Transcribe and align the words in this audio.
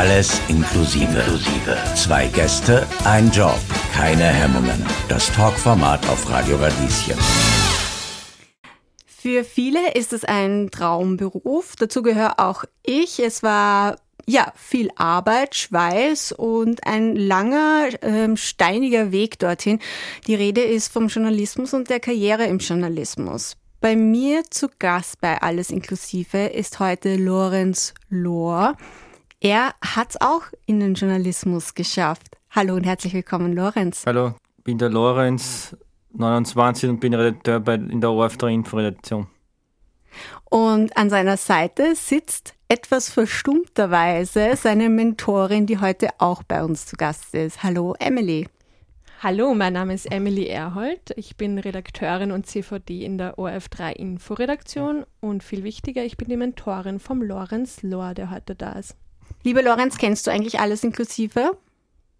Alles 0.00 0.40
inklusive. 0.48 1.22
Zwei 1.94 2.26
Gäste, 2.28 2.86
ein 3.04 3.30
Job, 3.32 3.60
keine 3.92 4.24
Hemmungen. 4.24 4.82
Das 5.10 5.30
Talkformat 5.30 6.08
auf 6.08 6.26
Radio 6.30 6.56
Radieschen. 6.56 7.18
Für 9.04 9.44
viele 9.44 9.92
ist 9.92 10.14
es 10.14 10.24
ein 10.24 10.70
Traumberuf. 10.70 11.76
Dazu 11.76 12.00
gehöre 12.00 12.40
auch 12.40 12.64
ich. 12.82 13.20
Es 13.20 13.42
war 13.42 13.98
ja 14.24 14.54
viel 14.56 14.90
Arbeit, 14.96 15.54
Schweiß 15.54 16.32
und 16.32 16.86
ein 16.86 17.14
langer, 17.14 17.88
ähm, 18.00 18.38
steiniger 18.38 19.12
Weg 19.12 19.38
dorthin. 19.38 19.80
Die 20.26 20.34
Rede 20.34 20.62
ist 20.62 20.90
vom 20.90 21.08
Journalismus 21.08 21.74
und 21.74 21.90
der 21.90 22.00
Karriere 22.00 22.46
im 22.46 22.56
Journalismus. 22.56 23.58
Bei 23.82 23.96
mir 23.96 24.44
zu 24.48 24.68
Gast 24.78 25.20
bei 25.20 25.42
Alles 25.42 25.68
Inklusive 25.70 26.46
ist 26.46 26.80
heute 26.80 27.16
Lorenz 27.16 27.92
Lohr. 28.08 28.78
Er 29.42 29.72
hat 29.80 30.10
es 30.10 30.20
auch 30.20 30.42
in 30.66 30.80
den 30.80 30.92
Journalismus 30.92 31.72
geschafft. 31.72 32.36
Hallo 32.50 32.74
und 32.74 32.84
herzlich 32.84 33.14
willkommen, 33.14 33.54
Lorenz. 33.54 34.04
Hallo, 34.04 34.34
ich 34.58 34.64
bin 34.64 34.76
der 34.76 34.90
Lorenz, 34.90 35.74
29 36.12 36.90
und 36.90 37.00
bin 37.00 37.14
Redakteur 37.14 37.58
bei, 37.58 37.76
in 37.76 38.02
der 38.02 38.10
ORF3 38.10 38.48
Inforedaktion. 38.52 39.28
Und 40.44 40.94
an 40.94 41.08
seiner 41.08 41.38
Seite 41.38 41.94
sitzt 41.94 42.52
etwas 42.68 43.08
verstummterweise 43.08 44.56
seine 44.56 44.90
Mentorin, 44.90 45.64
die 45.64 45.78
heute 45.78 46.08
auch 46.18 46.42
bei 46.42 46.62
uns 46.62 46.84
zu 46.84 46.96
Gast 46.96 47.34
ist. 47.34 47.62
Hallo, 47.62 47.94
Emily. 47.98 48.46
Hallo, 49.22 49.54
mein 49.54 49.72
Name 49.72 49.94
ist 49.94 50.12
Emily 50.12 50.48
Erhold. 50.48 51.14
Ich 51.16 51.38
bin 51.38 51.58
Redakteurin 51.58 52.30
und 52.30 52.46
CVD 52.46 53.06
in 53.06 53.16
der 53.16 53.38
ORF3 53.38 53.92
Inforedaktion 53.92 55.06
und 55.20 55.42
viel 55.42 55.64
wichtiger, 55.64 56.04
ich 56.04 56.18
bin 56.18 56.28
die 56.28 56.36
Mentorin 56.36 56.98
vom 56.98 57.22
Lorenz 57.22 57.82
Lohr, 57.82 58.12
der 58.12 58.30
heute 58.30 58.54
da 58.54 58.72
ist. 58.72 58.96
Lieber 59.42 59.62
Lorenz, 59.62 59.96
kennst 59.96 60.26
du 60.26 60.30
eigentlich 60.30 60.60
alles 60.60 60.84
inklusive? 60.84 61.56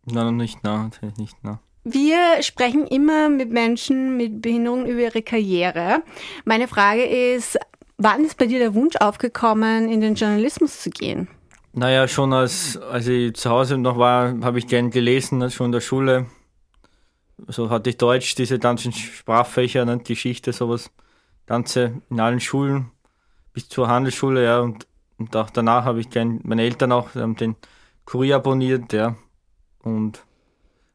Nein, 0.07 0.27
noch 0.27 0.33
nicht, 0.33 0.65
nein, 0.65 0.85
natürlich 0.85 1.17
nicht, 1.17 1.37
nein. 1.43 1.59
Wir 1.85 2.43
sprechen 2.43 2.87
immer 2.87 3.29
mit 3.29 3.51
Menschen 3.51 4.17
mit 4.17 4.43
Behinderung 4.43 4.87
über 4.87 5.01
ihre 5.01 5.23
Karriere. 5.23 6.03
Meine 6.45 6.69
Frage 6.69 7.05
ist, 7.05 7.59
wann 7.97 8.25
ist 8.25 8.37
bei 8.37 8.47
dir 8.47 8.59
der 8.59 8.75
Wunsch 8.75 8.97
aufgekommen, 8.97 9.89
in 9.89 10.01
den 10.01 10.15
Journalismus 10.15 10.81
zu 10.81 10.91
gehen? 10.91 11.29
Naja, 11.73 12.09
schon 12.09 12.33
als, 12.33 12.77
als 12.77 13.07
ich 13.07 13.35
zu 13.35 13.49
Hause 13.49 13.79
noch 13.79 13.97
war, 13.97 14.35
habe 14.43 14.59
ich 14.59 14.67
gern 14.67 14.91
gelesen, 14.91 15.39
ne, 15.39 15.51
schon 15.51 15.67
in 15.67 15.73
der 15.73 15.81
Schule. 15.81 16.27
So 17.49 17.71
hatte 17.71 17.91
ich 17.91 17.97
Deutsch, 17.97 18.35
diese 18.35 18.59
ganzen 18.59 18.93
Sprachfächer, 18.93 19.85
ne, 19.85 19.99
Geschichte, 19.99 20.53
sowas. 20.53 20.91
Ganze 21.47 22.03
in 22.11 22.21
allen 22.21 22.41
Schulen, 22.41 22.91
bis 23.53 23.69
zur 23.69 23.89
Handelsschule, 23.89 24.45
ja, 24.45 24.61
und 24.61 24.87
und 25.21 25.37
auch 25.37 25.51
danach 25.51 25.85
habe 25.85 26.01
ich 26.01 26.09
gern, 26.09 26.41
meine 26.43 26.63
Eltern 26.63 26.93
auch 26.93 27.15
haben 27.15 27.37
den 27.37 27.55
Kurier 28.07 28.37
abonniert, 28.37 28.93
ja. 28.93 29.15
Und 29.83 30.25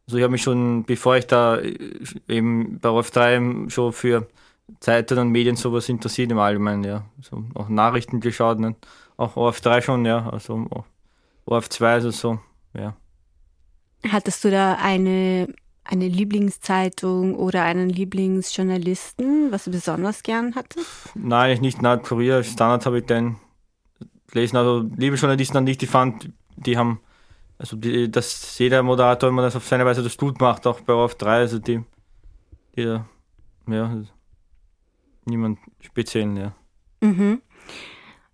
also 0.08 0.18
ich 0.18 0.24
habe 0.24 0.32
mich 0.32 0.42
schon, 0.42 0.84
bevor 0.84 1.16
ich 1.16 1.28
da 1.28 1.58
äh, 1.58 1.96
eben 2.28 2.80
bei 2.80 2.90
Rolf 2.90 3.12
3 3.12 3.70
schon 3.70 3.94
für 3.94 4.28
Zeitungen 4.80 5.28
und 5.28 5.32
Medien 5.32 5.56
sowas 5.56 5.90
interessiert 5.90 6.32
im 6.32 6.40
Allgemeinen, 6.40 6.84
ja. 6.84 7.06
So 7.22 7.44
auch 7.54 7.70
Nachrichten 7.70 8.20
geschaut, 8.20 8.60
ne? 8.60 8.76
auch 9.18 9.38
ORF 9.38 9.62
3 9.62 9.82
schon, 9.82 10.06
ja, 10.06 10.28
also 10.30 10.68
ORF 11.46 11.70
2, 11.70 11.94
also 11.94 12.12
so, 12.12 12.40
ja. 12.74 12.96
Hattest 14.10 14.44
du 14.44 14.52
da 14.52 14.76
eine, 14.76 15.48
eine 15.84 16.08
Lieblingszeitung 16.08 17.36
oder 17.36 17.64
einen 17.64 17.90
Lieblingsjournalisten, 17.90 19.52
was 19.52 19.66
du 19.66 19.72
besonders 19.72 20.24
gern 20.24 20.56
hattest? 20.56 21.12
Nein, 21.16 21.62
nicht 21.62 21.82
na 21.82 21.98
Kurier, 21.98 22.44
Standard 22.44 22.86
habe 22.88 23.00
ich 23.00 23.06
den 23.06 23.38
gelesen. 24.36 24.58
Also 24.58 24.86
liebe 24.98 25.16
Journalisten 25.16 25.58
an 25.58 25.66
dich, 25.66 25.78
die 25.78 25.88
fand, 25.88 26.30
die 26.56 26.78
haben, 26.78 27.00
also 27.58 27.76
die, 27.78 28.12
dass 28.12 28.60
jeder 28.60 28.84
Moderator 28.84 29.30
immer 29.30 29.42
das 29.42 29.56
auf 29.56 29.66
seine 29.66 29.86
Weise 29.86 30.04
das 30.04 30.18
gut 30.18 30.40
macht, 30.40 30.68
auch 30.68 30.82
bei 30.82 30.94
ORF 30.94 31.16
3, 31.16 31.32
also 31.38 31.60
die, 31.60 31.82
die 32.76 33.00
ja, 33.68 34.04
niemand 35.26 35.60
speziell, 35.80 36.38
ja. 36.38 36.54
Mhm. 37.02 37.42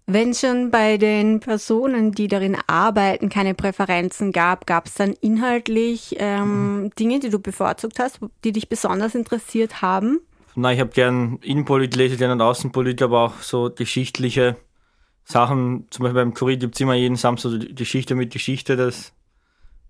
Wenn 0.08 0.34
schon 0.34 0.72
bei 0.72 0.98
den 0.98 1.40
Personen, 1.40 2.12
die 2.12 2.28
darin 2.28 2.58
arbeiten, 2.68 3.30
keine 3.30 3.54
Präferenzen 3.54 4.34
gab, 4.34 4.66
gab 4.66 4.88
es 4.88 4.96
dann 4.96 5.14
inhaltlich 5.14 6.16
ähm, 6.18 6.82
mhm. 6.82 6.90
Dinge, 6.96 7.20
die 7.20 7.30
du 7.30 7.40
bevorzugt 7.40 8.00
hast, 8.00 8.20
die 8.44 8.52
dich 8.52 8.68
besonders 8.68 9.16
interessiert 9.16 9.82
haben? 9.82 10.20
Na, 10.56 10.74
ich 10.74 10.82
habe 10.82 10.90
gern 10.90 11.38
Innenpolit 11.42 11.92
gelesen, 11.92 12.18
gern 12.18 12.42
Außenpolit, 12.42 13.02
aber 13.02 13.22
auch 13.22 13.40
so 13.42 13.72
geschichtliche 13.74 14.58
Sachen, 15.24 15.88
zum 15.90 16.04
Beispiel 16.04 16.22
beim 16.22 16.34
Kurier 16.34 16.58
gibt 16.58 16.76
es 16.76 16.82
immer 16.82 16.96
jeden 16.96 17.16
Samstag 17.16 17.60
die 17.60 17.76
Geschichte 17.76 18.16
mit 18.16 18.32
Geschichte, 18.32 18.76
das, 18.76 19.14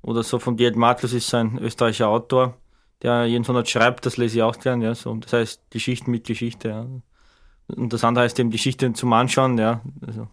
oder 0.01 0.23
so 0.23 0.39
von 0.39 0.57
Gerd 0.57 0.75
Matlus 0.75 1.13
ist 1.13 1.33
ein 1.33 1.57
österreichischer 1.59 2.07
Autor, 2.07 2.57
der 3.01 3.25
jeden 3.25 3.43
Sonntag 3.43 3.67
schreibt, 3.67 4.05
das 4.05 4.17
lese 4.17 4.37
ich 4.37 4.43
auch 4.43 4.57
gern, 4.59 4.81
ja, 4.81 4.93
so. 4.93 5.13
Das 5.15 5.33
heißt 5.33 5.71
Geschichten 5.71 6.11
mit 6.11 6.25
Geschichte, 6.25 6.69
ja. 6.69 6.87
Und 7.67 7.93
das 7.93 8.03
andere 8.03 8.25
heißt 8.25 8.37
eben 8.39 8.51
Geschichte 8.51 8.91
zum 8.93 9.13
Anschauen, 9.13 9.57
ja. 9.57 9.81
Also. 10.05 10.27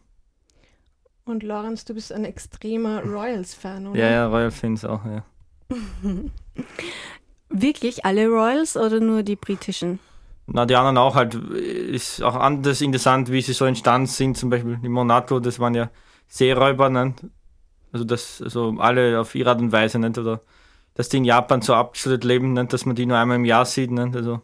Und 1.25 1.42
Lorenz, 1.42 1.84
du 1.84 1.94
bist 1.94 2.12
ein 2.12 2.25
extremer 2.25 3.03
Royals-Fan, 3.03 3.88
oder? 3.88 3.98
Ja, 3.98 4.10
ja, 4.10 4.26
Royals-Fans 4.26 4.84
auch, 4.84 5.04
ja. 5.04 5.25
Wirklich 7.50 8.04
alle 8.04 8.28
Royals 8.28 8.76
oder 8.76 9.00
nur 9.00 9.22
die 9.22 9.37
britischen? 9.37 10.00
Na, 10.50 10.64
die 10.64 10.76
anderen 10.76 10.97
auch 10.97 11.14
halt, 11.14 11.34
ist 11.34 12.22
auch 12.22 12.34
anders 12.34 12.81
interessant, 12.81 13.31
wie 13.31 13.42
sie 13.42 13.53
so 13.53 13.66
entstanden 13.66 14.06
sind. 14.06 14.36
Zum 14.36 14.48
Beispiel 14.48 14.78
in 14.82 14.92
Monaco, 14.92 15.41
das 15.41 15.60
waren 15.60 15.75
ja 15.75 15.91
Seeräuber, 16.26 16.88
ne? 16.88 17.14
Also 17.92 18.04
das, 18.04 18.41
also 18.42 18.75
alle 18.78 19.20
auf 19.20 19.34
ihre 19.34 19.50
Art 19.50 19.60
und 19.60 19.72
Weise, 19.72 19.98
nicht? 19.98 20.16
Oder 20.16 20.41
dass 20.94 21.10
die 21.10 21.19
in 21.19 21.25
Japan 21.25 21.60
so 21.60 21.75
abgeschottet 21.75 22.25
leben, 22.25 22.54
nicht? 22.54 22.72
dass 22.72 22.87
man 22.87 22.97
die 22.97 23.04
nur 23.04 23.19
einmal 23.19 23.37
im 23.37 23.44
Jahr 23.44 23.66
sieht, 23.66 23.91
nicht? 23.91 24.16
Also, 24.16 24.41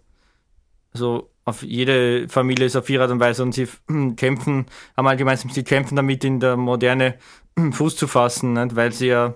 also 0.93 1.31
auf 1.47 1.63
jede 1.63 2.29
Familie 2.29 2.67
ist 2.67 2.77
auf 2.77 2.89
ihre 2.91 3.05
Art 3.05 3.11
und 3.11 3.21
Weise 3.21 3.43
und 3.43 3.53
sie 3.53 3.67
kämpfen, 4.17 4.67
haben 4.97 5.07
allgemein, 5.07 5.39
sie 5.39 5.65
kämpfen 5.65 5.97
damit 5.97 6.23
in 6.25 6.39
der 6.39 6.59
Moderne 6.59 7.19
Fuß 7.73 7.97
zu 7.97 8.07
fassen, 8.09 8.53
nicht? 8.53 8.77
weil 8.77 8.93
sie 8.93 9.09
ja, 9.09 9.35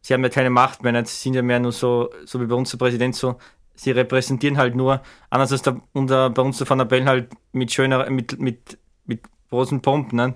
sie 0.00 0.12
haben 0.12 0.24
ja 0.24 0.28
keine 0.28 0.50
Macht 0.50 0.82
mehr, 0.82 0.92
nicht? 0.92 1.06
sie 1.06 1.22
sind 1.22 1.34
ja 1.34 1.42
mehr 1.42 1.60
nur 1.60 1.72
so, 1.72 2.10
so 2.24 2.40
wie 2.40 2.46
bei 2.46 2.56
uns 2.56 2.72
der 2.72 2.78
Präsident 2.78 3.14
so 3.14 3.36
sie 3.74 3.90
repräsentieren 3.90 4.58
halt 4.58 4.74
nur, 4.74 5.02
anders 5.30 5.52
als 5.52 5.62
der, 5.62 5.80
unser, 5.92 6.30
bei 6.30 6.42
uns 6.42 6.58
der 6.58 6.68
Van 6.68 6.78
der 6.78 6.84
Bellen 6.84 7.08
halt 7.08 7.32
mit 7.52 7.72
schöner, 7.72 8.08
mit, 8.10 8.38
mit, 8.38 8.78
mit 9.06 9.22
großen 9.50 9.80
Pumpen, 9.80 10.16
ne? 10.16 10.34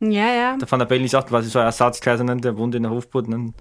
Ja, 0.00 0.32
ja. 0.32 0.56
Der 0.56 0.70
Van 0.70 0.78
der 0.78 0.86
Bellen 0.86 1.04
ist 1.04 1.14
auch 1.14 1.26
quasi 1.26 1.48
so 1.48 1.58
ein 1.58 1.66
Ersatzkaiser, 1.66 2.24
ne? 2.24 2.36
der 2.36 2.56
wohnt 2.56 2.74
in 2.74 2.84
der 2.84 2.92
Hofburg, 2.92 3.28
ne? 3.28 3.52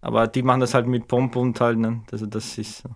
Aber 0.00 0.26
die 0.26 0.42
machen 0.42 0.60
das 0.60 0.74
halt 0.74 0.86
mit 0.86 1.06
Pomp 1.06 1.36
und 1.36 1.60
halt, 1.60 1.78
ne? 1.78 2.02
Also 2.10 2.26
das 2.26 2.58
ist 2.58 2.78
so. 2.78 2.90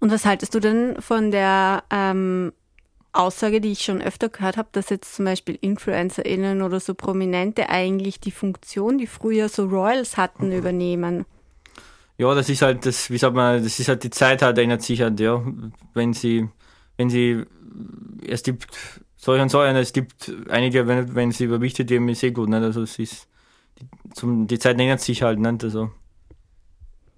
Und 0.00 0.10
was 0.10 0.24
haltest 0.24 0.54
du 0.54 0.60
denn 0.60 1.00
von 1.00 1.30
der 1.30 1.84
ähm, 1.90 2.52
Aussage, 3.12 3.60
die 3.60 3.72
ich 3.72 3.82
schon 3.82 4.02
öfter 4.02 4.28
gehört 4.28 4.56
habe, 4.56 4.68
dass 4.72 4.90
jetzt 4.90 5.14
zum 5.14 5.24
Beispiel 5.24 5.58
InfluencerInnen 5.60 6.62
oder 6.62 6.80
so 6.80 6.94
Prominente 6.94 7.68
eigentlich 7.68 8.20
die 8.20 8.30
Funktion, 8.30 8.98
die 8.98 9.06
früher 9.06 9.48
so 9.48 9.66
Royals 9.66 10.16
hatten, 10.16 10.46
mhm. 10.46 10.58
übernehmen? 10.58 11.26
Ja, 12.22 12.34
das 12.36 12.48
ist 12.48 12.62
halt, 12.62 12.86
das, 12.86 13.10
wie 13.10 13.18
sagt 13.18 13.34
man, 13.34 13.62
das 13.62 13.80
ist 13.80 13.88
halt 13.88 14.04
die 14.04 14.10
Zeit 14.10 14.42
halt 14.42 14.56
ändert 14.58 14.82
sich 14.82 15.00
halt, 15.02 15.18
ja. 15.18 15.44
Wenn 15.92 16.12
sie, 16.12 16.48
wenn 16.96 17.10
sie, 17.10 17.44
es 18.24 18.44
gibt 18.44 18.68
solche 19.16 19.42
und 19.42 19.48
solche, 19.48 19.76
es 19.78 19.92
gibt 19.92 20.32
einige, 20.48 20.86
wenn, 20.86 21.14
wenn 21.16 21.32
sie 21.32 21.44
überwichtet 21.44 21.90
werden, 21.90 22.08
ist 22.08 22.22
eh 22.22 22.30
gut, 22.30 22.48
ne? 22.48 22.58
Also 22.58 22.82
es 22.82 22.96
ist, 22.98 23.28
die, 23.80 23.86
zum, 24.14 24.46
die 24.46 24.60
Zeit 24.60 24.78
ändert 24.78 25.00
sich 25.00 25.22
halt, 25.22 25.40
ne? 25.40 25.58
Also, 25.60 25.90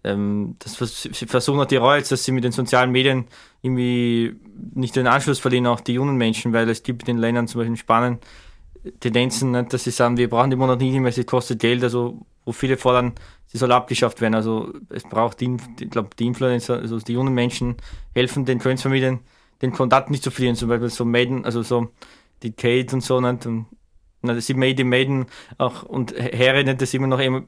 ähm, 0.05 0.57
das, 0.59 0.79
sie 0.79 1.27
versuchen 1.27 1.61
auch 1.61 1.67
die 1.67 1.77
Royals, 1.77 2.09
dass 2.09 2.25
sie 2.25 2.33
mit 2.33 2.45
den 2.45 2.53
sozialen 2.53 2.91
Medien 2.91 3.27
irgendwie 3.61 4.37
nicht 4.75 4.97
den 4.97 5.07
Anschluss 5.07 5.39
verlieren, 5.39 5.67
auch 5.67 5.81
die 5.81 5.95
jungen 5.95 6.17
Menschen, 6.17 6.55
weil 6.55 6.69
es 6.71 6.83
gibt 6.83 7.09
in 7.11 7.19
Ländern, 7.19 7.47
zum 7.47 7.59
Beispiel 7.59 7.73
in 7.73 7.77
Spanien, 7.77 8.19
Tendenzen, 9.01 9.51
ne, 9.51 9.65
dass 9.65 9.85
sie 9.85 9.91
sagen, 9.91 10.17
wir 10.17 10.31
brauchen 10.31 10.51
die 10.51 10.57
Monat 10.57 10.81
nicht 10.81 10.99
mehr, 10.99 11.13
sie 11.13 11.25
kostet 11.25 11.59
Geld, 11.59 11.83
also 11.83 12.27
wo 12.45 12.53
viele 12.53 12.77
fordern, 12.77 13.13
sie 13.47 13.59
soll 13.59 13.73
abgeschafft 13.73 14.21
werden. 14.21 14.35
Also 14.35 14.73
es 14.91 15.05
braucht 15.05 15.41
die, 15.41 15.57
ich 15.81 15.91
glaube, 15.91 16.11
die 16.19 16.27
Influencer, 16.27 16.75
also 16.77 16.99
die 16.99 17.13
jungen 17.13 17.35
Menschen 17.35 17.77
helfen 18.15 18.45
den 18.45 18.59
Königsfamilien, 18.59 19.21
den 19.63 19.73
Kontakt 19.73 20.11
nicht 20.11 20.23
zu 20.23 20.31
verlieren. 20.31 20.57
Zum 20.57 20.69
Beispiel 20.69 20.91
so 20.91 21.05
Maiden, 21.05 21.45
also 21.45 21.63
so 21.63 21.91
die 22.43 22.53
Kate 22.53 22.95
und 22.95 23.03
so, 23.03 23.21
nicht? 23.21 23.47
und 23.47 23.67
na, 24.25 24.33
das 24.33 24.47
sind 24.47 24.59
Maiden, 24.59 24.89
Maiden 24.89 25.27
auch 25.59 25.83
und 25.83 26.15
Herren, 26.17 26.79
das 26.79 26.95
immer 26.95 27.07
noch 27.07 27.19
immer, 27.19 27.45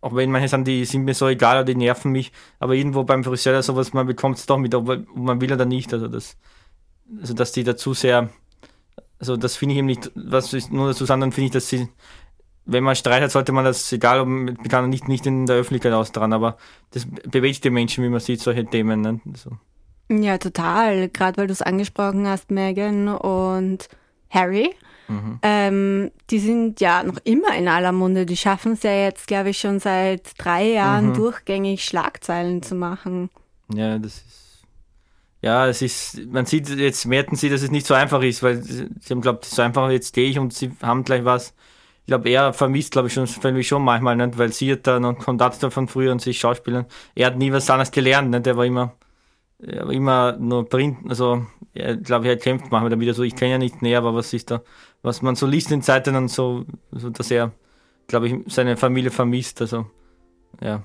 auch 0.00 0.14
wenn 0.14 0.30
manche 0.30 0.48
sagen, 0.48 0.64
die 0.64 0.86
sind 0.86 1.04
mir 1.04 1.12
so 1.12 1.28
egal 1.28 1.58
oder 1.58 1.64
die 1.64 1.74
nerven 1.74 2.10
mich, 2.10 2.32
aber 2.58 2.74
irgendwo 2.74 3.04
beim 3.04 3.22
Friseur 3.22 3.52
oder 3.52 3.62
sowas, 3.62 3.92
man 3.92 4.06
bekommt 4.06 4.38
es 4.38 4.46
doch 4.46 4.56
mit, 4.56 4.74
ob 4.74 4.88
man 5.14 5.40
will 5.42 5.52
oder 5.52 5.66
nicht. 5.66 5.92
Also 5.92 6.08
das, 6.08 6.38
also 7.20 7.34
dass 7.34 7.52
die 7.52 7.64
dazu 7.64 7.92
sehr, 7.92 8.30
also 9.18 9.36
das 9.36 9.56
finde 9.56 9.74
ich 9.74 9.78
eben 9.78 9.86
nicht, 9.86 10.10
was 10.14 10.54
ich 10.54 10.70
nur 10.70 10.88
dazu 10.88 11.04
dann 11.04 11.20
finde 11.32 11.46
ich, 11.46 11.52
dass 11.52 11.68
sie 11.68 11.86
wenn 12.66 12.84
man 12.84 12.96
Streit 12.96 13.22
hat, 13.22 13.30
sollte 13.30 13.52
man 13.52 13.64
das, 13.64 13.90
egal 13.92 14.20
ob 14.20 14.28
man 14.28 14.56
kann 14.64 14.90
nicht, 14.90 15.08
nicht 15.08 15.24
in 15.26 15.46
der 15.46 15.56
Öffentlichkeit 15.56 15.92
austragen, 15.92 16.32
aber 16.32 16.56
das 16.90 17.06
bewegt 17.06 17.64
die 17.64 17.70
Menschen, 17.70 18.04
wie 18.04 18.08
man 18.08 18.20
sieht, 18.20 18.40
solche 18.40 18.66
Themen. 18.66 19.00
Ne? 19.00 19.20
So. 19.34 19.52
Ja, 20.10 20.38
total. 20.38 21.08
Gerade 21.08 21.38
weil 21.38 21.46
du 21.46 21.52
es 21.52 21.62
angesprochen 21.62 22.26
hast, 22.26 22.50
Megan 22.50 23.08
und 23.08 23.88
Harry. 24.30 24.70
Mhm. 25.08 25.38
Ähm, 25.42 26.10
die 26.30 26.40
sind 26.40 26.80
ja 26.80 27.04
noch 27.04 27.18
immer 27.24 27.56
in 27.56 27.68
aller 27.68 27.92
Munde. 27.92 28.26
Die 28.26 28.36
schaffen 28.36 28.72
es 28.72 28.82
ja 28.82 28.92
jetzt, 28.92 29.28
glaube 29.28 29.50
ich, 29.50 29.58
schon 29.58 29.78
seit 29.78 30.32
drei 30.36 30.64
Jahren 30.64 31.10
mhm. 31.10 31.14
durchgängig 31.14 31.84
Schlagzeilen 31.84 32.62
zu 32.62 32.74
machen. 32.74 33.30
Ja, 33.72 33.98
das 33.98 34.16
ist. 34.16 34.46
Ja, 35.42 35.68
es 35.68 35.80
ist, 35.80 36.26
man 36.26 36.46
sieht 36.46 36.68
jetzt, 36.70 37.06
merken 37.06 37.36
sie, 37.36 37.48
dass 37.48 37.62
es 37.62 37.70
nicht 37.70 37.86
so 37.86 37.94
einfach 37.94 38.22
ist, 38.22 38.42
weil 38.42 38.62
sie 38.62 38.88
haben 39.10 39.20
glaubt, 39.20 39.44
so 39.44 39.62
einfach, 39.62 39.90
jetzt 39.90 40.08
stehe 40.08 40.28
ich 40.28 40.40
und 40.40 40.52
sie 40.52 40.72
haben 40.82 41.04
gleich 41.04 41.24
was. 41.24 41.54
Ich 42.06 42.08
glaube, 42.08 42.28
er 42.28 42.52
vermisst, 42.52 42.92
glaube 42.92 43.08
ich, 43.08 43.14
schon, 43.14 43.24
ich 43.56 43.66
schon 43.66 43.82
manchmal 43.82 44.14
nicht, 44.14 44.38
weil 44.38 44.52
sie 44.52 44.70
hat 44.70 44.86
da 44.86 45.00
noch 45.00 45.18
Kontakt 45.18 45.56
von 45.56 45.88
früher 45.88 46.12
und 46.12 46.22
sie 46.22 46.30
ist 46.30 46.36
Schauspielerin. 46.36 46.86
Er 47.16 47.26
hat 47.26 47.36
nie 47.36 47.50
was 47.50 47.68
anderes 47.68 47.90
gelernt, 47.90 48.30
nicht? 48.30 48.46
Der 48.46 48.56
war 48.56 48.64
immer, 48.64 48.94
er 49.58 49.86
war 49.86 49.92
immer 49.92 50.36
nur 50.36 50.68
Print, 50.68 50.98
also, 51.08 51.44
ich 51.74 52.04
glaube, 52.04 52.28
er 52.28 52.36
kämpft 52.36 52.70
manchmal 52.70 52.90
damit, 52.90 53.08
also 53.08 53.24
ich 53.24 53.34
kenne 53.34 53.50
ja 53.52 53.58
nicht 53.58 53.82
näher, 53.82 53.98
aber 53.98 54.14
was 54.14 54.32
ist 54.32 54.52
da, 54.52 54.62
was 55.02 55.20
man 55.20 55.34
so 55.34 55.48
liest 55.48 55.72
in 55.72 55.82
Zeiten 55.82 56.14
und 56.14 56.28
so, 56.28 56.64
so 56.92 57.10
dass 57.10 57.28
er, 57.32 57.50
glaube 58.06 58.28
ich, 58.28 58.54
seine 58.54 58.76
Familie 58.76 59.10
vermisst, 59.10 59.60
also, 59.60 59.86
ja. 60.60 60.84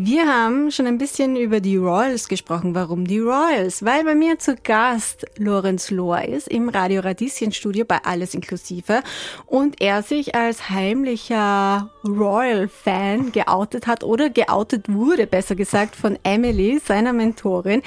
Wir 0.00 0.28
haben 0.28 0.70
schon 0.70 0.86
ein 0.86 0.96
bisschen 0.96 1.34
über 1.34 1.58
die 1.58 1.76
Royals 1.76 2.28
gesprochen. 2.28 2.72
Warum 2.72 3.04
die 3.04 3.18
Royals? 3.18 3.84
Weil 3.84 4.04
bei 4.04 4.14
mir 4.14 4.38
zu 4.38 4.54
Gast 4.54 5.26
Lorenz 5.38 5.90
Lohr 5.90 6.22
ist 6.22 6.46
im 6.46 6.68
Radio 6.68 7.00
Radieschen 7.00 7.50
Studio 7.50 7.84
bei 7.84 7.98
Alles 8.04 8.32
Inklusive 8.32 9.02
und 9.46 9.80
er 9.80 10.04
sich 10.04 10.36
als 10.36 10.70
heimlicher 10.70 11.90
Royal-Fan 12.06 13.32
geoutet 13.32 13.88
hat 13.88 14.04
oder 14.04 14.30
geoutet 14.30 14.88
wurde, 14.88 15.26
besser 15.26 15.56
gesagt, 15.56 15.96
von 15.96 16.16
Emily, 16.22 16.78
seiner 16.78 17.12
Mentorin. 17.12 17.82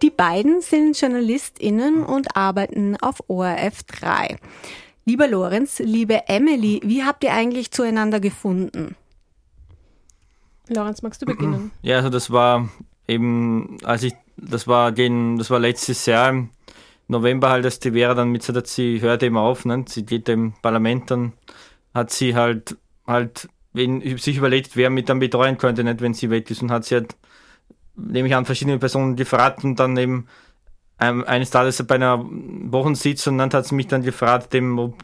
Die 0.00 0.08
beiden 0.08 0.62
sind 0.62 0.98
JournalistInnen 0.98 2.04
und 2.04 2.38
arbeiten 2.38 2.96
auf 3.02 3.16
ORF 3.28 3.82
3. 3.82 4.38
Lieber 5.04 5.28
Lorenz, 5.28 5.78
liebe 5.78 6.26
Emily, 6.26 6.80
wie 6.84 7.04
habt 7.04 7.22
ihr 7.22 7.34
eigentlich 7.34 7.70
zueinander 7.70 8.18
gefunden? 8.18 8.96
Lorenz, 10.74 11.02
magst 11.02 11.20
du 11.22 11.26
beginnen? 11.26 11.70
Ja, 11.82 11.96
also 11.96 12.08
das 12.10 12.30
war 12.30 12.68
eben, 13.06 13.78
als 13.82 14.02
ich, 14.02 14.14
das 14.36 14.66
war 14.66 14.92
gegen, 14.92 15.38
das 15.38 15.50
war 15.50 15.58
letztes 15.58 16.06
Jahr 16.06 16.30
im 16.30 16.50
November 17.08 17.50
halt, 17.50 17.64
dass 17.64 17.80
die 17.80 17.92
Vera 17.92 18.14
dann 18.14 18.30
mit 18.30 18.48
hat, 18.48 18.66
sie 18.66 19.00
hört 19.00 19.22
eben 19.22 19.36
auf, 19.36 19.64
ne? 19.64 19.84
sie 19.88 20.04
geht 20.04 20.28
im 20.28 20.54
Parlament, 20.62 21.10
dann 21.10 21.32
hat 21.92 22.10
sie 22.10 22.34
halt, 22.34 22.76
halt, 23.06 23.48
wenn, 23.72 24.00
sich 24.18 24.36
überlegt, 24.36 24.76
wer 24.76 24.90
mit 24.90 25.08
dann 25.08 25.18
betreuen 25.18 25.58
könnte, 25.58 25.82
nicht, 25.82 26.00
wenn 26.00 26.14
sie 26.14 26.30
weg 26.30 26.50
ist 26.50 26.62
und 26.62 26.70
hat 26.70 26.84
sie 26.84 26.96
halt, 26.96 27.16
nehme 27.96 28.28
ich 28.28 28.34
an, 28.34 28.46
verschiedene 28.46 28.78
Personen 28.78 29.16
gefragt 29.16 29.64
und 29.64 29.78
dann 29.80 29.96
eben 29.96 30.26
eines 31.00 31.48
Tages 31.48 31.82
bei 31.86 31.94
einer 31.94 32.22
Wochensitzung 32.22 33.38
dann 33.38 33.50
hat 33.50 33.66
sie 33.66 33.74
mich 33.74 33.86
dann 33.86 34.02
gefragt, 34.02 34.52
dem, 34.52 34.78
ob 34.78 34.94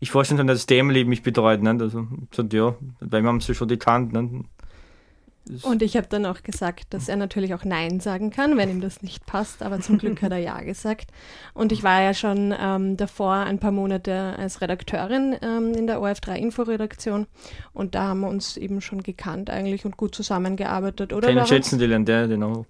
ich 0.00 0.10
vorstellen 0.10 0.38
kann, 0.38 0.48
dass 0.48 0.66
die 0.66 0.76
Emily 0.76 1.04
mich 1.04 1.22
betreut. 1.22 1.62
Ne? 1.62 1.70
Also, 1.80 2.08
so, 2.32 2.42
ja, 2.42 2.74
weil 2.98 3.22
wir 3.22 3.28
haben 3.28 3.40
sie 3.40 3.54
schon 3.54 3.68
gekannt. 3.68 4.12
Ne? 4.12 4.42
Und 5.62 5.82
ich 5.82 5.96
habe 5.96 6.08
dann 6.08 6.26
auch 6.26 6.42
gesagt, 6.42 6.92
dass 6.92 7.08
er 7.08 7.16
natürlich 7.16 7.54
auch 7.54 7.64
Nein 7.64 8.00
sagen 8.00 8.30
kann, 8.30 8.56
wenn 8.56 8.68
ihm 8.68 8.80
das 8.80 9.02
nicht 9.02 9.26
passt, 9.26 9.62
aber 9.62 9.80
zum 9.80 9.98
Glück 9.98 10.20
hat 10.22 10.32
er 10.32 10.38
Ja 10.38 10.60
gesagt. 10.60 11.10
Und 11.54 11.72
ich 11.72 11.82
war 11.82 12.02
ja 12.02 12.14
schon 12.14 12.54
ähm, 12.58 12.96
davor 12.96 13.34
ein 13.34 13.58
paar 13.58 13.70
Monate 13.70 14.34
als 14.38 14.60
Redakteurin 14.60 15.36
ähm, 15.42 15.72
in 15.74 15.86
der 15.86 15.98
OF3 15.98 16.34
Inforedaktion 16.36 17.26
und 17.72 17.94
da 17.94 18.08
haben 18.08 18.20
wir 18.20 18.28
uns 18.28 18.56
eben 18.56 18.80
schon 18.80 19.02
gekannt 19.02 19.50
eigentlich 19.50 19.84
und 19.84 19.96
gut 19.96 20.14
zusammengearbeitet, 20.14 21.12
oder? 21.12 21.28
Keinen 21.28 21.46
schätzen 21.46 21.78
die 21.78 21.86
lernt 21.86 22.08
der, 22.08 22.26
genau. 22.26 22.66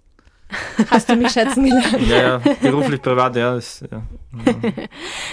Hast 0.90 1.08
du 1.08 1.16
mich 1.16 1.30
schätzen 1.32 1.64
gelernt? 1.64 2.00
Ja, 2.08 2.16
ja 2.16 2.42
beruflich, 2.62 3.02
privat, 3.02 3.36
ja, 3.36 3.56
ist, 3.56 3.84
ja. 3.90 4.02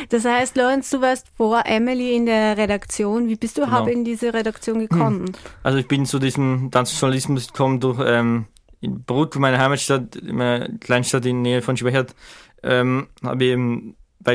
Das 0.10 0.25
heißt, 0.25 0.56
Lorenz, 0.57 0.89
du 0.89 1.01
warst 1.01 1.27
vor 1.36 1.63
Emily 1.65 2.15
in 2.15 2.25
der 2.25 2.57
Redaktion. 2.57 3.27
Wie 3.27 3.36
bist 3.36 3.57
du 3.57 3.62
überhaupt 3.62 3.88
genau. 3.88 4.00
in 4.00 4.06
diese 4.06 4.33
Redaktion 4.33 4.80
gekommen? 4.80 5.31
Also 5.62 5.77
ich 5.77 5.88
bin 5.88 6.06
zu 6.06 6.19
diesem 6.19 6.71
Tanzjournalismus 6.71 7.48
gekommen 7.48 7.80
durch 7.80 8.00
ähm, 8.04 8.45
in 8.81 9.04
Brut, 9.04 9.36
meine 9.36 9.60
Heimatstadt, 9.60 10.15
in 10.15 10.36
meiner 10.36 10.69
Kleinstadt 10.80 11.25
in 11.25 11.44
der 11.44 11.54
Nähe 11.54 11.62
von 11.62 11.77
Schwächert, 11.77 12.15
ähm, 12.63 13.07
habe 13.24 13.45
ich 13.45 13.51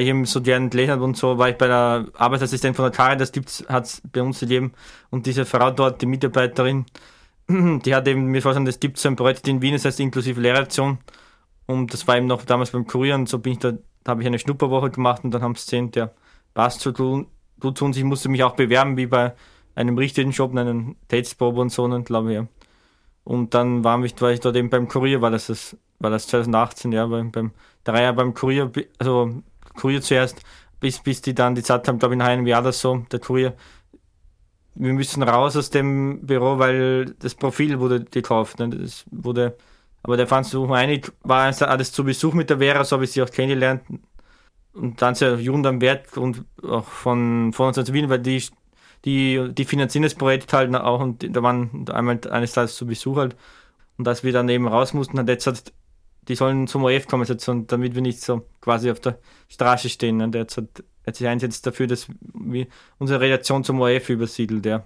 eben 0.06 0.24
so 0.24 0.40
gern 0.40 0.70
gelesen 0.70 0.92
habe 0.92 1.04
und 1.04 1.16
so, 1.16 1.38
war 1.38 1.50
ich 1.50 1.56
bei 1.56 1.66
der 1.66 2.06
Arbeitsassistent 2.14 2.76
von 2.76 2.84
der 2.84 2.92
Caritas, 2.92 3.32
hat 3.68 3.84
es 3.84 4.02
bei 4.10 4.22
uns 4.22 4.40
gegeben 4.40 4.72
und 5.10 5.26
diese 5.26 5.44
Frau 5.44 5.70
dort, 5.70 6.00
die 6.02 6.06
Mitarbeiterin, 6.06 6.86
die 7.84 7.94
hat 7.94 8.06
eben 8.06 8.26
mir 8.26 8.42
vorgestellt, 8.42 8.68
es 8.68 8.80
gibt 8.80 8.98
so 8.98 9.08
ein 9.08 9.16
Projekt 9.16 9.48
in 9.48 9.62
Wien, 9.62 9.72
das 9.72 9.84
heißt 9.84 10.00
inklusive 10.00 10.40
Lehrerlektion. 10.40 10.98
Und 11.66 11.92
das 11.92 12.06
war 12.06 12.16
eben 12.16 12.26
noch 12.26 12.44
damals 12.44 12.70
beim 12.70 12.86
Kurier 12.86 13.14
und 13.14 13.28
so 13.28 13.38
bin 13.38 13.54
ich 13.54 13.58
da, 13.58 13.72
da 14.04 14.12
habe 14.12 14.22
ich 14.22 14.26
eine 14.26 14.38
Schnupperwoche 14.38 14.90
gemacht 14.90 15.24
und 15.24 15.32
dann 15.32 15.42
haben 15.42 15.54
sie 15.54 15.64
gesehen, 15.64 15.90
der 15.90 16.14
passt 16.54 16.80
zu 16.80 16.92
tun, 16.92 17.26
zu 17.60 17.70
tun. 17.72 17.92
Ich 17.94 18.04
musste 18.04 18.28
mich 18.28 18.42
auch 18.42 18.56
bewerben, 18.56 18.96
wie 18.96 19.06
bei 19.06 19.34
einem 19.74 19.96
richtigen 19.98 20.30
Job, 20.30 20.56
einen 20.56 20.96
Tätsprobe 21.08 21.60
und 21.60 21.70
so, 21.70 21.84
und 21.84 22.04
glaube 22.04 22.34
ich. 22.34 22.40
Und 23.24 23.54
dann 23.54 23.84
war, 23.84 23.98
mich, 23.98 24.18
war 24.20 24.30
ich 24.32 24.40
dort 24.40 24.56
eben 24.56 24.70
beim 24.70 24.88
Kurier, 24.88 25.20
war 25.20 25.30
das, 25.30 25.48
das 25.48 25.76
war 25.98 26.10
das 26.10 26.26
2018, 26.28 26.92
ja, 26.92 27.06
beim, 27.06 27.30
beim 27.30 27.52
Jahre 27.86 28.14
beim 28.14 28.34
Kurier, 28.34 28.70
also 28.98 29.42
Kurier 29.74 30.00
zuerst, 30.00 30.40
bis, 30.80 30.98
bis 31.00 31.20
die 31.20 31.34
dann 31.34 31.54
die 31.54 31.62
Zeit 31.62 31.86
haben, 31.88 31.98
glaube 31.98 32.14
ich, 32.14 32.18
nach 32.18 32.28
einem 32.28 32.46
Jahr 32.46 32.62
oder 32.62 32.72
so, 32.72 33.04
der 33.10 33.20
Kurier, 33.20 33.54
wir 34.78 34.92
müssen 34.92 35.22
raus 35.22 35.56
aus 35.56 35.70
dem 35.70 36.20
Büro, 36.24 36.58
weil 36.58 37.16
das 37.18 37.34
Profil 37.34 37.80
wurde 37.80 38.04
gekauft. 38.04 38.60
Ne? 38.60 38.70
Das 38.70 39.04
wurde, 39.10 39.56
aber 40.02 40.16
der 40.16 40.28
fand 40.28 40.46
so 40.46 40.72
einig, 40.72 41.12
war 41.22 41.52
alles 41.62 41.92
zu 41.92 42.04
Besuch 42.04 42.32
mit 42.32 42.48
der 42.48 42.58
Vera, 42.58 42.84
so 42.84 42.94
habe 42.94 43.04
ich 43.04 43.12
sie 43.12 43.22
auch 43.22 43.30
kennengelernt. 43.30 43.82
Und 44.72 45.02
dann 45.02 45.16
sehr 45.16 45.34
Jugend 45.40 45.66
am 45.66 45.80
Werk 45.80 46.16
und 46.16 46.44
auch 46.62 46.84
von, 46.84 47.52
von 47.52 47.68
uns 47.68 47.78
aus 47.78 47.92
Wien, 47.92 48.08
weil 48.08 48.20
die, 48.20 48.44
die, 49.04 49.52
die 49.52 49.64
finanzieren 49.64 50.04
das 50.04 50.14
Projekt 50.14 50.52
halt 50.52 50.72
auch 50.76 51.00
und 51.00 51.36
da 51.36 51.42
waren 51.42 51.86
einmal 51.90 52.20
eines 52.30 52.52
Tages 52.52 52.76
zu 52.76 52.86
Besuch 52.86 53.16
halt. 53.16 53.36
Und 53.96 54.06
dass 54.06 54.22
wir 54.22 54.32
dann 54.32 54.48
eben 54.48 54.68
raus 54.68 54.94
mussten, 54.94 55.18
hat 55.18 55.28
jetzt 55.28 55.48
hat, 55.48 55.72
die 56.28 56.36
sollen 56.36 56.68
zum 56.68 56.84
OF 56.84 57.08
kommen, 57.08 57.26
damit 57.66 57.96
wir 57.96 58.02
nicht 58.02 58.20
so 58.20 58.46
quasi 58.60 58.92
auf 58.92 59.00
der 59.00 59.18
Straße 59.48 59.88
stehen. 59.88 60.22
Und 60.22 60.36
jetzt 60.36 60.56
hat 60.56 60.84
sich 61.16 61.26
einsetzt 61.26 61.66
dafür, 61.66 61.86
dass 61.86 62.08
wir 62.20 62.66
unsere 62.98 63.20
Relation 63.20 63.64
zum 63.64 63.80
ORF 63.80 64.08
übersiedelt, 64.10 64.66
ja. 64.66 64.84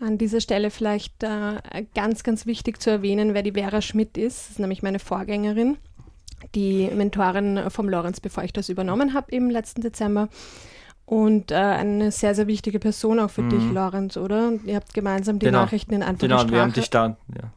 An 0.00 0.16
dieser 0.16 0.40
Stelle 0.40 0.70
vielleicht 0.70 1.24
äh, 1.24 1.84
ganz, 1.94 2.22
ganz 2.22 2.46
wichtig 2.46 2.80
zu 2.80 2.90
erwähnen, 2.90 3.34
wer 3.34 3.42
die 3.42 3.52
Vera 3.52 3.82
Schmidt 3.82 4.16
ist. 4.16 4.38
Das 4.38 4.50
ist 4.50 4.58
nämlich 4.60 4.82
meine 4.82 5.00
Vorgängerin, 5.00 5.76
die 6.54 6.88
Mentorin 6.94 7.68
vom 7.68 7.88
Lorenz, 7.88 8.20
bevor 8.20 8.44
ich 8.44 8.52
das 8.52 8.68
übernommen 8.68 9.12
habe 9.12 9.32
im 9.32 9.50
letzten 9.50 9.80
Dezember. 9.80 10.28
Und 11.04 11.50
äh, 11.50 11.54
eine 11.54 12.12
sehr, 12.12 12.34
sehr 12.34 12.46
wichtige 12.46 12.78
Person 12.78 13.18
auch 13.18 13.30
für 13.30 13.42
mhm. 13.42 13.50
dich, 13.50 13.72
Lorenz, 13.72 14.16
oder? 14.16 14.52
Ihr 14.66 14.76
habt 14.76 14.94
gemeinsam 14.94 15.38
die 15.38 15.46
genau. 15.46 15.62
Nachrichten 15.62 15.94
in 15.94 16.02
einfacher 16.02 16.28
Genau, 16.28 16.40
Sprache. 16.40 16.52
wir 16.52 16.60
haben 16.60 16.72
die 16.74 16.82
Start, 16.82 17.16
ja. 17.34 17.50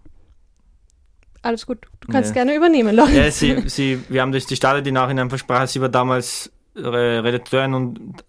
Alles 1.44 1.66
gut, 1.66 1.86
du 2.00 2.08
kannst 2.12 2.30
ja. 2.30 2.34
gerne 2.36 2.56
übernehmen, 2.56 2.96
Lorenz. 2.96 3.16
Ja, 3.16 3.32
sie, 3.32 3.68
sie, 3.68 4.04
wir 4.10 4.22
haben 4.22 4.32
das 4.32 4.46
die 4.46 4.56
Start, 4.56 4.86
die 4.86 4.92
Nachrichten 4.92 5.18
in 5.18 5.24
einfacher 5.24 5.40
Sprache. 5.40 5.68
Sie 5.68 5.82
war 5.82 5.90
damals 5.90 6.52
Redakteurin 6.76 7.74
und 7.74 8.24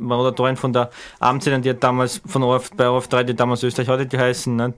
Moderatorin 0.00 0.56
von 0.56 0.72
der 0.72 0.90
Abendzeitung, 1.20 1.62
die 1.62 1.70
hat 1.70 1.82
damals 1.82 2.20
von 2.26 2.42
ORF, 2.42 2.70
bei 2.76 2.88
ORF 2.88 3.08
3, 3.08 3.24
die 3.24 3.34
damals 3.34 3.62
Österreich 3.62 3.88
heute 3.88 4.06
geheißen. 4.06 4.54
Ne? 4.54 4.74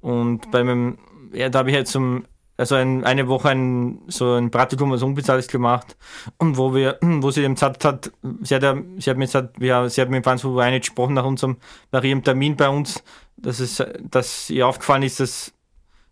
Und 0.00 0.50
bei 0.50 0.62
meinem, 0.62 0.98
ja, 1.32 1.48
da 1.48 1.60
habe 1.60 1.70
ich 1.70 1.76
jetzt 1.76 1.92
zum, 1.92 2.24
also 2.56 2.76
ein, 2.76 3.04
eine 3.04 3.28
Woche 3.28 3.50
ein, 3.50 4.00
so 4.06 4.34
ein 4.34 4.50
Praktikum 4.50 4.92
als 4.92 5.02
unbezahltes 5.02 5.48
gemacht 5.48 5.96
und 6.38 6.56
wo 6.56 6.74
wir, 6.74 6.98
wo 7.02 7.30
sie 7.30 7.42
dem 7.42 7.54
gesagt 7.54 7.84
hat, 7.84 8.12
sie 8.42 8.54
hat, 8.54 8.62
ja, 8.62 8.76
sie 8.98 9.10
hat 9.10 9.16
mir 9.16 9.26
gesagt, 9.26 9.60
wir, 9.60 9.90
sie 9.90 10.00
hat 10.00 10.10
mir 10.10 10.20
ganz 10.20 10.42
so 10.42 10.58
eine 10.58 10.78
gesprochen 10.78 11.14
nach 11.14 11.24
unserem, 11.24 11.56
nach 11.90 12.04
ihrem 12.04 12.22
Termin 12.22 12.56
bei 12.56 12.68
uns, 12.68 13.02
dass 13.36 13.60
es, 13.60 13.84
dass 14.10 14.48
ihr 14.50 14.66
aufgefallen 14.66 15.02
ist, 15.02 15.20
dass 15.20 15.52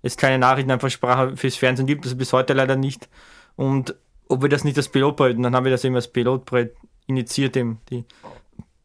es 0.03 0.17
keine 0.17 0.39
Nachrichten 0.39 0.71
einfach 0.71 0.91
Sprache 0.91 1.37
fürs 1.37 1.57
Fernsehen 1.57 1.87
gibt, 1.87 2.05
das 2.05 2.17
bis 2.17 2.33
heute 2.33 2.53
leider 2.53 2.77
nicht. 2.77 3.09
Und 3.57 3.95
ob 4.29 4.43
wir 4.43 4.49
das 4.49 4.65
nicht 4.65 4.77
als 4.77 4.89
Pilotprojekt, 4.89 5.43
dann 5.45 5.55
haben 5.55 5.65
wir 5.65 5.73
das 5.73 5.85
eben 5.85 5.95
als 5.95 6.09
Pilotprojekt 6.09 6.77
initiiert, 7.07 7.57
eben 7.57 7.81
die 7.91 8.05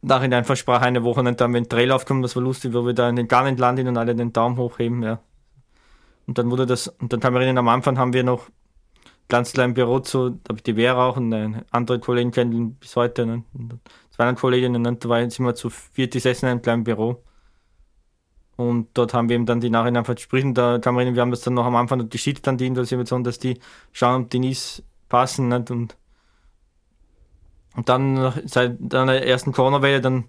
Nachhinein 0.02 0.44
versprach 0.44 0.82
eine 0.82 1.04
Woche 1.04 1.20
und 1.20 1.40
dann, 1.40 1.52
wenn 1.52 1.68
Trail 1.68 1.92
aufkommt, 1.92 2.24
das 2.24 2.36
war 2.36 2.42
lustig, 2.42 2.72
wo 2.72 2.86
wir 2.86 2.94
da 2.94 3.08
in 3.08 3.16
den 3.16 3.28
Garn 3.28 3.56
landen 3.56 3.88
und 3.88 3.96
alle 3.96 4.14
den 4.14 4.32
Daumen 4.32 4.56
hochheben, 4.56 5.02
ja. 5.02 5.20
Und 6.26 6.38
dann 6.38 6.50
wurde 6.50 6.66
das, 6.66 6.88
und 6.88 7.12
dann 7.12 7.22
haben 7.22 7.34
wir 7.34 7.58
am 7.58 7.68
Anfang 7.68 7.98
haben 7.98 8.12
wir 8.12 8.22
noch 8.22 8.48
ganz 9.28 9.52
klein 9.52 9.74
Büro 9.74 10.00
zu, 10.00 10.30
da 10.30 10.50
habe 10.50 10.58
ich 10.58 10.62
die 10.62 10.74
Vera 10.74 11.08
auch 11.08 11.16
und 11.16 11.32
eine 11.32 11.64
andere 11.70 11.98
Kollegin 11.98 12.30
kennen 12.32 12.74
bis 12.74 12.96
heute, 12.96 13.26
ne? 13.26 13.44
und 13.54 13.78
zwei 14.10 14.24
andere 14.24 14.40
Kolleginnen, 14.40 14.86
und 14.86 15.04
da 15.04 15.08
waren 15.08 15.30
sind 15.30 15.44
wir 15.44 15.54
zu 15.54 15.70
viert 15.70 16.12
gesessen 16.12 16.46
in 16.46 16.52
einem 16.52 16.62
kleinen 16.62 16.84
Büro. 16.84 17.22
Und 18.56 18.88
dort 18.92 19.14
haben 19.14 19.30
wir 19.30 19.36
eben 19.36 19.46
dann 19.46 19.60
die 19.60 19.70
Nachhinein 19.70 20.04
versprochen, 20.04 20.52
da 20.52 20.78
kann 20.78 20.94
man, 20.94 21.14
wir 21.14 21.22
haben 21.22 21.30
das 21.30 21.40
dann 21.40 21.54
noch 21.54 21.64
am 21.64 21.76
Anfang 21.76 22.08
geschickt 22.10 22.46
an 22.46 22.58
die 22.58 22.66
in 22.66 22.74
der 22.74 22.84
Situation, 22.84 23.24
dass 23.24 23.38
die 23.38 23.58
schauen, 23.92 24.24
ob 24.24 24.30
Denise 24.30 24.82
passen. 25.10 25.48
Nicht? 25.48 25.70
Und, 25.70 25.98
und 27.76 27.88
dann 27.90 28.32
seit 28.46 28.78
der 28.80 29.26
ersten 29.26 29.52
Corona-Welle, 29.52 30.00
dann 30.00 30.24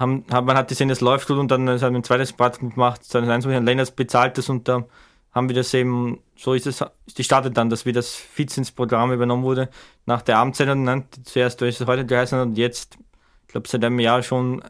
haben, 0.00 0.24
hat 0.30 0.44
man 0.44 0.56
hat 0.56 0.68
gesehen, 0.68 0.90
es 0.90 1.00
läuft 1.00 1.28
gut 1.28 1.38
und 1.38 1.50
dann 1.50 1.68
hat 1.68 1.82
ein 1.82 2.04
zweites 2.04 2.32
Praktikum 2.32 2.70
gemacht, 2.70 3.02
mit 3.14 3.24
Herrn 3.24 3.64
Lenners 3.64 3.92
bezahlt 3.92 4.36
das 4.36 4.48
und 4.48 4.68
da 4.68 4.84
haben 5.32 5.48
wir 5.48 5.56
das 5.56 5.72
eben, 5.72 6.20
so 6.36 6.52
ist 6.52 6.66
es, 6.66 6.84
ist 7.06 7.18
die 7.18 7.24
startet 7.24 7.56
dann, 7.56 7.70
dass 7.70 7.86
wir 7.86 7.92
das 7.92 8.14
Fitz 8.14 8.56
ins 8.58 8.70
Programm 8.70 9.12
übernommen 9.12 9.44
wurde, 9.44 9.70
nach 10.04 10.22
der 10.22 10.38
Abendsendung, 10.38 10.82
ne? 10.82 11.04
zuerst 11.24 11.60
durch 11.60 11.80
es 11.80 11.86
heute 11.86 12.04
geheißen 12.04 12.38
und 12.40 12.58
jetzt, 12.58 12.98
ich 13.42 13.48
glaube, 13.48 13.68
seit 13.68 13.84
einem 13.84 13.98
Jahr 13.98 14.22
schon 14.22 14.62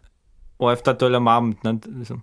OF 0.59 0.83
am 0.87 1.28
Abend. 1.28 1.64
Ne? 1.64 1.81
Also, 1.99 2.23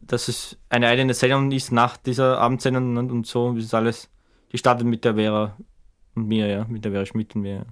dass 0.00 0.28
es 0.28 0.56
eine 0.68 0.88
eigene 0.88 1.14
Sendung 1.14 1.52
ist 1.52 1.70
nach 1.70 1.96
dieser 1.96 2.38
Abendsendung 2.38 2.94
ne? 2.94 3.00
und 3.00 3.26
so 3.26 3.52
ist 3.52 3.74
alles, 3.74 4.08
die 4.52 4.58
startet 4.58 4.86
mit 4.86 5.04
der 5.04 5.14
Vera 5.14 5.56
und 6.16 6.26
mir, 6.28 6.46
ja, 6.46 6.66
mit 6.68 6.84
der 6.84 6.92
Vera 6.92 7.06
Schmidt 7.06 7.34
und 7.34 7.42
mir. 7.42 7.54
Ja. 7.54 7.66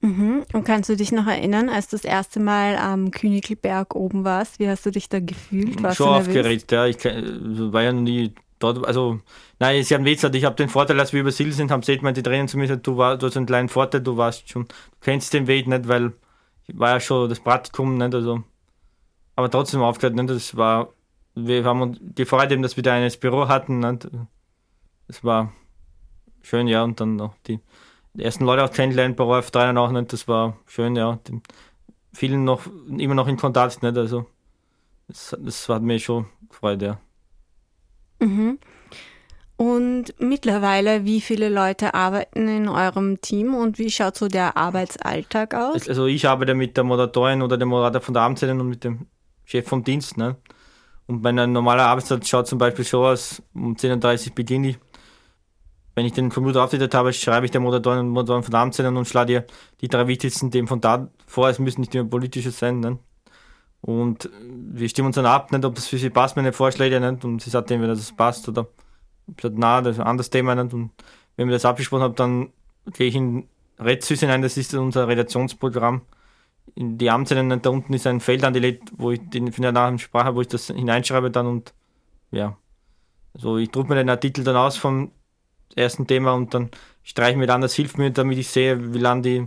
Mhm. 0.00 0.44
Und 0.52 0.64
kannst 0.64 0.88
du 0.88 0.96
dich 0.96 1.10
noch 1.10 1.26
erinnern, 1.26 1.68
als 1.68 1.88
du 1.88 1.96
das 1.96 2.04
erste 2.04 2.38
Mal 2.38 2.76
am 2.76 3.10
Königelberg 3.10 3.96
oben 3.96 4.24
warst? 4.24 4.60
Wie 4.60 4.68
hast 4.68 4.86
du 4.86 4.90
dich 4.90 5.08
da 5.08 5.18
gefühlt? 5.18 5.82
Warst 5.82 5.96
Schon 5.96 6.08
aufgeregt, 6.08 6.70
ja. 6.70 6.86
Ich 6.86 7.04
also 7.04 7.72
war 7.72 7.82
ja 7.82 7.92
noch 7.92 8.02
nie 8.02 8.32
dort. 8.60 8.86
Also, 8.86 9.20
nein, 9.58 9.82
sie 9.82 9.94
haben 9.94 10.04
gesagt, 10.04 10.34
ich 10.36 10.44
habe 10.44 10.54
den 10.54 10.68
Vorteil, 10.68 10.96
dass 10.96 11.12
wir 11.12 11.20
über 11.20 11.32
Sil 11.34 11.50
sind, 11.52 11.70
haben 11.72 11.82
sie 11.82 11.98
die 11.98 12.22
Trainer 12.22 12.46
zu 12.46 12.58
mir 12.58 12.68
gesagt, 12.68 12.86
du, 12.86 12.96
war, 12.96 13.18
du 13.18 13.26
hast 13.26 13.36
einen 13.36 13.46
kleinen 13.46 13.68
Vorteil, 13.68 14.00
du 14.00 14.16
warst 14.16 14.48
schon, 14.48 14.66
du 14.66 14.74
kennst 15.00 15.32
den 15.34 15.48
Weg 15.48 15.66
nicht, 15.66 15.88
weil 15.88 16.12
ich 16.68 16.78
war 16.78 16.90
ja 16.90 17.00
schon 17.00 17.28
das 17.28 17.40
Praktikum, 17.40 17.96
nicht? 17.96 18.14
Also, 18.14 18.44
aber 19.34 19.50
trotzdem 19.50 19.82
aufgehört, 19.82 20.14
nicht? 20.14 20.30
Das 20.30 20.56
war, 20.56 20.90
wir 21.34 21.64
haben 21.64 21.98
die 22.00 22.24
Freude, 22.24 22.60
dass 22.60 22.76
wir 22.76 22.84
da 22.84 22.94
ein 22.94 23.10
Büro 23.20 23.48
hatten, 23.48 23.80
nicht? 23.80 24.08
Das 25.08 25.24
war 25.24 25.52
schön, 26.42 26.68
ja, 26.68 26.84
und 26.84 27.00
dann 27.00 27.16
noch 27.16 27.34
die 27.48 27.58
die 28.18 28.24
ersten 28.24 28.44
Leute 28.44 28.64
auch 28.64 28.72
kennengelernt 28.72 29.16
bei 29.16 29.24
ORF 29.24 29.50
3 29.50 29.76
auch 29.76 29.92
nicht. 29.92 30.12
Das 30.12 30.26
war 30.26 30.56
schön, 30.66 30.96
ja. 30.96 31.18
Die, 31.28 31.40
vielen 32.12 32.44
noch 32.44 32.62
immer 32.96 33.14
noch 33.14 33.28
in 33.28 33.36
Kontakt, 33.36 33.82
nicht? 33.82 33.96
Also 33.96 34.26
das, 35.06 35.36
das 35.38 35.68
hat 35.68 35.82
mir 35.82 35.98
schon 35.98 36.26
gefreut, 36.48 36.82
ja. 36.82 36.98
Mhm. 38.20 38.58
Und 39.56 40.14
mittlerweile, 40.20 41.04
wie 41.04 41.20
viele 41.20 41.48
Leute 41.48 41.94
arbeiten 41.94 42.48
in 42.48 42.68
eurem 42.68 43.20
Team 43.20 43.54
und 43.54 43.78
wie 43.78 43.90
schaut 43.90 44.16
so 44.16 44.28
der 44.28 44.56
Arbeitsalltag 44.56 45.54
aus? 45.54 45.88
Also 45.88 46.06
ich 46.06 46.28
arbeite 46.28 46.54
mit 46.54 46.76
der 46.76 46.84
Moderatorin 46.84 47.42
oder 47.42 47.56
dem 47.56 47.68
Moderator 47.68 48.00
von 48.00 48.14
der 48.14 48.22
Abendsendung 48.22 48.60
und 48.60 48.68
mit 48.68 48.84
dem 48.84 49.06
Chef 49.44 49.66
vom 49.66 49.82
Dienst. 49.82 50.16
Ne? 50.16 50.36
Und 51.06 51.22
mein 51.22 51.52
normaler 51.52 51.86
Arbeitstag 51.86 52.24
schaut 52.24 52.46
zum 52.46 52.58
Beispiel 52.58 52.84
so 52.84 53.04
aus, 53.04 53.42
um 53.52 53.74
10.30 53.74 54.28
Uhr 54.28 54.34
beginne 54.36 54.68
ich 54.68 54.78
wenn 55.98 56.06
ich 56.06 56.12
den 56.12 56.30
Computer 56.30 56.62
aufgesetzt 56.62 56.94
habe, 56.94 57.12
schreibe 57.12 57.44
ich 57.44 57.50
der 57.50 57.60
Moderatorin 57.60 57.98
und 57.98 58.10
Moderatorin 58.10 58.44
von 58.44 58.54
Amtszellen 58.54 58.96
und 58.96 59.08
schlage 59.08 59.26
dir 59.26 59.46
die 59.80 59.88
drei 59.88 60.06
wichtigsten 60.06 60.48
Themen 60.52 60.68
von 60.68 60.80
da 60.80 61.08
vor. 61.26 61.48
Es 61.48 61.58
müssen 61.58 61.80
nicht 61.80 61.92
immer 61.92 62.08
politische 62.08 62.52
sein. 62.52 62.78
Ne? 62.78 63.00
Und 63.80 64.30
wir 64.40 64.88
stimmen 64.88 65.08
uns 65.08 65.16
dann 65.16 65.26
ab, 65.26 65.50
nicht, 65.50 65.64
ob 65.64 65.74
das 65.74 65.88
für 65.88 65.98
sie 65.98 66.10
passt, 66.10 66.36
meine 66.36 66.52
Vorschläge. 66.52 67.00
Nicht? 67.00 67.24
Und 67.24 67.42
sie 67.42 67.50
sagt 67.50 67.72
entweder, 67.72 67.94
dass 67.94 68.00
es 68.00 68.14
passt 68.14 68.48
oder 68.48 68.68
sagt, 69.40 69.56
na, 69.58 69.80
das 69.80 69.96
ist 69.96 70.00
ein 70.00 70.06
anderes 70.06 70.30
Thema. 70.30 70.54
Nicht? 70.54 70.72
Und 70.72 70.92
wenn 71.34 71.48
wir 71.48 71.54
das 71.54 71.64
abgesprochen 71.64 72.04
haben, 72.04 72.14
dann 72.14 72.52
gehe 72.92 73.08
ich 73.08 73.16
in 73.16 73.48
RedSys 73.80 74.20
hinein, 74.20 74.42
das 74.42 74.56
ist 74.56 74.74
unser 74.74 75.08
Redaktionsprogramm. 75.08 76.02
In 76.76 76.96
die 76.96 77.10
Amtszellen, 77.10 77.60
da 77.60 77.70
unten 77.70 77.92
ist 77.92 78.06
ein 78.06 78.20
Feld 78.20 78.44
angelegt, 78.44 78.92
wo 78.96 79.10
ich 79.10 79.20
den 79.30 79.52
eine 79.52 79.98
Sprache, 79.98 80.36
wo 80.36 80.42
ich 80.42 80.48
das 80.48 80.68
hineinschreibe 80.68 81.32
dann 81.32 81.48
und 81.48 81.74
ja. 82.30 82.56
Also 83.34 83.56
ich 83.56 83.70
drucke 83.72 83.88
mir 83.88 83.96
den 83.96 84.10
Artikel 84.10 84.44
dann 84.44 84.54
aus 84.54 84.76
vom 84.76 85.10
ersten 85.76 86.06
Thema 86.06 86.32
und 86.32 86.54
dann 86.54 86.70
streiche 87.02 87.32
ich 87.32 87.36
mir 87.38 87.46
dann, 87.46 87.60
das 87.60 87.74
hilft 87.74 87.98
mir, 87.98 88.10
damit 88.10 88.38
ich 88.38 88.48
sehe, 88.48 88.92
wie 88.94 88.98
lang 88.98 89.22
die 89.22 89.46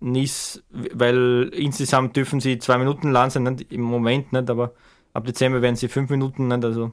NIS, 0.00 0.62
weil 0.70 1.50
insgesamt 1.54 2.16
dürfen 2.16 2.40
sie 2.40 2.58
zwei 2.58 2.78
Minuten 2.78 3.10
lang 3.10 3.30
sein, 3.30 3.42
nicht? 3.44 3.72
im 3.72 3.82
Moment 3.82 4.32
nicht, 4.32 4.50
aber 4.50 4.74
ab 5.12 5.24
Dezember 5.24 5.62
werden 5.62 5.76
sie 5.76 5.88
fünf 5.88 6.10
Minuten, 6.10 6.48
nicht? 6.48 6.64
also 6.64 6.92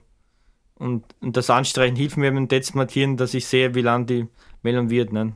und, 0.77 1.05
und 1.21 1.37
das 1.37 1.49
Anstreichen 1.49 1.95
hilft 1.95 2.17
mir 2.17 2.31
beim 2.31 2.49
Text 2.49 2.75
markieren, 2.75 3.17
dass 3.17 3.33
ich 3.33 3.45
sehe, 3.45 3.75
wie 3.75 3.81
lang 3.81 4.05
die 4.05 4.27
Meldung 4.61 4.89
wird. 4.89 5.13
Nicht? 5.13 5.33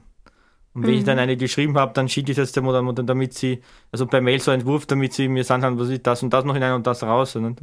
Und 0.73 0.83
wenn 0.83 0.91
mhm. 0.91 0.97
ich 0.97 1.03
dann 1.03 1.17
eine 1.17 1.37
geschrieben 1.37 1.77
habe, 1.77 1.93
dann 1.93 2.09
schicke 2.09 2.31
ich 2.31 2.37
das 2.37 2.51
der 2.51 2.61
Mutter, 2.61 3.03
damit 3.03 3.33
sie, 3.33 3.61
also 3.91 4.05
per 4.05 4.21
Mail 4.21 4.39
so 4.39 4.51
einen 4.51 4.61
Entwurf, 4.61 4.85
damit 4.85 5.13
sie 5.13 5.27
mir 5.27 5.43
sagen 5.43 5.61
kann, 5.61 5.79
was 5.79 5.89
ist 5.89 6.05
das 6.05 6.23
und 6.23 6.31
das 6.31 6.45
noch 6.45 6.53
hinein 6.53 6.73
und 6.73 6.85
das 6.85 7.03
raus. 7.03 7.35
Nicht? 7.35 7.59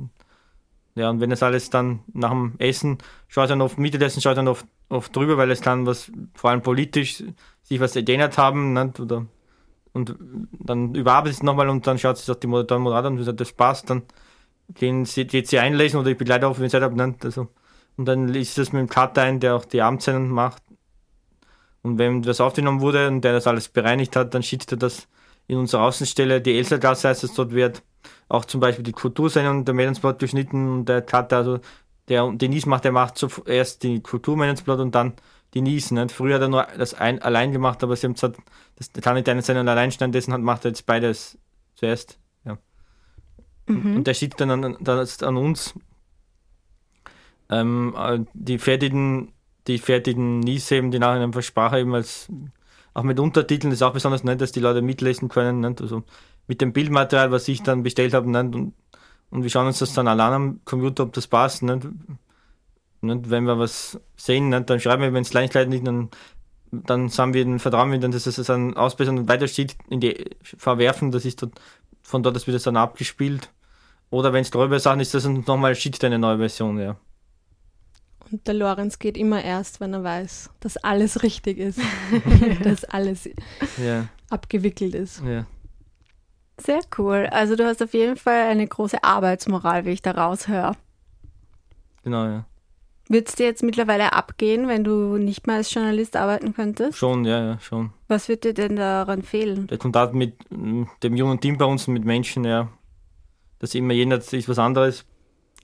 Ja, 0.94 1.10
und 1.10 1.20
wenn 1.20 1.30
das 1.30 1.42
alles 1.42 1.70
dann 1.70 2.00
nach 2.12 2.30
dem 2.30 2.54
Essen, 2.58 2.98
schaut 3.28 3.50
dann 3.50 3.60
oft, 3.60 3.78
Mittagessen 3.78 4.22
schaut 4.22 4.38
dann 4.38 4.48
oft, 4.48 4.66
oft 4.88 5.14
drüber, 5.14 5.36
weil 5.36 5.50
es 5.50 5.60
dann 5.60 5.86
was, 5.86 6.10
vor 6.34 6.50
allem 6.50 6.62
politisch, 6.62 7.22
sich 7.62 7.80
was 7.80 7.96
erinnert 7.96 8.38
haben, 8.38 8.72
ne, 8.72 8.92
oder, 8.98 9.26
und 9.92 10.16
dann 10.52 10.94
überarbeitet 10.94 11.38
es 11.38 11.42
nochmal 11.42 11.68
und 11.68 11.86
dann 11.86 11.98
schaut 11.98 12.18
sich 12.18 12.26
das 12.26 12.38
die 12.38 12.46
Moderatorin 12.46 12.82
Moderator 12.82 13.10
und 13.10 13.22
sagt, 13.22 13.40
das 13.40 13.52
passt, 13.52 13.90
dann 13.90 14.02
gehen 14.74 15.04
sie, 15.04 15.26
geht 15.26 15.48
sie 15.48 15.58
einlesen 15.58 15.98
oder 15.98 16.10
ich 16.10 16.18
begleite 16.18 16.46
auch, 16.46 16.58
wenn 16.58 16.68
sie 16.68 16.80
habe, 16.80 16.96
ne, 16.96 17.14
also, 17.22 17.48
und 17.96 18.04
dann 18.06 18.34
ist 18.34 18.58
das 18.58 18.72
mit 18.72 18.80
dem 18.80 18.88
Cutter 18.88 19.22
ein, 19.22 19.40
der 19.40 19.56
auch 19.56 19.64
die 19.64 19.80
Abendsendung 19.80 20.28
macht. 20.28 20.62
Und 21.82 21.98
wenn 21.98 22.20
das 22.22 22.40
aufgenommen 22.40 22.80
wurde 22.80 23.08
und 23.08 23.22
der 23.22 23.32
das 23.32 23.46
alles 23.46 23.68
bereinigt 23.68 24.16
hat, 24.16 24.34
dann 24.34 24.42
schickt 24.42 24.70
er 24.72 24.76
das 24.76 25.08
in 25.46 25.58
unsere 25.58 25.82
Außenstelle, 25.82 26.40
die 26.40 26.56
Elsa-Gasse 26.56 27.08
heißt 27.08 27.24
es 27.24 27.34
dort 27.34 27.52
wird, 27.52 27.82
auch 28.28 28.44
zum 28.44 28.60
Beispiel 28.60 28.82
die 28.82 28.92
Kultursendung 28.92 29.64
der 29.64 29.74
Medienspot 29.74 30.18
geschnitten 30.18 30.68
und 30.68 30.88
der 30.88 31.02
Cut, 31.02 31.32
also 31.32 31.60
der 32.08 32.30
Denise 32.32 32.68
macht, 32.68 32.84
der 32.84 32.92
macht 32.92 33.18
zuerst 33.18 33.82
die 33.82 34.00
Kulturmedienspot 34.00 34.78
und 34.78 34.94
dann 34.94 35.14
die 35.54 35.60
Nies. 35.60 35.90
Ne? 35.90 36.08
Früher 36.08 36.36
hat 36.36 36.42
er 36.42 36.48
nur 36.48 36.66
das 36.78 36.94
ein, 36.94 37.20
allein 37.22 37.52
gemacht, 37.52 37.82
aber 37.82 37.96
sie 37.96 38.06
haben 38.06 38.14
gesagt, 38.14 38.38
das 38.76 38.92
kann 38.92 39.14
nicht 39.14 39.28
eine 39.28 39.42
Sendung 39.42 39.68
allein 39.68 39.90
stehen, 39.90 40.12
dessen 40.12 40.32
hat, 40.32 40.40
macht 40.40 40.64
er 40.64 40.70
jetzt 40.70 40.86
beides 40.86 41.38
zuerst. 41.74 42.18
Ja. 42.44 42.58
Mhm. 43.66 43.96
Und 43.96 44.06
der 44.06 44.14
schickt 44.14 44.40
dann 44.40 44.50
an, 44.50 44.76
dann 44.80 45.06
an 45.22 45.36
uns 45.36 45.74
ähm, 47.48 47.94
äh, 47.96 48.20
die 48.34 48.58
fertigen, 48.58 49.32
die 49.66 49.78
fertigen 49.78 50.40
Nies 50.40 50.70
eben, 50.70 50.90
die 50.90 50.98
nachher 50.98 51.22
einfach 51.22 51.42
Sprache 51.42 51.80
eben 51.80 51.94
als 51.94 52.28
auch 52.96 53.02
mit 53.02 53.20
Untertiteln 53.20 53.74
ist 53.74 53.82
auch 53.82 53.92
besonders 53.92 54.24
nett, 54.24 54.40
dass 54.40 54.52
die 54.52 54.60
Leute 54.60 54.80
mitlesen 54.80 55.28
können. 55.28 55.60
Nicht? 55.60 55.82
Also 55.82 56.02
mit 56.46 56.62
dem 56.62 56.72
Bildmaterial, 56.72 57.30
was 57.30 57.46
ich 57.46 57.62
dann 57.62 57.82
bestellt 57.82 58.14
habe. 58.14 58.30
Nicht? 58.30 58.54
Und, 58.54 58.72
und 59.30 59.42
wir 59.42 59.50
schauen 59.50 59.66
uns 59.66 59.78
das 59.78 59.92
dann 59.92 60.08
allein 60.08 60.32
am 60.32 60.60
Computer, 60.64 61.02
ob 61.02 61.12
das 61.12 61.26
passt. 61.26 61.62
Nicht? 61.62 61.86
Nicht? 63.00 63.30
Wenn 63.30 63.44
wir 63.44 63.58
was 63.58 64.00
sehen, 64.16 64.48
nicht? 64.48 64.70
dann 64.70 64.80
schreiben 64.80 65.02
wir, 65.02 65.12
wenn 65.12 65.22
es 65.22 65.30
Kleinigkeiten 65.30 65.70
nicht, 65.70 65.86
dann, 65.86 66.10
dann 66.70 67.10
haben 67.10 67.34
wir 67.34 67.44
den 67.44 67.58
Vertrauen, 67.58 67.90
wir 67.90 67.98
dann, 67.98 68.12
dass 68.12 68.26
es 68.26 68.36
dann 68.46 68.76
ausbessern 68.76 69.18
und 69.18 69.28
weiter 69.28 69.48
steht, 69.48 69.76
in 69.88 70.00
die 70.00 70.24
verwerfen. 70.42 71.10
Das 71.10 71.24
ist 71.24 71.42
dort, 71.42 71.60
von 72.02 72.22
dort 72.22 72.36
das 72.36 72.46
wird 72.46 72.56
es 72.56 72.62
dann 72.62 72.76
abgespielt. 72.76 73.50
Oder 74.10 74.32
wenn 74.32 74.42
es 74.42 74.50
drüber 74.50 74.78
Sachen 74.78 75.00
ist, 75.00 75.14
das 75.14 75.26
nochmal 75.26 75.74
schickt 75.74 76.04
eine 76.04 76.18
neue 76.18 76.38
Version, 76.38 76.78
ja. 76.78 76.96
Und 78.30 78.46
der 78.46 78.54
Lorenz 78.54 78.98
geht 78.98 79.16
immer 79.16 79.42
erst, 79.42 79.80
wenn 79.80 79.92
er 79.92 80.02
weiß, 80.02 80.50
dass 80.60 80.76
alles 80.78 81.22
richtig 81.22 81.58
ist, 81.58 81.80
dass 82.62 82.84
alles 82.84 83.28
ja. 83.82 84.08
abgewickelt 84.30 84.94
ist. 84.94 85.22
Ja. 85.24 85.46
Sehr 86.58 86.80
cool. 86.98 87.28
Also 87.30 87.54
du 87.56 87.66
hast 87.66 87.82
auf 87.82 87.92
jeden 87.92 88.16
Fall 88.16 88.48
eine 88.48 88.66
große 88.66 89.04
Arbeitsmoral, 89.04 89.84
wie 89.84 89.90
ich 89.90 90.02
da 90.02 90.12
raushöre. 90.12 90.72
Genau, 92.02 92.24
ja. 92.24 92.44
Würde 93.08 93.26
es 93.28 93.34
dir 93.36 93.46
jetzt 93.46 93.62
mittlerweile 93.62 94.14
abgehen, 94.14 94.66
wenn 94.66 94.82
du 94.82 95.16
nicht 95.16 95.46
mehr 95.46 95.56
als 95.56 95.72
Journalist 95.72 96.16
arbeiten 96.16 96.54
könntest? 96.54 96.98
Schon, 96.98 97.24
ja, 97.24 97.40
ja, 97.40 97.60
schon. 97.60 97.92
Was 98.08 98.28
wird 98.28 98.42
dir 98.42 98.54
denn 98.54 98.76
daran 98.76 99.22
fehlen? 99.22 99.68
Der 99.68 99.78
Kontakt 99.78 100.14
mit 100.14 100.34
dem 100.50 101.16
jungen 101.16 101.40
Team 101.40 101.56
bei 101.56 101.66
uns, 101.66 101.86
mit 101.86 102.04
Menschen, 102.04 102.44
ja. 102.44 102.68
Das 103.60 103.74
immer 103.74 103.94
jeder 103.94 104.16
ist 104.16 104.48
was 104.48 104.58
anderes. 104.58 105.04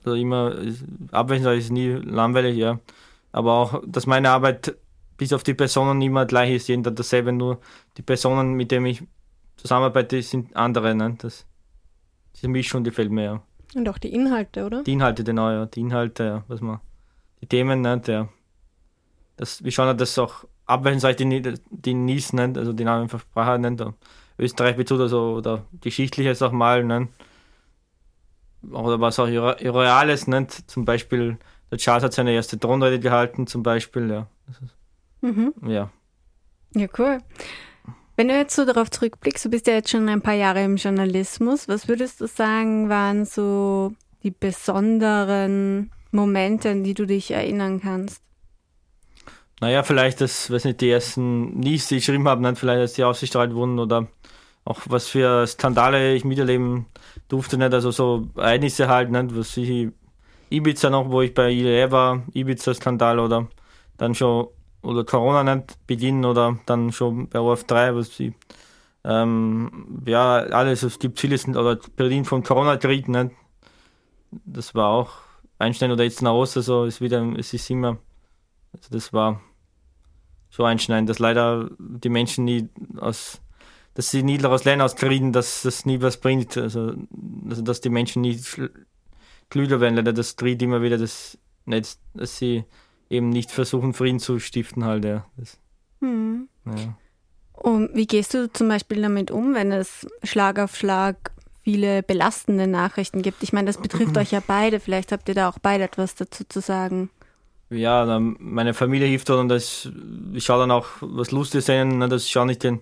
Also 0.05 0.15
immer 0.15 0.55
abwechselnd 1.11 1.59
ist 1.59 1.71
nie 1.71 1.89
langweilig, 1.89 2.55
ja. 2.55 2.79
Aber 3.33 3.53
auch, 3.53 3.83
dass 3.85 4.05
meine 4.05 4.29
Arbeit 4.29 4.75
bis 5.17 5.33
auf 5.33 5.43
die 5.43 5.53
Personen 5.53 6.01
immer 6.01 6.25
gleich 6.25 6.53
ist, 6.53 6.67
jeder 6.69 6.91
dasselbe, 6.91 7.33
nur 7.33 7.59
die 7.97 8.03
Personen, 8.03 8.53
mit 8.53 8.71
denen 8.71 8.85
ich 8.85 9.03
zusammenarbeite, 9.63 10.21
sind 10.21 10.55
andere. 10.55 10.93
Ne? 10.93 11.15
Das, 11.17 11.45
diese 12.35 12.47
Mischung, 12.47 12.83
die 12.83 12.91
fällt 12.91 13.11
mir 13.11 13.23
ja. 13.23 13.43
Und 13.75 13.89
auch 13.89 13.97
die 13.97 14.13
Inhalte, 14.13 14.65
oder? 14.65 14.83
Die 14.83 14.93
Inhalte, 14.93 15.23
genau, 15.23 15.49
ja. 15.49 15.65
Die 15.65 15.79
Inhalte, 15.79 16.23
ja, 16.23 16.43
was 16.47 16.61
man, 16.61 16.79
die 17.41 17.47
Themen, 17.47 17.81
ne, 17.81 17.99
der, 17.99 18.29
das, 19.37 19.63
wir 19.63 19.71
schauen 19.71 19.97
das 19.97 20.17
auch 20.19 20.45
abwechselnd, 20.65 21.19
die, 21.19 21.53
die 21.69 21.93
NIS 21.93 22.33
nennt, 22.33 22.57
also 22.57 22.71
die 22.71 22.83
Namen 22.83 23.03
einfach 23.03 23.21
Sprache 23.21 23.57
nennt, 23.59 23.83
Österreich 24.37 24.75
Bezug, 24.75 24.99
also, 24.99 25.33
oder 25.33 25.65
geschichtliches 25.81 26.41
auch 26.41 26.51
mal, 26.51 26.83
ne? 26.83 27.07
oder 28.71 28.99
was 28.99 29.19
auch 29.19 29.27
Reales 29.27 30.27
nennt, 30.27 30.69
zum 30.69 30.85
Beispiel, 30.85 31.37
der 31.71 31.77
Charles 31.77 32.03
hat 32.03 32.13
seine 32.13 32.31
erste 32.31 32.59
Thronrede 32.59 32.99
gehalten, 32.99 33.47
zum 33.47 33.63
Beispiel, 33.63 34.09
ja. 34.09 34.27
Mhm. 35.21 35.53
Ja. 35.65 35.89
Ja, 36.75 36.87
cool. 36.97 37.19
Wenn 38.15 38.27
du 38.27 38.35
jetzt 38.35 38.55
so 38.55 38.65
darauf 38.65 38.91
zurückblickst, 38.91 39.45
du 39.45 39.49
bist 39.49 39.65
ja 39.65 39.73
jetzt 39.73 39.89
schon 39.89 40.07
ein 40.07 40.21
paar 40.21 40.35
Jahre 40.35 40.63
im 40.63 40.75
Journalismus, 40.75 41.67
was 41.67 41.87
würdest 41.87 42.21
du 42.21 42.27
sagen, 42.27 42.87
waren 42.87 43.25
so 43.25 43.93
die 44.21 44.31
besonderen 44.31 45.91
Momente, 46.11 46.69
an 46.69 46.83
die 46.83 46.93
du 46.93 47.07
dich 47.07 47.31
erinnern 47.31 47.81
kannst? 47.81 48.21
Naja, 49.61 49.81
vielleicht 49.81 50.21
das, 50.21 50.51
weiß 50.51 50.65
nicht, 50.65 50.81
die 50.81 50.91
ersten 50.91 51.59
Nies, 51.59 51.87
die 51.87 51.95
ich 51.95 52.05
geschrieben 52.05 52.27
habe, 52.27 52.41
nicht 52.41 52.59
vielleicht, 52.59 52.81
als 52.81 52.93
die 52.93 53.03
ausgestrahlt 53.03 53.53
wurden 53.55 53.79
oder 53.79 54.07
auch 54.65 54.81
was 54.85 55.07
für 55.07 55.47
Skandale 55.47 56.13
ich 56.13 56.23
miterleben 56.23 56.85
durfte, 57.29 57.57
nicht, 57.57 57.73
also 57.73 57.89
so 57.91 58.27
Ereignisse 58.35 58.87
halt, 58.89 59.09
nicht, 59.09 59.35
was 59.35 59.57
ich 59.57 59.89
Ibiza 60.49 60.89
noch, 60.89 61.09
wo 61.09 61.21
ich 61.21 61.33
bei 61.33 61.51
IDR 61.51 61.91
war, 61.91 62.23
Ibiza-Skandal 62.33 63.19
oder 63.19 63.47
dann 63.97 64.13
schon, 64.13 64.47
oder 64.83 65.03
Corona 65.03 65.43
nicht 65.43 65.87
beginnen 65.87 66.25
oder 66.25 66.59
dann 66.65 66.91
schon 66.91 67.29
bei 67.29 67.39
OF3, 67.39 67.95
was 67.95 68.15
sie, 68.15 68.33
ähm, 69.03 70.03
ja, 70.05 70.35
alles, 70.35 70.83
es 70.83 70.99
gibt 70.99 71.19
vieles, 71.19 71.47
oder 71.47 71.77
Berlin 71.95 72.25
von 72.25 72.43
Corona-Krieg, 72.43 73.07
nicht? 73.07 73.31
Das 74.45 74.75
war 74.75 74.89
auch 74.89 75.11
Einstein 75.59 75.91
oder 75.91 76.03
jetzt 76.03 76.21
nach 76.21 76.33
Ost, 76.33 76.57
also 76.57 76.85
ist 76.85 77.01
wieder, 77.01 77.25
es 77.37 77.53
ist 77.53 77.69
immer, 77.69 77.97
also 78.73 78.89
das 78.91 79.13
war 79.13 79.41
so 80.49 80.63
einschneidend, 80.63 81.09
dass 81.09 81.19
leider 81.19 81.69
die 81.79 82.09
Menschen 82.09 82.45
nie 82.45 82.69
aus, 82.97 83.41
dass 83.93 84.11
sie 84.11 84.23
nie 84.23 84.37
daraus 84.37 84.65
lernen 84.65 84.81
aus 84.81 84.95
Kriegen, 84.95 85.31
dass 85.31 85.63
das 85.63 85.85
nie 85.85 86.01
was 86.01 86.17
bringt, 86.17 86.57
also, 86.57 86.93
also 87.49 87.61
dass 87.61 87.81
die 87.81 87.89
Menschen 87.89 88.21
nie 88.21 88.39
klüger 89.49 89.79
werden, 89.79 89.95
leider 89.95 90.13
das 90.13 90.35
tritt 90.35 90.61
immer 90.61 90.81
wieder 90.81 90.97
das 90.97 91.37
nicht, 91.65 91.97
dass 92.13 92.37
sie 92.37 92.65
eben 93.13 93.29
nicht 93.29 93.51
versuchen, 93.51 93.93
Frieden 93.93 94.19
zu 94.19 94.39
stiften 94.39 94.83
halt, 94.83 95.05
ja. 95.05 95.25
Das, 95.37 95.57
hm. 96.01 96.49
ja. 96.65 96.97
Und 97.53 97.95
wie 97.95 98.07
gehst 98.07 98.33
du 98.33 98.51
zum 98.51 98.67
Beispiel 98.67 99.01
damit 99.01 99.31
um, 99.31 99.53
wenn 99.53 99.71
es 99.71 100.07
Schlag 100.23 100.59
auf 100.59 100.75
Schlag 100.75 101.31
viele 101.63 102.03
belastende 102.03 102.67
Nachrichten 102.67 103.21
gibt. 103.21 103.41
Ich 103.41 103.53
meine, 103.53 103.67
das 103.67 103.77
betrifft 103.77 104.17
euch 104.17 104.31
ja 104.31 104.43
beide. 104.45 104.79
Vielleicht 104.79 105.11
habt 105.11 105.29
ihr 105.29 105.35
da 105.35 105.49
auch 105.49 105.59
beide 105.59 105.85
etwas 105.85 106.15
dazu 106.15 106.43
zu 106.47 106.59
sagen. 106.59 107.09
Ja, 107.69 108.19
meine 108.19 108.73
Familie 108.73 109.07
hilft 109.07 109.29
und 109.31 109.49
das, 109.49 109.89
ich 110.33 110.43
schaue 110.43 110.59
dann 110.59 110.71
auch 110.71 110.85
was 111.01 111.31
Lustiges 111.31 111.65
sehen, 111.65 111.97
ne, 111.97 112.07
das 112.07 112.29
schaue 112.29 112.45
nicht 112.45 112.61
den, 112.61 112.81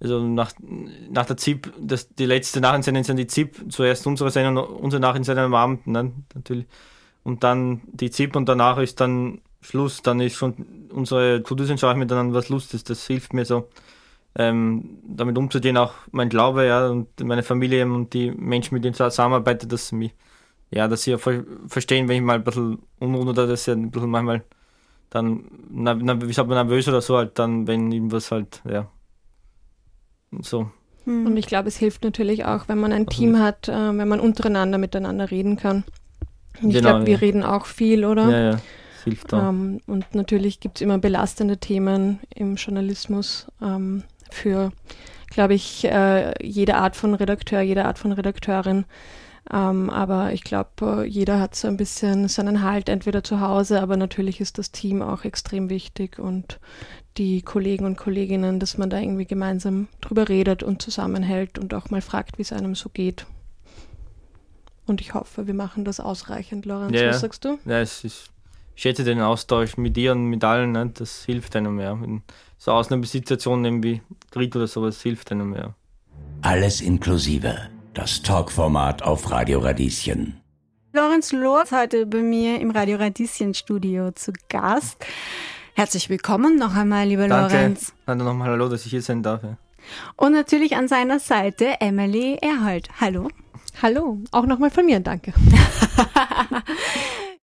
also 0.00 0.20
nach, 0.20 0.52
nach 1.10 1.26
der 1.26 1.36
ZIP, 1.36 1.72
das, 1.78 2.08
die 2.08 2.26
letzte 2.26 2.60
Nachrichtensendung 2.60 3.04
sind 3.04 3.18
die 3.18 3.28
ZIP, 3.28 3.70
zuerst 3.70 4.04
unsere 4.06 4.32
Sendung, 4.32 4.66
unsere 4.66 5.00
Nachrichtensendung 5.00 5.44
am 5.44 5.54
Abend, 5.54 5.86
ne, 5.86 6.12
natürlich. 6.34 6.66
Und 7.22 7.44
dann 7.44 7.82
die 7.86 8.10
ZIP 8.10 8.34
und 8.34 8.48
danach 8.48 8.78
ist 8.78 9.00
dann 9.00 9.42
Schluss, 9.62 10.02
dann 10.02 10.20
ist 10.20 10.34
schon 10.36 10.54
unsere 10.92 11.42
To-Dos 11.42 11.80
schaue 11.80 11.92
ich 11.92 11.98
mir 11.98 12.06
dann 12.06 12.34
was 12.34 12.48
Lustiges, 12.48 12.84
das 12.84 13.06
hilft 13.06 13.32
mir 13.32 13.44
so 13.44 13.68
ähm, 14.34 14.98
damit 15.06 15.36
umzugehen, 15.36 15.76
auch 15.76 15.94
mein 16.10 16.28
Glaube, 16.28 16.66
ja, 16.66 16.88
und 16.88 17.08
meine 17.20 17.42
Familie 17.42 17.84
und 17.86 18.12
die 18.14 18.30
Menschen, 18.30 18.74
mit 18.74 18.84
denen 18.84 18.92
ich 18.92 18.98
zusammenarbeite, 18.98 19.66
dass 19.66 19.88
sie 19.88 19.96
mich, 19.96 20.14
ja, 20.70 20.88
dass 20.88 21.02
sie 21.02 21.16
ver 21.18 21.44
verstehen, 21.66 22.08
wenn 22.08 22.16
ich 22.16 22.22
mal 22.22 22.36
ein 22.36 22.44
bisschen 22.44 22.78
unruhig 22.98 23.28
oder 23.28 23.46
dass 23.46 23.64
sie 23.64 23.72
ein 23.72 23.90
bisschen 23.90 24.10
manchmal 24.10 24.42
dann, 25.10 25.44
na, 25.70 25.94
na, 25.94 26.20
wie 26.20 26.32
sagt 26.32 26.48
man, 26.48 26.66
nervös 26.66 26.88
oder 26.88 27.02
so 27.02 27.18
halt, 27.18 27.38
dann, 27.38 27.66
wenn 27.66 27.92
irgendwas 27.92 28.30
halt, 28.30 28.62
ja, 28.68 28.88
so. 30.40 30.70
Hm. 31.04 31.26
Und 31.26 31.36
ich 31.36 31.46
glaube, 31.46 31.68
es 31.68 31.76
hilft 31.76 32.04
natürlich 32.04 32.46
auch, 32.46 32.68
wenn 32.68 32.78
man 32.78 32.92
ein 32.92 33.06
also 33.06 33.18
Team 33.18 33.38
hat, 33.38 33.68
äh, 33.68 33.72
wenn 33.72 34.08
man 34.08 34.20
untereinander 34.20 34.78
miteinander 34.78 35.30
reden 35.30 35.56
kann. 35.56 35.84
Und 36.62 36.70
ich 36.70 36.76
genau, 36.76 36.90
glaube, 36.90 37.06
wir 37.06 37.14
ja. 37.14 37.18
reden 37.18 37.42
auch 37.42 37.66
viel, 37.66 38.04
oder? 38.04 38.30
Ja, 38.30 38.50
ja. 38.52 38.58
Hilft 39.04 39.32
auch. 39.34 39.48
Ähm, 39.48 39.80
und 39.86 40.14
natürlich 40.14 40.60
gibt 40.60 40.78
es 40.78 40.82
immer 40.82 40.98
belastende 40.98 41.58
Themen 41.58 42.20
im 42.34 42.56
Journalismus. 42.56 43.46
Ähm, 43.60 44.04
für, 44.30 44.72
glaube 45.30 45.54
ich, 45.54 45.84
äh, 45.84 46.32
jede 46.44 46.76
Art 46.76 46.96
von 46.96 47.14
Redakteur, 47.14 47.60
jede 47.60 47.84
Art 47.84 47.98
von 47.98 48.12
Redakteurin. 48.12 48.84
Ähm, 49.52 49.90
aber 49.90 50.32
ich 50.32 50.44
glaube, 50.44 51.02
äh, 51.02 51.04
jeder 51.04 51.40
hat 51.40 51.54
so 51.54 51.68
ein 51.68 51.76
bisschen 51.76 52.28
seinen 52.28 52.62
Halt 52.62 52.88
entweder 52.88 53.24
zu 53.24 53.40
Hause, 53.40 53.82
aber 53.82 53.96
natürlich 53.96 54.40
ist 54.40 54.56
das 54.58 54.70
Team 54.70 55.02
auch 55.02 55.24
extrem 55.24 55.68
wichtig 55.68 56.18
und 56.18 56.60
die 57.18 57.42
Kollegen 57.42 57.84
und 57.84 57.96
Kolleginnen, 57.96 58.60
dass 58.60 58.78
man 58.78 58.88
da 58.88 58.98
irgendwie 58.98 59.26
gemeinsam 59.26 59.88
drüber 60.00 60.28
redet 60.28 60.62
und 60.62 60.80
zusammenhält 60.80 61.58
und 61.58 61.74
auch 61.74 61.90
mal 61.90 62.00
fragt, 62.00 62.38
wie 62.38 62.42
es 62.42 62.52
einem 62.52 62.74
so 62.74 62.88
geht. 62.88 63.26
Und 64.86 65.00
ich 65.00 65.14
hoffe, 65.14 65.46
wir 65.46 65.54
machen 65.54 65.84
das 65.84 66.00
ausreichend, 66.00 66.64
Lorenz. 66.64 66.98
Ja, 66.98 67.08
was 67.08 67.20
sagst 67.20 67.44
du? 67.44 67.58
Ja, 67.64 67.80
es 67.80 68.04
ist, 68.04 68.30
ich 68.74 68.82
schätze 68.82 69.04
den 69.04 69.20
Austausch 69.20 69.76
mit 69.76 69.96
dir 69.96 70.12
und 70.12 70.26
mit 70.26 70.42
allen, 70.44 70.72
ne? 70.72 70.90
das 70.94 71.24
hilft 71.24 71.56
einem 71.56 71.76
mehr. 71.76 71.98
Ja 72.00 72.20
so 72.62 72.70
Ausnahmesituationen 72.70 73.82
wie 73.82 74.02
Krieg 74.30 74.54
oder 74.54 74.68
sowas 74.68 75.02
hilft 75.02 75.32
einem 75.32 75.52
ja. 75.56 75.74
Alles 76.42 76.80
inklusive. 76.80 77.58
Das 77.92 78.22
Talkformat 78.22 79.02
auf 79.02 79.32
Radio 79.32 79.58
Radieschen. 79.58 80.40
Lorenz 80.92 81.32
Lohr 81.32 81.64
ist 81.64 81.72
heute 81.72 82.06
bei 82.06 82.18
mir 82.18 82.60
im 82.60 82.70
Radio 82.70 82.98
Radieschen 82.98 83.54
Studio 83.54 84.12
zu 84.12 84.32
Gast. 84.48 85.04
Herzlich 85.74 86.08
willkommen 86.08 86.56
noch 86.56 86.76
einmal, 86.76 87.08
lieber 87.08 87.26
Danke. 87.26 87.56
Lorenz. 87.56 87.92
Danke 88.06 88.24
nochmal 88.24 88.50
Hallo, 88.50 88.68
dass 88.68 88.86
ich 88.86 88.92
hier 88.92 89.02
sein 89.02 89.24
darf. 89.24 89.42
Ja. 89.42 89.56
Und 90.14 90.30
natürlich 90.30 90.76
an 90.76 90.86
seiner 90.86 91.18
Seite 91.18 91.80
Emily 91.80 92.38
Erhold. 92.40 92.90
Hallo. 93.00 93.26
Hallo, 93.82 94.18
auch 94.30 94.46
nochmal 94.46 94.70
von 94.70 94.86
mir, 94.86 95.00
danke. 95.00 95.32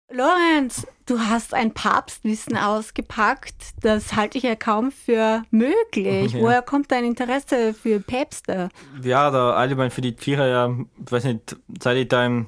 Lorenz, 0.09 0.87
du 1.05 1.19
hast 1.19 1.53
ein 1.53 1.73
Papstwissen 1.73 2.55
ausgepackt. 2.55 3.73
Das 3.81 4.15
halte 4.15 4.37
ich 4.37 4.45
ja 4.45 4.55
kaum 4.55 4.91
für 4.91 5.43
möglich. 5.51 6.31
Ja. 6.31 6.39
Woher 6.39 6.61
kommt 6.61 6.91
dein 6.91 7.03
Interesse 7.03 7.73
für 7.73 7.99
Päpste? 7.99 8.69
Ja, 9.03 9.29
der 9.31 9.41
allgemein 9.41 9.91
für 9.91 10.01
die 10.01 10.15
Tiere, 10.15 10.49
ja, 10.49 10.73
ich 11.05 11.11
weiß 11.11 11.25
nicht, 11.25 11.57
seit 11.81 11.97
ich 11.97 12.07
da 12.07 12.25
im 12.25 12.47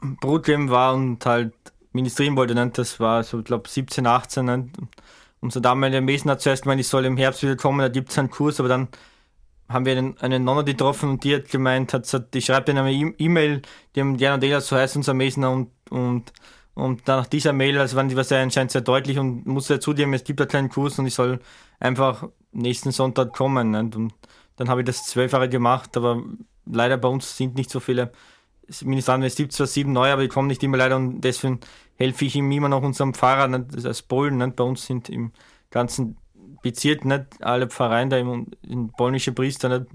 Brutleben 0.00 0.70
war 0.70 0.94
und 0.94 1.24
halt 1.26 1.52
ministrieren 1.92 2.36
wollte, 2.36 2.54
ne, 2.54 2.70
das 2.70 2.98
war 2.98 3.22
so, 3.22 3.40
ich 3.40 3.44
glaube, 3.44 3.68
17, 3.68 4.06
18. 4.06 4.44
Ne, 4.44 4.70
unser 5.40 5.60
damaliger 5.60 6.00
Mesen 6.00 6.30
hat 6.30 6.40
zuerst 6.40 6.62
gemeint, 6.62 6.80
ich 6.80 6.88
soll 6.88 7.04
im 7.04 7.18
Herbst 7.18 7.42
wieder 7.42 7.56
kommen, 7.56 7.80
da 7.80 7.88
gibt 7.88 8.10
es 8.10 8.18
einen 8.18 8.30
Kurs, 8.30 8.60
aber 8.60 8.70
dann 8.70 8.88
haben 9.68 9.84
wir 9.84 9.96
einen, 9.96 10.18
eine 10.18 10.40
Nonne 10.40 10.64
getroffen 10.64 11.10
und 11.10 11.24
die 11.24 11.34
hat 11.34 11.50
gemeint, 11.50 11.92
hat, 11.92 12.34
die 12.34 12.40
schreibt 12.40 12.70
in 12.70 12.78
einer 12.78 12.90
E-Mail, 12.90 13.60
die 13.94 14.00
haben 14.00 14.16
Diana 14.16 14.38
Dela, 14.38 14.62
so 14.62 14.76
heißt 14.76 14.96
unser 14.96 15.12
Mesner 15.12 15.50
und, 15.50 15.70
und 15.90 16.32
und 16.74 17.06
nach 17.06 17.26
dieser 17.26 17.52
Mail, 17.52 17.78
also 17.78 17.96
waren 17.96 18.08
die 18.08 18.16
was 18.16 18.28
sehr 18.28 18.42
anscheinend 18.42 18.72
sehr 18.72 18.80
deutlich 18.80 19.18
und 19.18 19.46
musste 19.46 19.78
zugeben, 19.78 20.14
es 20.14 20.24
gibt 20.24 20.40
einen 20.40 20.48
kleinen 20.48 20.68
Kurs 20.70 20.98
und 20.98 21.06
ich 21.06 21.14
soll 21.14 21.40
einfach 21.80 22.28
nächsten 22.52 22.92
Sonntag 22.92 23.34
kommen. 23.34 23.74
Und 23.74 24.14
dann 24.56 24.68
habe 24.68 24.80
ich 24.80 24.86
das 24.86 25.04
zwölf 25.04 25.32
Jahre 25.32 25.48
gemacht, 25.48 25.96
aber 25.96 26.22
leider 26.64 26.96
bei 26.96 27.08
uns 27.08 27.36
sind 27.36 27.56
nicht 27.56 27.70
so 27.70 27.80
viele 27.80 28.12
Ministranten. 28.82 29.26
Es 29.26 29.36
gibt 29.36 29.52
zwar 29.52 29.66
sieben 29.66 29.92
neue, 29.92 30.12
aber 30.12 30.22
die 30.22 30.28
kommen 30.28 30.48
nicht 30.48 30.62
immer 30.62 30.78
leider 30.78 30.96
und 30.96 31.20
deswegen 31.20 31.60
helfe 31.96 32.24
ich 32.24 32.36
ihm 32.36 32.50
immer 32.50 32.70
noch 32.70 32.82
unserem 32.82 33.12
Pfarrer, 33.12 33.48
nicht, 33.48 33.84
als 33.84 34.02
Polen. 34.02 34.38
Nicht? 34.38 34.56
Bei 34.56 34.64
uns 34.64 34.86
sind 34.86 35.10
im 35.10 35.32
ganzen 35.70 36.16
Bezirk 36.62 37.04
nicht 37.04 37.26
alle 37.40 37.66
Pfarreien 37.66 38.08
da 38.08 38.16
in 38.16 38.92
polnische 38.96 39.32
Priester 39.32 39.68
nicht? 39.68 39.90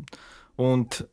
und 0.58 1.08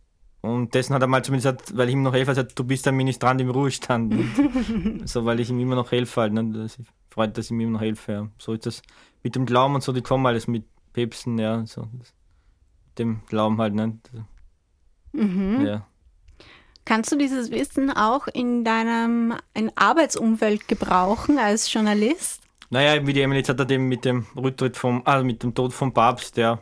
und 0.44 0.74
dessen 0.74 0.94
hat 0.94 1.00
er 1.00 1.08
mal 1.08 1.24
zumindest 1.24 1.56
gesagt, 1.56 1.78
weil 1.78 1.88
ich 1.88 1.94
ihm 1.94 2.02
noch 2.02 2.12
helfe, 2.12 2.32
gesagt, 2.32 2.58
du 2.58 2.64
bist 2.64 2.86
ein 2.86 2.94
Ministrant 2.96 3.40
im 3.40 3.48
Ruhestand. 3.48 4.14
so, 5.06 5.24
weil 5.24 5.40
ich 5.40 5.48
ihm 5.48 5.58
immer 5.58 5.74
noch 5.74 5.90
helfe 5.90 6.20
halt. 6.20 6.34
Ne? 6.34 6.44
Das 6.52 6.78
freut, 7.08 7.38
dass 7.38 7.46
ich 7.46 7.50
ihm 7.50 7.60
immer 7.60 7.72
noch 7.72 7.80
helfe. 7.80 8.12
Ja. 8.12 8.28
So 8.36 8.52
ist 8.52 8.66
das 8.66 8.82
mit 9.22 9.36
dem 9.36 9.46
Glauben 9.46 9.74
und 9.74 9.82
so, 9.82 9.92
die 9.92 10.02
kommen 10.02 10.26
alles 10.26 10.46
mit 10.46 10.66
Päpsten, 10.92 11.38
ja. 11.38 11.64
So, 11.64 11.88
mit 11.92 12.12
dem 12.98 13.22
Glauben 13.26 13.56
halt. 13.56 13.72
Ne? 13.72 13.98
Mhm. 15.12 15.64
Ja. 15.64 15.86
Kannst 16.84 17.10
du 17.10 17.16
dieses 17.16 17.50
Wissen 17.50 17.90
auch 17.90 18.26
in 18.26 18.64
deinem 18.64 19.32
in 19.54 19.72
Arbeitsumfeld 19.76 20.68
gebrauchen 20.68 21.38
als 21.38 21.72
Journalist? 21.72 22.42
Naja, 22.68 23.06
wie 23.06 23.14
die 23.14 23.22
Emily 23.22 23.38
jetzt 23.38 23.48
hat 23.48 23.60
er 23.60 23.64
dem 23.64 23.88
mit 23.88 24.04
dem 24.04 24.26
Rücktritt 24.36 24.76
vom, 24.76 25.00
also 25.06 25.24
mit 25.24 25.42
dem 25.42 25.54
Tod 25.54 25.72
vom 25.72 25.94
Papst, 25.94 26.36
ja, 26.36 26.58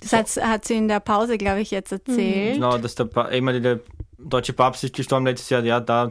das 0.00 0.12
hat, 0.12 0.44
hat 0.44 0.64
sie 0.64 0.74
in 0.74 0.88
der 0.88 1.00
Pause, 1.00 1.38
glaube 1.38 1.60
ich, 1.60 1.70
jetzt 1.70 1.92
erzählt. 1.92 2.54
Genau, 2.54 2.78
dass 2.78 2.94
der, 2.94 3.04
pa 3.04 3.26
immer 3.28 3.58
der 3.58 3.80
deutsche 4.18 4.52
Papst 4.52 4.84
ist 4.84 4.94
gestorben 4.94 5.26
letztes 5.26 5.50
Jahr, 5.50 5.64
ja, 5.64 5.80
da, 5.80 6.10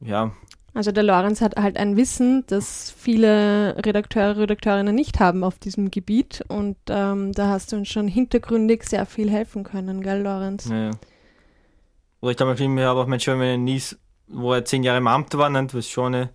ja. 0.00 0.32
Also 0.74 0.92
der 0.92 1.04
Lorenz 1.04 1.40
hat 1.40 1.56
halt 1.56 1.78
ein 1.78 1.96
Wissen, 1.96 2.44
das 2.48 2.92
viele 2.94 3.76
Redakteure, 3.78 4.36
Redakteurinnen 4.36 4.94
nicht 4.94 5.20
haben 5.20 5.42
auf 5.42 5.58
diesem 5.58 5.90
Gebiet 5.90 6.44
und 6.48 6.76
ähm, 6.90 7.32
da 7.32 7.48
hast 7.48 7.72
du 7.72 7.76
uns 7.76 7.88
schon 7.88 8.08
hintergründig 8.08 8.82
sehr 8.84 9.06
viel 9.06 9.30
helfen 9.30 9.64
können, 9.64 10.02
gell, 10.02 10.22
Lorenz? 10.22 10.68
Ja, 10.68 10.88
ja. 10.88 10.90
Oder 12.20 12.32
ich 12.32 12.40
habe 12.40 12.68
mir 12.68 12.88
aber 12.90 13.02
auch 13.02 13.06
mein 13.06 13.20
Schön, 13.20 13.40
wenn 13.40 13.48
er 13.48 13.56
Nies, 13.56 13.98
wo 14.26 14.52
er 14.52 14.66
zehn 14.66 14.82
Jahre 14.82 14.98
im 14.98 15.06
Amt 15.06 15.32
war, 15.38 15.48
nicht? 15.48 15.74
was 15.74 15.88
schon 15.88 16.14
eine, 16.14 16.30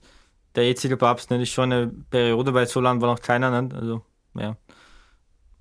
der 0.56 0.65
jetzige 0.65 0.98
Papst, 0.98 1.30
nicht? 1.30 1.41
ist 1.41 1.50
schon 1.50 1.72
eine 1.72 1.88
Periode, 2.10 2.52
weil 2.56 2.65
so 2.65 2.80
lange 2.80 3.00
war 3.02 3.13
noch 3.13 3.22
keiner, 3.22 3.62
nicht? 3.62 3.76
also, 3.76 4.02
ja. 4.34 4.58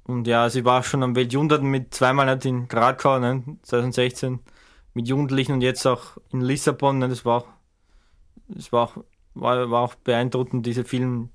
Und 0.05 0.27
ja, 0.27 0.51
sie 0.51 0.65
war 0.65 0.83
schon 0.83 1.03
am 1.03 1.15
Weltjahrhundert 1.15 1.63
mit 1.63 1.95
zweimal 1.95 2.35
nicht 2.35 2.45
in 2.45 2.69
Krakau, 2.69 3.19
ne, 3.19 3.43
2016, 3.63 4.41
mit 4.95 5.09
Jugendlichen 5.09 5.53
und 5.53 5.61
jetzt 5.61 5.87
auch 5.87 6.17
in 6.33 6.41
Lissabon. 6.41 6.99
Ne, 6.99 7.09
das 7.09 7.25
war 7.25 7.43
auch, 7.43 7.47
das 8.49 8.73
war 8.73 8.85
auch, 8.85 8.97
war, 9.35 9.71
war 9.71 9.83
auch 9.83 9.95
beeindruckend, 9.95 10.67
diese 10.67 10.85
vielen 10.85 11.31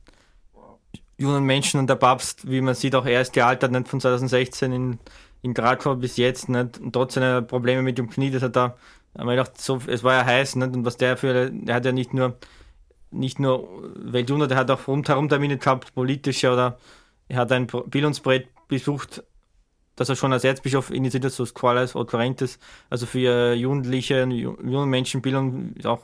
jungen 1.18 1.46
Menschen 1.46 1.80
und 1.80 1.90
der 1.90 1.96
Papst, 1.96 2.50
wie 2.50 2.62
man 2.62 2.76
sieht, 2.76 2.96
auch 2.96 3.06
er 3.06 3.22
ist 3.22 3.34
gealtert, 3.34 3.72
nicht 3.72 3.88
von 3.88 4.02
2016 4.02 4.72
in, 4.72 5.00
in 5.42 5.54
Krakau 5.54 5.96
bis 5.96 6.18
jetzt, 6.18 6.50
nicht, 6.50 6.78
und 6.80 6.94
trotz 6.94 7.14
seiner 7.14 7.42
Probleme 7.42 7.82
mit 7.82 7.98
dem 7.98 8.10
Knie, 8.10 8.32
das 8.32 8.44
hat 8.44 8.56
da, 8.56 8.76
haben 9.18 9.28
wir 9.28 9.36
gedacht, 9.36 9.60
so, 9.60 9.80
es 9.88 10.04
war 10.04 10.14
ja 10.14 10.26
heiß, 10.26 10.58
nicht, 10.58 10.76
und 10.76 10.86
was 10.86 10.98
der 10.98 11.16
für, 11.18 11.52
er 11.66 11.76
hat 11.76 11.86
ja 11.86 11.92
nicht 11.92 12.14
nur, 12.14 12.38
nicht 13.12 13.40
nur 13.40 13.68
Weltjahrhundert, 13.96 14.52
er 14.52 14.58
hat 14.58 14.72
auch 14.72 14.88
rundherum 14.88 15.30
Termine 15.30 15.58
gehabt, 15.58 15.96
politische 15.96 16.52
oder 16.52 16.78
er 17.28 17.38
hat 17.38 17.52
ein 17.52 17.68
Bildungsbrett 17.68 18.50
besucht, 18.68 19.24
dass 19.96 20.10
er 20.10 20.16
schon 20.16 20.34
als 20.34 20.44
Erzbischof 20.44 20.90
initiiert 20.92 21.32
so 21.32 21.46
Squales 21.46 21.96
oder 21.96 22.36
also 22.90 23.06
für 23.06 23.54
Jugendliche, 23.54 24.24
junge 24.26 24.86
Menschen 24.86 25.22
Bildung, 25.22 25.76
auch 25.86 26.02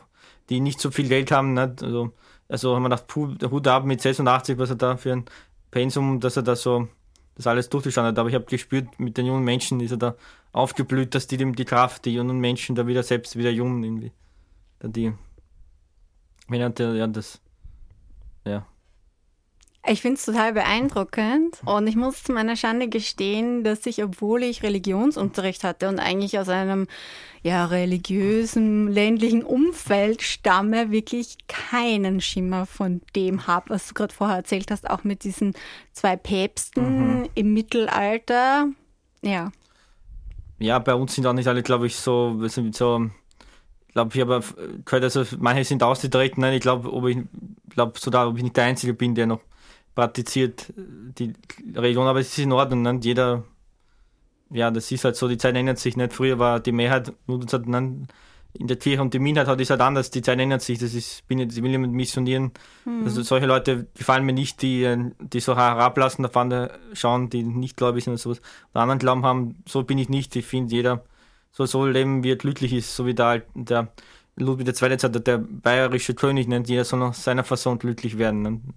die 0.50 0.60
nicht 0.60 0.80
so 0.80 0.92
viel 0.92 1.08
Geld 1.08 1.32
haben. 1.32 1.54
Nicht? 1.54 1.84
Also, 1.84 2.14
also 2.48 2.76
haben 2.76 2.84
wir 2.84 2.90
gedacht, 2.90 3.08
puh, 3.08 3.28
der 3.28 3.52
Hut 3.52 3.68
ab 3.68 3.86
mit 3.86 4.02
86, 4.02 4.58
was 4.58 4.70
er 4.70 4.76
da 4.76 4.98
für 4.98 5.14
ein 5.14 5.26
Pensum, 5.72 6.20
dass 6.20 6.38
er 6.38 6.44
da 6.44 6.56
so 6.56 6.88
das 7.36 7.48
alles 7.48 7.70
durchgestanden 7.70 8.12
hat. 8.12 8.20
Aber 8.20 8.30
ich 8.30 8.36
habe 8.36 8.46
gespürt, 8.46 9.00
mit 9.00 9.18
den 9.18 9.26
jungen 9.26 9.44
Menschen 9.44 9.80
ist 9.80 9.92
er 9.92 9.98
da 9.98 10.16
aufgeblüht, 10.52 11.16
dass 11.16 11.28
die 11.28 11.38
dem 11.38 11.56
die 11.56 11.66
Kraft, 11.66 12.06
die 12.06 12.14
jungen 12.14 12.40
Menschen 12.40 12.76
da 12.76 12.88
wieder 12.88 13.04
selbst 13.04 13.38
wieder 13.38 13.50
jung 13.50 13.84
irgendwie. 13.84 14.12
Da 14.80 14.88
die, 14.88 15.14
wenn 16.48 16.62
er, 16.62 16.96
ja, 16.96 17.08
das, 17.08 17.40
ja. 18.46 18.66
Ich 19.88 20.02
finde 20.02 20.18
es 20.18 20.26
total 20.26 20.54
beeindruckend 20.54 21.60
und 21.66 21.88
ich 21.88 21.96
muss 21.96 22.24
zu 22.24 22.34
meiner 22.34 22.56
Schande 22.56 22.88
gestehen, 22.88 23.64
dass 23.64 23.86
ich, 23.88 24.04
obwohl 24.04 24.44
ich 24.44 24.62
Religionsunterricht 24.62 25.64
hatte 25.64 25.90
und 25.90 26.00
eigentlich 26.00 26.38
aus 26.38 26.50
einem 26.50 26.86
ja, 27.42 27.66
religiösen 27.66 28.88
ländlichen 28.90 29.44
Umfeld 29.44 30.22
stamme, 30.22 30.92
wirklich 30.92 31.38
keinen 31.48 32.22
Schimmer 32.22 32.68
von 32.68 33.02
dem 33.16 33.48
habe, 33.48 33.72
was 33.72 33.88
du 33.88 33.96
gerade 33.96 34.14
vorher 34.14 34.38
erzählt 34.38 34.70
hast, 34.70 34.88
auch 34.88 35.04
mit 35.04 35.24
diesen 35.24 35.56
zwei 35.94 36.16
Päpsten 36.16 37.22
mhm. 37.22 37.30
im 37.34 37.54
Mittelalter. 37.54 38.68
Ja. 39.24 39.52
Ja, 40.60 40.78
bei 40.78 40.94
uns 40.94 41.16
sind 41.16 41.26
auch 41.26 41.34
nicht 41.34 41.48
alle, 41.48 41.64
glaube 41.64 41.88
ich, 41.88 41.96
so, 41.96 42.40
so 42.48 42.62
ich 42.62 43.94
glaube, 43.94 44.12
ich 44.14 44.22
habe 44.22 44.44
gehört, 44.86 45.04
also 45.04 45.26
manche 45.40 45.66
sind 45.66 45.82
ausgetreten. 45.82 46.42
Nein, 46.42 46.54
ich 46.54 46.62
glaube, 46.62 46.94
ob 46.94 47.08
ich 47.08 47.18
glaube 47.70 48.00
sogar, 48.00 48.30
ob 48.30 48.38
ich 48.38 48.44
nicht 48.44 48.56
der 48.56 48.66
Einzige 48.66 48.94
bin, 48.94 49.16
der 49.16 49.26
noch 49.26 49.42
praktiziert 49.96 50.74
die 50.76 51.34
Religion, 51.76 52.08
aber 52.08 52.20
es 52.20 52.30
ist 52.30 52.40
in 52.40 52.52
Ordnung. 52.52 52.82
Ne? 52.82 53.00
Jeder, 53.02 53.44
ja, 54.50 54.72
das 54.72 54.92
ist 54.92 55.04
halt 55.04 55.16
so, 55.16 55.28
die 55.28 55.38
Zeit 55.38 55.56
ändert 55.56 55.80
sich 55.80 55.98
nicht. 55.98 56.14
Früher 56.14 56.40
war 56.40 56.60
die 56.60 56.72
Mehrheit 56.72 57.14
ne? 57.28 58.08
in 58.54 58.68
der 58.68 58.78
Kirche 58.78 59.02
und 59.02 59.14
die 59.14 59.20
Minderheit 59.20 59.48
hat 59.48 59.62
ist 59.62 59.70
halt 59.70 59.82
anders, 59.82 60.12
die 60.12 60.22
Zeit 60.22 60.40
ändert 60.40 60.62
sich. 60.62 60.80
Das 60.80 60.94
ist, 60.94 61.28
bin 61.28 61.40
ich, 61.40 61.62
will 61.62 61.72
jemand 61.72 61.94
missionieren. 61.94 62.52
Mhm. 62.86 63.04
Also 63.06 63.22
solche 63.22 63.46
Leute 63.46 63.88
gefallen 63.96 64.26
mir 64.26 64.34
nicht, 64.34 64.62
die, 64.62 65.12
die 65.20 65.40
so 65.40 65.56
herablassen, 65.56 66.26
auf 66.26 66.36
andere 66.36 66.80
schauen, 66.94 67.30
die 67.30 67.44
nicht 67.44 67.78
gläubig 67.78 68.04
sind 68.04 68.14
oder 68.14 68.22
sowas. 68.22 68.42
Und 68.74 68.82
anderen 68.82 69.00
Glauben 69.00 69.26
haben, 69.26 69.64
so 69.68 69.84
bin 69.84 69.98
ich 69.98 70.10
nicht. 70.10 70.36
Ich 70.36 70.46
finde, 70.46 70.74
jeder 70.74 71.04
so 71.52 71.66
soll 71.66 71.92
leben, 71.92 72.24
wie 72.24 72.32
er 72.32 72.38
glücklich 72.38 72.74
ist, 72.74 72.96
so 72.96 73.06
wie 73.06 73.14
der, 73.14 73.44
der 73.56 73.92
Ludwig 74.38 74.68
II. 74.68 74.98
der, 74.98 75.10
der 75.10 75.38
bayerische 75.38 76.14
König 76.14 76.48
nennt, 76.48 76.70
jeder 76.70 76.86
soll 76.86 77.00
nach 77.00 77.14
seiner 77.14 77.44
Fassung 77.44 77.78
glücklich 77.80 78.18
werden. 78.18 78.74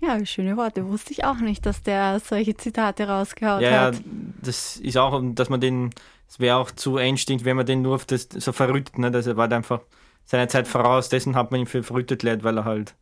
Ja, 0.00 0.24
schöne 0.26 0.56
Worte. 0.56 0.88
Wusste 0.88 1.12
ich 1.12 1.24
auch 1.24 1.38
nicht, 1.38 1.64
dass 1.64 1.82
der 1.82 2.20
solche 2.20 2.56
Zitate 2.56 3.08
rausgehaut 3.08 3.62
ja, 3.62 3.80
hat. 3.80 3.94
Ja, 3.94 4.00
das 4.42 4.76
ist 4.76 4.96
auch, 4.96 5.20
dass 5.34 5.48
man 5.48 5.60
den, 5.60 5.90
es 6.28 6.38
wäre 6.38 6.56
auch 6.56 6.70
zu 6.70 6.96
einstinkt, 6.96 7.44
wenn 7.44 7.56
man 7.56 7.66
den 7.66 7.82
nur 7.82 7.94
auf 7.94 8.04
das 8.04 8.28
so 8.30 8.52
verrückt, 8.52 8.98
ne? 8.98 9.10
Also 9.12 9.30
er 9.30 9.36
war 9.36 9.50
einfach 9.50 9.80
seiner 10.24 10.48
Zeit 10.48 10.68
voraus, 10.68 11.08
dessen 11.08 11.34
hat 11.36 11.50
man 11.50 11.60
ihn 11.60 11.66
für 11.66 11.82
verrückt 11.82 12.10
erklärt, 12.10 12.44
weil 12.44 12.58
er 12.58 12.64
halt, 12.64 12.94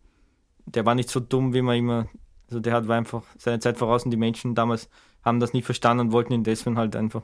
der 0.67 0.87
war 0.87 0.95
nicht 0.95 1.09
so 1.09 1.21
dumm, 1.21 1.55
wie 1.55 1.63
man 1.63 1.77
immer, 1.77 2.09
also 2.49 2.61
der 2.61 2.75
hat 2.75 2.87
war 2.87 2.97
einfach 2.97 3.23
seine 3.39 3.59
Zeit 3.59 3.79
voraus 3.79 4.05
und 4.05 4.11
die 4.11 4.17
Menschen 4.17 4.55
damals 4.55 4.89
haben 5.25 5.41
das 5.41 5.55
nicht 5.55 5.65
verstanden 5.65 6.07
und 6.07 6.13
wollten 6.13 6.35
ihn 6.35 6.45
deswegen 6.45 6.77
halt 6.77 6.95
einfach, 6.95 7.23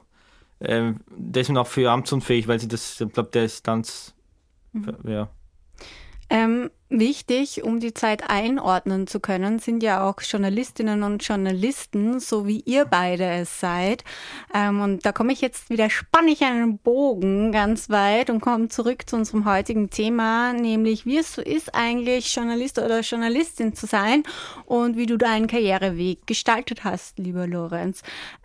äh, 0.59 0.92
deswegen 1.16 1.59
auch 1.59 1.66
für 1.66 1.90
amtsunfähig, 1.90 2.48
weil 2.48 2.59
sie 2.59 2.68
das, 2.68 3.00
ich 3.00 3.12
glaube, 3.12 3.30
der 3.30 3.44
ist 3.44 3.62
ganz, 3.62 4.14
mhm. 4.72 4.96
ja. 5.04 5.28
Ähm, 6.31 6.71
wichtig, 6.90 7.64
um 7.64 7.81
die 7.81 7.93
Zeit 7.93 8.31
einordnen 8.31 9.09
zu 9.09 9.19
können, 9.19 9.59
sind 9.59 9.83
ja 9.83 10.09
auch 10.09 10.21
Journalistinnen 10.23 11.03
und 11.03 11.25
Journalisten, 11.27 12.21
so 12.21 12.47
wie 12.47 12.61
ihr 12.61 12.85
beide 12.85 13.25
es 13.25 13.59
seid. 13.59 14.05
Ähm, 14.55 14.81
und 14.81 15.05
da 15.05 15.11
komme 15.11 15.33
ich 15.33 15.40
jetzt 15.40 15.71
wieder, 15.71 15.90
spanne 15.90 16.31
ich 16.31 16.43
einen 16.43 16.79
Bogen 16.79 17.51
ganz 17.51 17.90
weit 17.90 18.31
und 18.31 18.40
komme 18.40 18.69
zurück 18.69 19.09
zu 19.09 19.16
unserem 19.16 19.45
heutigen 19.45 19.90
Thema, 19.90 20.53
nämlich 20.53 21.05
wie 21.05 21.19
es 21.19 21.35
so 21.35 21.43
ist, 21.43 21.75
eigentlich 21.75 22.33
Journalist 22.33 22.79
oder 22.79 23.01
Journalistin 23.01 23.75
zu 23.75 23.87
sein 23.87 24.23
und 24.66 24.97
wie 24.97 25.07
du 25.07 25.16
deinen 25.16 25.49
Karriereweg 25.49 26.27
gestaltet 26.27 26.85
hast, 26.85 27.19
lieber 27.19 27.49
Lorenz. 27.49 28.03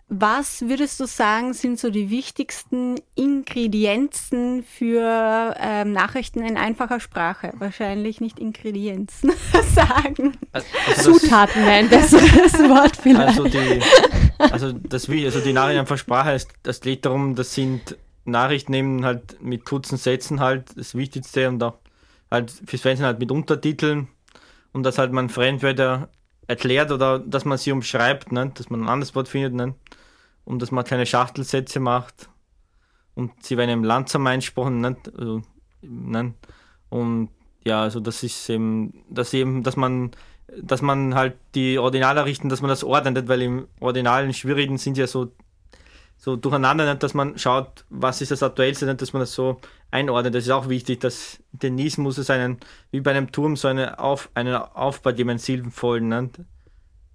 Was 0.08 0.62
würdest 0.62 1.00
du 1.00 1.06
sagen, 1.06 1.52
sind 1.52 1.80
so 1.80 1.90
die 1.90 2.10
wichtigsten 2.10 2.94
Ingredienzen 3.16 4.62
für 4.62 5.56
ähm, 5.58 5.90
Nachrichten 5.90 6.44
in 6.44 6.56
einfacher 6.56 7.00
Sprache? 7.00 7.52
Wahrscheinlich 7.58 8.20
nicht 8.20 8.38
Ingredienzen 8.38 9.32
sagen. 9.74 10.34
Also, 10.52 10.66
also 10.86 11.12
Zutaten 11.18 11.60
wäre 11.62 11.72
ein 11.72 11.88
besseres 11.88 12.52
Wort 12.70 12.96
vielleicht. 12.96 13.40
Also 13.40 13.48
die, 13.48 13.80
also 14.38 14.72
das, 14.72 15.08
also 15.08 15.40
die 15.40 15.52
Nachrichten 15.52 15.74
in 15.74 15.80
einfacher 15.80 15.98
Sprache, 15.98 16.32
ist, 16.34 16.50
das 16.62 16.80
geht 16.80 17.04
darum, 17.04 17.34
das 17.34 17.52
sind 17.52 17.96
Nachrichten 18.24 18.74
eben 18.74 19.04
halt 19.04 19.42
mit 19.42 19.64
kurzen 19.64 19.98
Sätzen 19.98 20.38
halt 20.38 20.66
das 20.76 20.94
Wichtigste 20.94 21.48
und 21.48 21.60
auch 21.64 21.78
halt 22.30 22.52
fürs 22.64 22.82
Fernsehen 22.82 23.06
halt 23.06 23.18
mit 23.18 23.32
Untertiteln 23.32 24.06
und 24.72 24.84
dass 24.84 24.98
halt 24.98 25.10
man 25.10 25.30
Fremdwörter 25.30 26.10
erklärt 26.46 26.92
oder 26.92 27.18
dass 27.18 27.44
man 27.44 27.58
sie 27.58 27.72
umschreibt, 27.72 28.30
ne? 28.30 28.52
dass 28.54 28.70
man 28.70 28.82
ein 28.82 28.88
anderes 28.88 29.14
Wort 29.16 29.28
findet 29.28 29.54
ne? 29.54 29.74
Und 30.46 30.62
dass 30.62 30.70
man 30.70 30.84
keine 30.84 31.04
Schachtelsätze 31.04 31.80
macht 31.80 32.30
und 33.14 33.32
sie 33.44 33.58
werden 33.58 33.70
eben 33.70 33.84
langsam 33.84 34.26
eingesprochen 34.26 34.80
ne? 34.80 34.96
Also, 35.18 35.42
ne? 35.82 36.32
und 36.88 37.28
ja, 37.64 37.82
also 37.82 38.00
das 38.00 38.22
ist 38.22 38.48
eben, 38.48 39.04
dass 39.10 39.34
eben, 39.34 39.62
dass 39.62 39.76
man 39.76 40.12
dass 40.62 40.80
man 40.80 41.14
halt 41.14 41.34
die 41.54 41.78
Ordinalnachrichten, 41.78 42.48
dass 42.48 42.62
man 42.62 42.68
das 42.68 42.84
ordnet, 42.84 43.28
weil 43.28 43.42
im 43.42 43.68
Ordinalen 43.80 44.32
Schwierigen 44.32 44.78
sind 44.78 44.96
ja 44.96 45.06
so 45.06 45.32
so 46.18 46.36
durcheinander, 46.36 46.88
nicht, 46.90 47.02
dass 47.02 47.14
man 47.14 47.38
schaut, 47.38 47.84
was 47.90 48.22
ist 48.22 48.30
das 48.30 48.42
Aktuellste, 48.42 48.86
nicht, 48.86 49.02
dass 49.02 49.12
man 49.12 49.20
das 49.20 49.34
so 49.34 49.60
einordnet. 49.90 50.34
Das 50.34 50.44
ist 50.44 50.50
auch 50.50 50.68
wichtig, 50.68 51.00
dass 51.00 51.42
den 51.52 51.74
Nies 51.74 51.98
muss 51.98 52.18
es 52.18 52.30
einen, 52.30 52.58
wie 52.90 53.00
bei 53.00 53.10
einem 53.10 53.32
Turm, 53.32 53.56
so 53.56 53.68
eine 53.68 53.98
Auf, 53.98 54.30
einen 54.34 54.54
Aufbau 54.54 55.12
geben, 55.12 55.30
einen 55.30 55.38
sinnvollen. 55.38 56.08
Nicht? 56.08 56.40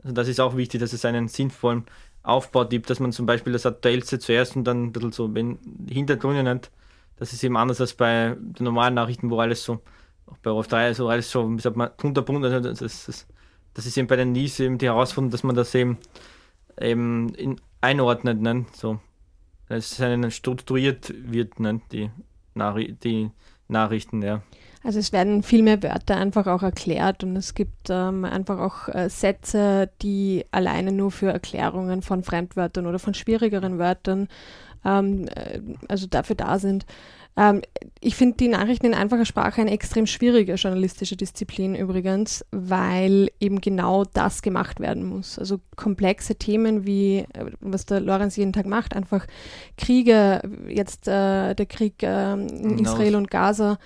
Also 0.03 0.13
das 0.13 0.27
ist 0.27 0.39
auch 0.39 0.55
wichtig, 0.55 0.81
dass 0.81 0.93
es 0.93 1.03
einen 1.03 1.27
sinnvollen 1.27 1.85
Aufbau 2.23 2.65
gibt, 2.65 2.89
dass 2.89 2.99
man 2.99 3.11
zum 3.11 3.25
Beispiel 3.25 3.53
das 3.53 3.65
Aktuellste 3.65 4.19
zuerst 4.19 4.55
und 4.55 4.63
dann 4.65 4.85
ein 4.85 4.91
bisschen 4.91 5.11
so, 5.11 5.33
wenn 5.33 5.59
Hintergründe 5.89 6.43
nicht, 6.43 6.71
das 7.17 7.33
ist 7.33 7.43
eben 7.43 7.57
anders 7.57 7.81
als 7.81 7.93
bei 7.93 8.35
den 8.39 8.63
normalen 8.63 8.93
Nachrichten, 8.93 9.29
wo 9.29 9.39
alles 9.39 9.63
so, 9.63 9.81
auch 10.27 10.37
bei 10.37 10.51
Rolf 10.51 10.67
3, 10.67 10.93
so 10.93 11.09
alles 11.09 11.31
so, 11.31 11.49
wie 11.49 11.61
sagt 11.61 11.75
man, 11.75 11.89
kunterbunt, 11.97 12.45
also 12.45 12.59
das, 12.59 12.79
das, 12.79 13.27
das 13.73 13.85
ist 13.85 13.97
eben 13.97 14.07
bei 14.07 14.15
den 14.15 14.31
Nies 14.31 14.59
eben 14.59 14.77
die 14.77 14.87
Herausforderung, 14.87 15.31
dass 15.31 15.43
man 15.43 15.55
das 15.55 15.73
eben, 15.75 15.97
eben 16.79 17.33
in 17.35 17.59
einordnet, 17.81 18.41
ne? 18.41 18.65
so, 18.73 18.99
dass 19.67 19.99
es 19.99 20.35
strukturiert 20.35 21.13
wird, 21.15 21.59
ne? 21.59 21.81
die, 21.91 22.11
Nachri 22.53 22.93
die 22.93 23.31
Nachrichten, 23.67 24.21
ja. 24.21 24.43
Also 24.83 24.99
es 24.99 25.11
werden 25.11 25.43
viel 25.43 25.61
mehr 25.61 25.83
Wörter 25.83 26.17
einfach 26.17 26.47
auch 26.47 26.63
erklärt 26.63 27.23
und 27.23 27.35
es 27.35 27.53
gibt 27.53 27.89
ähm, 27.89 28.25
einfach 28.25 28.59
auch 28.59 28.87
äh, 28.93 29.09
Sätze, 29.09 29.89
die 30.01 30.45
alleine 30.51 30.91
nur 30.91 31.11
für 31.11 31.31
Erklärungen 31.31 32.01
von 32.01 32.23
Fremdwörtern 32.23 32.87
oder 32.87 32.97
von 32.97 33.13
schwierigeren 33.13 33.77
Wörtern 33.77 34.27
ähm, 34.83 35.27
äh, 35.27 35.59
also 35.87 36.07
dafür 36.07 36.35
da 36.35 36.57
sind. 36.57 36.85
Ähm, 37.37 37.61
ich 38.01 38.15
finde 38.15 38.37
die 38.37 38.49
Nachrichten 38.49 38.87
in 38.87 38.93
einfacher 38.93 39.25
Sprache 39.25 39.61
eine 39.61 39.71
extrem 39.71 40.05
schwierige 40.05 40.55
journalistische 40.55 41.15
Disziplin 41.15 41.75
übrigens, 41.75 42.45
weil 42.51 43.29
eben 43.39 43.61
genau 43.61 44.03
das 44.03 44.41
gemacht 44.41 44.79
werden 44.79 45.05
muss. 45.05 45.39
Also 45.39 45.59
komplexe 45.77 46.35
Themen 46.35 46.85
wie, 46.85 47.19
äh, 47.33 47.45
was 47.61 47.85
der 47.85 48.01
Lorenz 48.01 48.35
jeden 48.35 48.53
Tag 48.53 48.65
macht, 48.65 48.95
einfach 48.95 49.27
Kriege, 49.77 50.41
jetzt 50.67 51.07
äh, 51.07 51.53
der 51.53 51.65
Krieg 51.67 52.03
äh, 52.03 52.33
in 52.33 52.79
Israel 52.79 53.15
und 53.15 53.31
Gaza, 53.31 53.77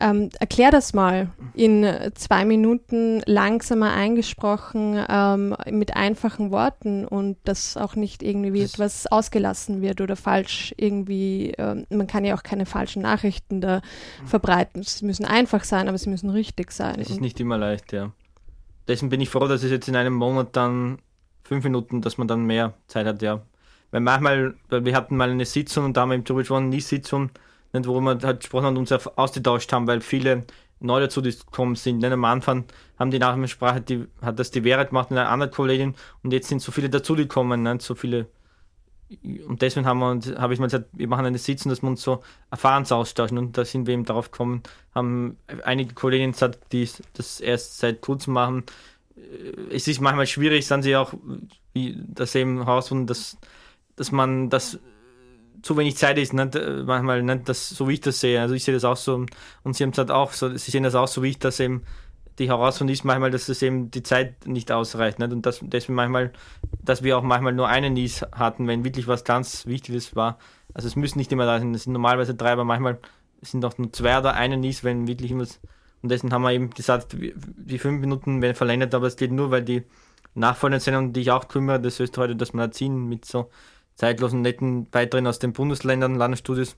ähm, 0.00 0.30
erklär 0.38 0.70
das 0.70 0.94
mal 0.94 1.30
in 1.54 1.86
zwei 2.14 2.44
Minuten 2.44 3.22
langsamer 3.26 3.92
eingesprochen, 3.92 5.02
ähm, 5.08 5.54
mit 5.70 5.96
einfachen 5.96 6.50
Worten 6.50 7.04
und 7.04 7.36
dass 7.44 7.76
auch 7.76 7.96
nicht 7.96 8.22
irgendwie 8.22 8.62
das 8.62 8.74
etwas 8.74 9.06
ausgelassen 9.06 9.82
wird 9.82 10.00
oder 10.00 10.16
falsch 10.16 10.74
irgendwie, 10.76 11.52
ähm, 11.58 11.86
man 11.90 12.06
kann 12.06 12.24
ja 12.24 12.34
auch 12.34 12.42
keine 12.42 12.66
falschen 12.66 13.02
Nachrichten 13.02 13.60
da 13.60 13.82
verbreiten. 14.24 14.82
Sie 14.82 15.04
müssen 15.04 15.24
einfach 15.24 15.64
sein, 15.64 15.88
aber 15.88 15.98
sie 15.98 16.10
müssen 16.10 16.30
richtig 16.30 16.72
sein. 16.72 16.98
Es 16.98 17.10
ist 17.10 17.20
nicht 17.20 17.38
immer 17.40 17.58
leicht, 17.58 17.92
ja. 17.92 18.12
Deswegen 18.88 19.10
bin 19.10 19.20
ich 19.20 19.28
froh, 19.28 19.46
dass 19.46 19.62
es 19.62 19.70
jetzt 19.70 19.88
in 19.88 19.96
einem 19.96 20.14
Monat 20.14 20.56
dann 20.56 20.98
fünf 21.44 21.64
Minuten, 21.64 22.00
dass 22.00 22.18
man 22.18 22.26
dann 22.26 22.44
mehr 22.44 22.74
Zeit 22.86 23.06
hat, 23.06 23.22
ja. 23.22 23.42
Weil 23.90 24.00
manchmal, 24.00 24.54
weil 24.68 24.84
wir 24.84 24.94
hatten 24.94 25.16
mal 25.16 25.30
eine 25.30 25.44
Sitzung 25.44 25.84
und 25.84 25.96
da 25.96 26.02
haben 26.02 26.10
wir 26.10 26.14
im 26.14 26.24
Tourist 26.24 26.50
One 26.50 26.66
nie 26.66 26.80
Sitzung 26.80 27.30
nicht, 27.72 27.86
wo 27.86 28.00
wir 28.00 28.18
halt 28.22 28.40
gesprochen 28.40 28.66
haben 28.66 28.76
uns 28.76 28.92
ausgetauscht 28.92 29.72
haben, 29.72 29.86
weil 29.86 30.00
viele 30.00 30.44
neu 30.80 31.00
dazu 31.00 31.22
gekommen 31.22 31.76
sind. 31.76 31.98
Nicht 31.98 32.12
am 32.12 32.24
Anfang 32.24 32.64
haben 32.98 33.10
die 33.10 33.18
Nachrichtensprache, 33.18 33.80
die 33.80 34.06
hat 34.22 34.38
das 34.38 34.50
die 34.50 34.62
Vera 34.62 34.84
gemacht 34.84 35.10
mit 35.10 35.18
einer 35.18 35.30
anderen 35.30 35.52
Kollegin 35.52 35.94
und 36.22 36.32
jetzt 36.32 36.48
sind 36.48 36.62
so 36.62 36.72
viele 36.72 36.90
dazugekommen, 36.90 37.62
nicht? 37.62 37.82
so 37.82 37.94
viele. 37.94 38.26
Und 39.46 39.60
deswegen 39.60 39.86
haben 39.86 39.98
wir, 39.98 40.40
habe 40.40 40.54
ich 40.54 40.60
mal 40.60 40.66
gesagt, 40.66 40.88
wir 40.92 41.08
machen 41.08 41.26
eine 41.26 41.38
Sitzung, 41.38 41.70
dass 41.70 41.82
wir 41.82 41.88
uns 41.88 42.02
so 42.02 42.22
Erfahrungsaustauschen 42.50 43.38
und 43.38 43.58
da 43.58 43.64
sind 43.64 43.86
wir 43.86 43.94
eben 43.94 44.04
darauf 44.04 44.30
gekommen, 44.30 44.62
haben 44.94 45.36
einige 45.64 45.94
Kolleginnen 45.94 46.32
gesagt, 46.32 46.72
die 46.72 46.88
das 47.14 47.40
erst 47.40 47.78
seit 47.78 48.02
kurzem 48.02 48.34
machen. 48.34 48.64
Es 49.70 49.88
ist 49.88 50.00
manchmal 50.00 50.28
schwierig, 50.28 50.66
sind 50.66 50.82
sie 50.82 50.96
auch, 50.96 51.12
wie 51.72 52.00
das 52.06 52.34
eben 52.36 52.64
herausfinden, 52.64 53.08
dass, 53.08 53.36
dass 53.96 54.12
man 54.12 54.48
das 54.48 54.78
zu 55.62 55.76
wenig 55.76 55.96
Zeit 55.96 56.18
ist, 56.18 56.32
nicht, 56.32 56.54
äh, 56.54 56.82
manchmal 56.84 57.22
nicht 57.22 57.48
das, 57.48 57.68
so 57.68 57.88
wie 57.88 57.94
ich 57.94 58.00
das 58.00 58.20
sehe. 58.20 58.40
Also 58.40 58.54
ich 58.54 58.64
sehe 58.64 58.74
das 58.74 58.84
auch 58.84 58.96
so 58.96 59.26
und 59.62 59.76
sie 59.76 59.84
haben 59.84 59.90
es 59.90 59.98
halt 59.98 60.10
auch 60.10 60.32
so, 60.32 60.54
sie 60.56 60.70
sehen 60.70 60.82
das 60.82 60.94
auch 60.94 61.08
so 61.08 61.22
wie 61.22 61.30
ich 61.30 61.38
das 61.38 61.60
eben 61.60 61.82
die 62.40 62.48
Herausforderung 62.48 62.92
ist 62.92 63.04
manchmal, 63.04 63.30
dass 63.30 63.48
es 63.48 63.60
eben 63.60 63.90
die 63.90 64.02
Zeit 64.02 64.46
nicht 64.46 64.72
ausreicht. 64.72 65.18
Nicht? 65.18 65.30
Und 65.30 65.44
dass, 65.44 65.60
deswegen 65.62 65.94
manchmal, 65.94 66.32
dass 66.82 67.02
wir 67.02 67.18
auch 67.18 67.22
manchmal 67.22 67.52
nur 67.52 67.68
einen 67.68 67.92
Nies 67.92 68.22
hatten, 68.32 68.66
wenn 68.66 68.82
wirklich 68.82 69.06
was 69.06 69.24
ganz 69.24 69.66
Wichtiges 69.66 70.16
war. 70.16 70.38
Also 70.72 70.88
es 70.88 70.96
müssen 70.96 71.18
nicht 71.18 71.30
immer 71.32 71.44
da 71.44 71.58
sein, 71.58 71.74
es 71.74 71.84
sind 71.84 71.92
normalerweise 71.92 72.34
drei, 72.34 72.52
aber 72.52 72.64
manchmal 72.64 72.98
sind 73.42 73.64
auch 73.64 73.76
nur 73.76 73.92
zwei 73.92 74.18
oder 74.18 74.34
einen 74.34 74.60
Nies, 74.60 74.82
wenn 74.82 75.06
wirklich 75.06 75.30
immer. 75.30 75.44
Und 76.02 76.10
deswegen 76.10 76.32
haben 76.32 76.42
wir 76.42 76.52
eben 76.52 76.70
gesagt, 76.70 77.14
die 77.18 77.78
fünf 77.78 78.00
Minuten 78.00 78.40
werden 78.40 78.56
verlängert, 78.56 78.94
aber 78.94 79.06
es 79.06 79.16
geht 79.16 79.32
nur, 79.32 79.50
weil 79.50 79.62
die 79.62 79.82
nachfolgenden 80.34 80.80
Sendungen, 80.80 81.12
die 81.12 81.20
ich 81.20 81.30
auch 81.30 81.46
kümmere, 81.46 81.78
das 81.78 82.00
ist 82.00 82.16
heute 82.16 82.36
das 82.36 82.54
Magazin 82.54 83.06
mit 83.06 83.26
so 83.26 83.50
zeitlosen, 84.00 84.40
netten 84.40 84.88
Beiträgen 84.88 85.26
aus 85.26 85.38
den 85.38 85.52
Bundesländern, 85.52 86.14
Landesstudios, 86.14 86.76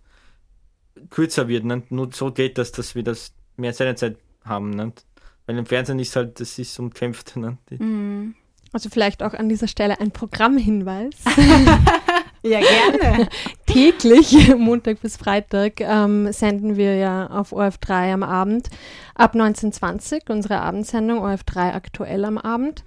kürzer 1.08 1.46
wird. 1.46 1.64
Nicht? 1.64 1.92
Nur 1.92 2.10
so 2.12 2.32
geht 2.32 2.58
das, 2.58 2.72
dass 2.72 2.96
wir 2.96 3.04
das 3.04 3.32
mehr 3.56 3.72
Sendezeit 3.72 4.16
haben. 4.44 4.70
Nicht? 4.70 5.06
Weil 5.46 5.56
im 5.56 5.66
Fernsehen 5.66 6.00
ist 6.00 6.16
halt, 6.16 6.40
das 6.40 6.58
ist 6.58 6.78
umkämpft. 6.80 7.36
Ne? 7.36 7.58
Mhm. 7.70 8.34
Also 8.72 8.88
vielleicht 8.90 9.22
auch 9.22 9.34
an 9.34 9.48
dieser 9.48 9.68
Stelle 9.68 10.00
ein 10.00 10.10
Programmhinweis. 10.10 11.14
ja, 12.42 12.58
gerne. 12.60 13.28
Täglich, 13.66 14.54
Montag 14.56 15.00
bis 15.00 15.16
Freitag, 15.16 15.80
ähm, 15.80 16.32
senden 16.32 16.76
wir 16.76 16.96
ja 16.96 17.28
auf 17.28 17.52
OF3 17.52 18.14
am 18.14 18.22
Abend 18.22 18.68
ab 19.14 19.34
1920 19.34 20.24
unsere 20.28 20.60
Abendsendung 20.60 21.20
OF3 21.20 21.74
aktuell 21.74 22.24
am 22.24 22.38
Abend. 22.38 22.82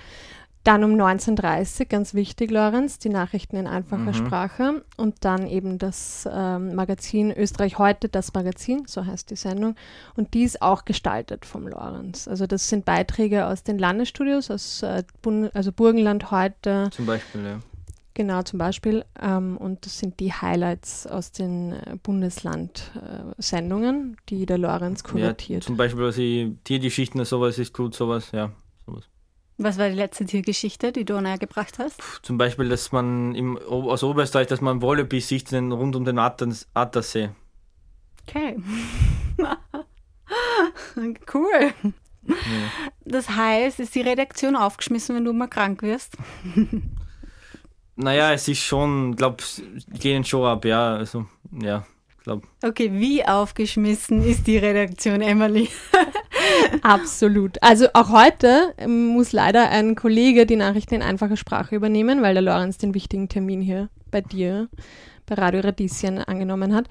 Dann 0.65 0.83
um 0.83 0.95
19.30 0.95 1.79
Uhr, 1.79 1.85
ganz 1.85 2.13
wichtig, 2.15 2.49
Lorenz, 2.49 2.97
die 2.97 3.09
Nachrichten 3.09 3.55
in 3.55 3.67
einfacher 3.67 4.01
mhm. 4.01 4.15
Sprache. 4.15 4.83
Und 4.97 5.23
dann 5.23 5.45
eben 5.45 5.77
das 5.77 6.27
ähm, 6.29 6.73
Magazin 6.73 7.31
Österreich 7.31 7.77
heute, 7.77 8.09
das 8.09 8.33
Magazin, 8.33 8.85
so 8.87 9.05
heißt 9.05 9.29
die 9.29 9.35
Sendung. 9.35 9.75
Und 10.15 10.33
die 10.33 10.41
ist 10.41 10.63
auch 10.63 10.83
gestaltet 10.83 11.45
vom 11.45 11.67
Lorenz. 11.67 12.27
Also 12.27 12.47
das 12.47 12.67
sind 12.67 12.83
Beiträge 12.83 13.45
aus 13.45 13.61
den 13.61 13.77
Landesstudios, 13.77 14.49
aus 14.49 14.81
äh, 14.81 15.03
also 15.53 15.71
Burgenland 15.71 16.31
heute. 16.31 16.89
Zum 16.89 17.05
Beispiel, 17.05 17.45
ja. 17.45 17.59
Genau, 18.15 18.41
zum 18.41 18.57
Beispiel. 18.57 19.05
Ähm, 19.21 19.57
und 19.57 19.85
das 19.85 19.99
sind 19.99 20.19
die 20.19 20.33
Highlights 20.33 21.05
aus 21.05 21.31
den 21.31 21.73
äh, 21.73 21.95
Bundesland-Sendungen, 22.01 24.13
äh, 24.13 24.15
die 24.29 24.47
der 24.47 24.57
Lorenz 24.57 25.03
kuratiert. 25.03 25.63
Ja, 25.63 25.67
zum 25.67 25.77
Beispiel, 25.77 26.05
also 26.05 26.23
Tiergeschichten 26.63 27.19
oder 27.19 27.25
sowas 27.25 27.59
ist 27.59 27.71
gut, 27.71 27.93
sowas, 27.93 28.31
ja. 28.31 28.49
Was 29.57 29.77
war 29.77 29.89
die 29.89 29.95
letzte 29.95 30.25
Tiergeschichte, 30.25 30.91
die 30.91 31.05
du 31.05 31.19
näher 31.21 31.37
gebracht 31.37 31.79
hast? 31.79 32.01
Zum 32.23 32.37
Beispiel, 32.37 32.67
dass 32.67 32.91
man 32.91 33.33
im, 33.35 33.57
aus 33.57 34.03
Oberösterreich, 34.03 34.47
dass 34.47 34.59
man 34.61 34.81
Wallabies 34.81 35.27
sieht 35.29 35.53
rund 35.53 35.95
um 35.95 36.03
den 36.03 36.19
Attersee. 36.19 37.29
Okay. 38.27 38.57
cool. 41.33 41.73
Ja. 42.23 42.33
Das 43.05 43.29
heißt, 43.29 43.79
ist 43.79 43.95
die 43.95 44.01
Redaktion 44.01 44.55
aufgeschmissen, 44.55 45.15
wenn 45.15 45.25
du 45.25 45.31
mal 45.31 45.47
krank 45.47 45.81
wirst? 45.83 46.17
naja, 47.95 48.33
es 48.33 48.47
ist 48.47 48.61
schon, 48.61 49.15
glaube 49.15 49.43
gehen 49.99 50.23
schon 50.25 50.45
ab, 50.45 50.65
ja. 50.65 50.95
Also, 50.95 51.27
ja 51.61 51.85
glaube. 52.25 52.47
Okay, 52.61 52.91
wie 52.91 53.25
aufgeschmissen 53.25 54.21
ist 54.23 54.45
die 54.47 54.57
Redaktion, 54.57 55.21
Emily? 55.21 55.69
Absolut. 56.85 57.61
Also 57.63 57.87
auch 57.93 58.09
heute 58.09 58.75
ähm, 58.77 59.07
muss 59.07 59.31
leider 59.31 59.69
ein 59.69 59.95
Kollege 59.95 60.45
die 60.45 60.55
Nachrichten 60.55 60.93
in 60.95 61.01
einfacher 61.01 61.35
Sprache 61.35 61.75
übernehmen, 61.75 62.21
weil 62.21 62.35
der 62.35 62.43
Lorenz 62.43 62.77
den 62.77 62.93
wichtigen 62.93 63.27
Termin 63.27 63.59
hier 63.59 63.89
bei 64.11 64.21
dir, 64.21 64.69
bei 65.25 65.33
Radio 65.35 65.61
Radieschen, 65.61 66.19
angenommen 66.19 66.75
hat. 66.75 66.87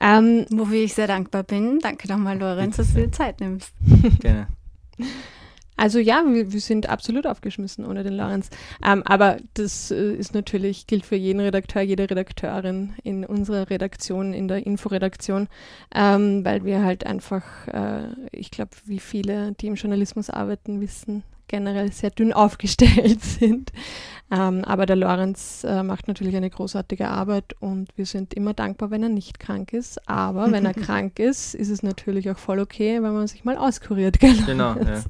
Ähm, 0.00 0.46
Wofür 0.50 0.82
ich 0.82 0.94
sehr 0.94 1.06
dankbar 1.06 1.42
bin. 1.42 1.80
Danke 1.80 2.08
nochmal, 2.08 2.38
Lorenz, 2.38 2.76
dass 2.76 2.94
du 2.94 3.00
dir 3.00 3.12
Zeit 3.12 3.40
nimmst. 3.40 3.72
Gerne. 4.20 4.48
Also 5.76 5.98
ja, 5.98 6.22
wir, 6.26 6.52
wir, 6.52 6.60
sind 6.60 6.88
absolut 6.88 7.26
aufgeschmissen 7.26 7.84
ohne 7.84 8.02
den 8.02 8.14
Lorenz. 8.14 8.50
Ähm, 8.84 9.02
aber 9.04 9.36
das 9.54 9.90
äh, 9.90 10.14
ist 10.14 10.34
natürlich, 10.34 10.86
gilt 10.86 11.04
für 11.04 11.16
jeden 11.16 11.40
Redakteur, 11.40 11.82
jede 11.82 12.08
Redakteurin 12.08 12.94
in 13.02 13.24
unserer 13.24 13.68
Redaktion, 13.68 14.32
in 14.32 14.48
der 14.48 14.66
Inforedaktion, 14.66 15.48
ähm, 15.94 16.44
weil 16.44 16.64
wir 16.64 16.82
halt 16.82 17.04
einfach, 17.04 17.44
äh, 17.68 18.08
ich 18.32 18.50
glaube, 18.50 18.70
wie 18.86 18.98
viele, 18.98 19.52
die 19.52 19.66
im 19.66 19.74
Journalismus 19.74 20.30
arbeiten, 20.30 20.80
wissen, 20.80 21.22
generell 21.48 21.92
sehr 21.92 22.10
dünn 22.10 22.32
aufgestellt 22.32 23.22
sind. 23.22 23.72
Ähm, 24.30 24.64
aber 24.64 24.86
der 24.86 24.96
Lorenz 24.96 25.62
äh, 25.62 25.82
macht 25.84 26.08
natürlich 26.08 26.34
eine 26.34 26.50
großartige 26.50 27.08
Arbeit 27.08 27.54
und 27.60 27.88
wir 27.96 28.06
sind 28.06 28.34
immer 28.34 28.54
dankbar, 28.54 28.90
wenn 28.90 29.02
er 29.04 29.08
nicht 29.08 29.38
krank 29.38 29.72
ist. 29.72 30.08
Aber 30.08 30.50
wenn 30.50 30.64
er 30.64 30.74
krank 30.74 31.18
ist, 31.20 31.54
ist 31.54 31.70
es 31.70 31.82
natürlich 31.82 32.28
auch 32.30 32.38
voll 32.38 32.58
okay, 32.58 32.94
wenn 33.02 33.12
man 33.12 33.26
sich 33.28 33.44
mal 33.44 33.56
auskuriert. 33.56 34.18
Genau. 34.18 34.74
Ja. 34.74 35.02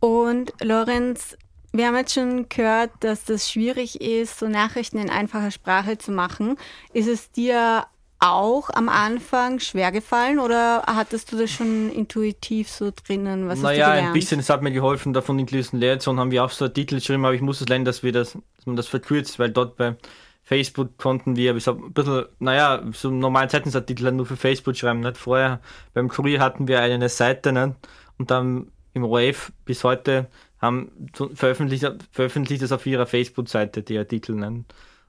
Und 0.00 0.52
Lorenz, 0.62 1.36
wir 1.72 1.86
haben 1.86 1.96
jetzt 1.96 2.14
schon 2.14 2.48
gehört, 2.48 2.90
dass 3.00 3.24
das 3.24 3.50
schwierig 3.50 4.00
ist, 4.00 4.38
so 4.38 4.48
Nachrichten 4.48 4.98
in 4.98 5.10
einfacher 5.10 5.50
Sprache 5.50 5.98
zu 5.98 6.10
machen. 6.10 6.56
Ist 6.92 7.08
es 7.08 7.30
dir 7.30 7.84
auch 8.18 8.68
am 8.70 8.88
Anfang 8.88 9.60
schwer 9.60 9.92
gefallen 9.92 10.38
oder 10.38 10.82
hattest 10.86 11.32
du 11.32 11.38
das 11.38 11.50
schon 11.50 11.90
intuitiv 11.90 12.68
so 12.68 12.90
drinnen? 12.90 13.48
Was 13.48 13.60
naja, 13.60 13.90
ein 13.90 14.12
bisschen, 14.12 14.40
es 14.40 14.50
hat 14.50 14.62
mir 14.62 14.72
geholfen, 14.72 15.14
davon 15.14 15.38
in 15.38 15.46
Listen 15.46 15.78
Lehrzone 15.78 16.20
haben 16.20 16.30
wir 16.30 16.44
auch 16.44 16.50
so 16.50 16.66
einen 16.66 16.74
Titel 16.74 16.96
geschrieben, 16.96 17.24
aber 17.24 17.34
ich 17.34 17.40
muss 17.40 17.60
es 17.62 17.68
lernen, 17.68 17.86
dass 17.86 18.02
wir 18.02 18.12
das, 18.12 18.36
dass 18.56 18.66
man 18.66 18.76
das 18.76 18.88
verkürzt, 18.88 19.38
weil 19.38 19.50
dort 19.50 19.76
bei 19.76 19.96
Facebook 20.42 20.98
konnten 20.98 21.36
wir, 21.36 21.54
habe 21.54 21.82
ein 21.82 21.92
bisschen, 21.92 22.24
naja, 22.40 22.82
so 22.92 23.08
einen 23.08 23.20
normalen 23.20 23.48
Zeitungsartikel 23.48 24.10
nur 24.12 24.26
für 24.26 24.36
Facebook 24.36 24.76
schreiben. 24.76 25.00
Nicht? 25.00 25.16
Vorher 25.16 25.60
beim 25.94 26.08
Kurier 26.08 26.40
hatten 26.40 26.68
wir 26.68 26.80
eine 26.80 27.08
Seite, 27.08 27.52
nicht? 27.52 27.74
Und 28.20 28.30
dann 28.30 28.70
im 28.92 29.04
ORF 29.04 29.50
bis 29.64 29.82
heute 29.82 30.28
haben 30.58 30.92
veröffentlicht, 31.34 31.86
veröffentlicht 32.12 32.62
das 32.62 32.70
auf 32.70 32.84
ihrer 32.84 33.06
Facebook-Seite, 33.06 33.82
die 33.82 33.96
Artikel. 33.96 34.36
Ne? 34.36 34.64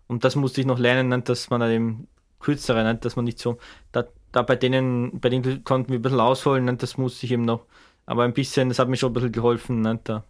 Und 0.07 0.23
das 0.23 0.37
musste 0.37 0.61
ich 0.61 0.67
noch 0.67 0.79
lernen, 0.79 1.09
ne? 1.09 1.21
dass 1.21 1.49
man 1.49 1.61
eben 1.69 2.07
kürzere, 2.39 2.83
ne? 2.85 2.95
dass 2.95 3.17
man 3.17 3.25
nicht 3.25 3.37
so, 3.37 3.57
da, 3.91 4.05
da 4.31 4.43
bei 4.43 4.55
denen, 4.55 5.19
bei 5.19 5.27
denen 5.27 5.65
konnten 5.65 5.89
wir 5.89 5.99
ein 5.99 6.01
bisschen 6.01 6.21
ausholen, 6.21 6.63
ne? 6.63 6.77
das 6.77 6.97
musste 6.97 7.25
ich 7.25 7.33
eben 7.33 7.43
noch, 7.43 7.65
aber 8.05 8.23
ein 8.23 8.33
bisschen, 8.33 8.69
das 8.69 8.79
hat 8.79 8.87
mir 8.87 8.95
schon 8.95 9.11
ein 9.11 9.13
bisschen 9.13 9.33
geholfen, 9.33 9.81
ne? 9.81 9.99
da, 10.05 10.23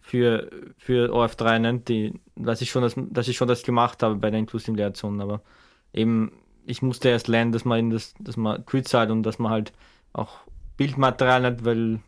für, 0.00 0.50
für 0.78 1.12
OF3, 1.12 1.58
ne? 1.58 1.80
die, 1.80 2.18
dass 2.34 2.62
ich 2.62 2.70
schon 2.70 2.80
das, 2.80 2.94
dass 2.96 3.28
ich 3.28 3.36
schon 3.36 3.48
das 3.48 3.62
gemacht 3.62 4.02
habe 4.02 4.16
bei 4.16 4.30
der 4.30 4.40
inklusiven 4.40 4.76
Lehrzone, 4.76 5.22
aber 5.22 5.42
eben, 5.92 6.32
ich 6.64 6.80
musste 6.80 7.10
erst 7.10 7.28
lernen, 7.28 7.52
dass 7.52 7.66
man 7.66 7.90
das, 7.90 8.14
dass 8.18 8.38
man 8.38 8.64
kürzer 8.64 9.00
hat 9.00 9.10
und 9.10 9.22
dass 9.22 9.38
man 9.38 9.52
halt 9.52 9.74
auch 10.14 10.46
Bildmaterial 10.76 11.50
nicht, 11.50 11.64
weil 11.64 12.00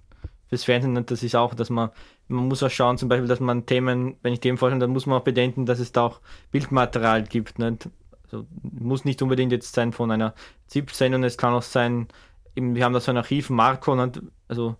fürs 0.49 0.65
Fernsehen 0.65 0.95
nicht, 0.95 1.11
das 1.11 1.23
ist 1.23 1.37
auch, 1.37 1.55
dass 1.55 1.71
man, 1.71 1.91
man 2.29 2.49
muss 2.49 2.63
auch 2.63 2.71
schauen, 2.71 2.99
zum 2.99 3.09
Beispiel, 3.09 3.29
dass 3.29 3.41
man 3.41 3.67
Themen, 3.67 4.17
wenn 4.23 4.33
ich 4.33 4.41
Themen 4.41 4.59
vorstelle, 4.59 4.81
dann 4.81 4.91
muss 4.91 5.07
man 5.07 5.19
auch 5.19 5.25
bedenken, 5.25 5.67
dass 5.67 5.79
es 5.79 5.93
da 5.93 6.03
auch 6.03 6.21
Bildmaterial 6.51 7.23
gibt. 7.25 7.59
Nicht? 7.59 7.89
Also, 8.25 8.47
muss 8.63 9.05
nicht 9.05 9.23
unbedingt 9.23 9.53
jetzt 9.53 9.75
sein 9.75 9.93
von 9.93 10.11
einer 10.11 10.35
ZIP-Sendung, 10.67 11.25
es 11.25 11.39
kann 11.39 11.55
auch 11.55 11.63
sein, 11.63 12.09
eben, 12.57 12.75
wir 12.75 12.85
haben 12.85 12.93
da 12.93 13.01
so 13.01 13.11
ein 13.11 13.17
Archiv, 13.17 13.51
Marco, 13.51 13.95
nicht? 13.95 14.21
also 14.49 14.77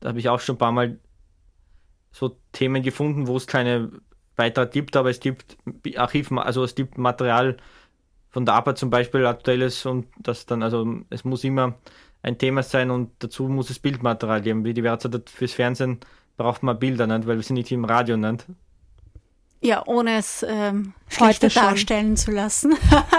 da 0.00 0.08
habe 0.08 0.18
ich 0.18 0.28
auch 0.28 0.40
schon 0.40 0.56
ein 0.56 0.58
paar 0.58 0.72
Mal 0.72 0.98
so 2.12 2.36
Themen 2.52 2.82
gefunden, 2.82 3.26
wo 3.26 3.36
es 3.36 3.46
keine 3.46 3.90
Beitrag 4.36 4.72
gibt, 4.72 4.96
aber 4.96 5.10
es 5.10 5.20
gibt 5.20 5.58
Archiv, 5.96 6.32
also 6.32 6.64
es 6.64 6.74
gibt 6.74 6.98
Material 6.98 7.56
von 8.30 8.44
der 8.46 8.54
Arbeit 8.54 8.78
zum 8.78 8.90
Beispiel 8.90 9.26
aktuelles 9.26 9.84
und 9.86 10.06
das 10.18 10.46
dann, 10.46 10.62
also 10.62 10.86
es 11.10 11.24
muss 11.24 11.44
immer 11.44 11.74
ein 12.22 12.38
Thema 12.38 12.62
sein 12.62 12.90
und 12.90 13.10
dazu 13.20 13.48
muss 13.48 13.70
es 13.70 13.78
Bildmaterial 13.78 14.42
geben. 14.42 14.64
Wie 14.64 14.74
die 14.74 14.82
Website 14.82 15.30
fürs 15.30 15.52
Fernsehen 15.52 16.00
braucht 16.36 16.62
man 16.62 16.78
Bilder, 16.78 17.06
nicht? 17.06 17.26
weil 17.26 17.36
wir 17.36 17.42
sind 17.42 17.56
nicht 17.56 17.72
im 17.72 17.84
Radio. 17.84 18.16
Nicht? 18.16 18.46
Ja, 19.62 19.82
ohne 19.86 20.16
es 20.16 20.42
ähm, 20.48 20.94
schlechter 21.08 21.48
darstellen 21.48 22.16
zu 22.16 22.30
lassen. 22.30 22.74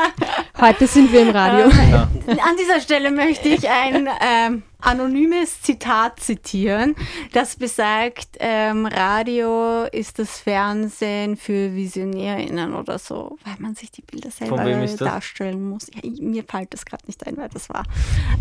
Heute 0.59 0.87
sind 0.87 1.11
wir 1.11 1.21
im 1.21 1.29
Radio. 1.29 1.69
Ja. 1.91 2.09
An 2.27 2.57
dieser 2.59 2.81
Stelle 2.81 3.11
möchte 3.11 3.49
ich 3.49 3.69
ein 3.69 4.09
ähm, 4.19 4.63
anonymes 4.79 5.61
Zitat 5.61 6.19
zitieren, 6.19 6.95
das 7.31 7.57
besagt, 7.57 8.37
ähm, 8.39 8.87
Radio 8.87 9.83
ist 9.91 10.17
das 10.17 10.39
Fernsehen 10.39 11.37
für 11.37 11.75
VisionärInnen 11.75 12.73
oder 12.73 12.97
so, 12.97 13.37
weil 13.45 13.57
man 13.59 13.75
sich 13.75 13.91
die 13.91 14.01
Bilder 14.01 14.31
selber 14.31 14.65
darstellen 14.97 15.69
muss. 15.69 15.87
Ja, 15.93 16.09
mir 16.21 16.43
fällt 16.43 16.73
das 16.73 16.85
gerade 16.85 17.05
nicht 17.05 17.25
ein, 17.27 17.37
wer 17.37 17.49
das 17.49 17.69
war. 17.69 17.83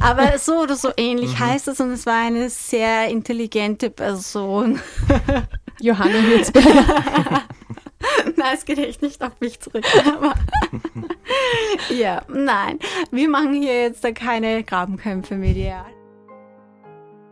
Aber 0.01 0.39
so 0.39 0.63
oder 0.63 0.77
so 0.77 0.91
ähnlich 0.97 1.33
mhm. 1.33 1.39
heißt 1.39 1.69
es 1.69 1.81
und 1.81 1.91
es 1.91 2.07
war 2.07 2.25
eine 2.25 2.49
sehr 2.49 3.09
intelligente 3.09 3.91
Person. 3.91 4.81
Johanna 5.81 6.19
Hirzberger. 6.19 7.43
nein, 8.37 8.55
es 8.55 8.65
geht 8.65 8.79
echt 8.79 9.03
nicht 9.03 9.23
auf 9.23 9.33
mich 9.41 9.61
zurück. 9.61 9.85
Ja, 11.91 12.23
nein. 12.29 12.79
Wir 13.11 13.29
machen 13.29 13.55
hier 13.55 13.83
jetzt 13.83 14.05
da 14.05 14.13
keine 14.13 14.63
Grabenkämpfe 14.65 15.37
medial. 15.37 15.87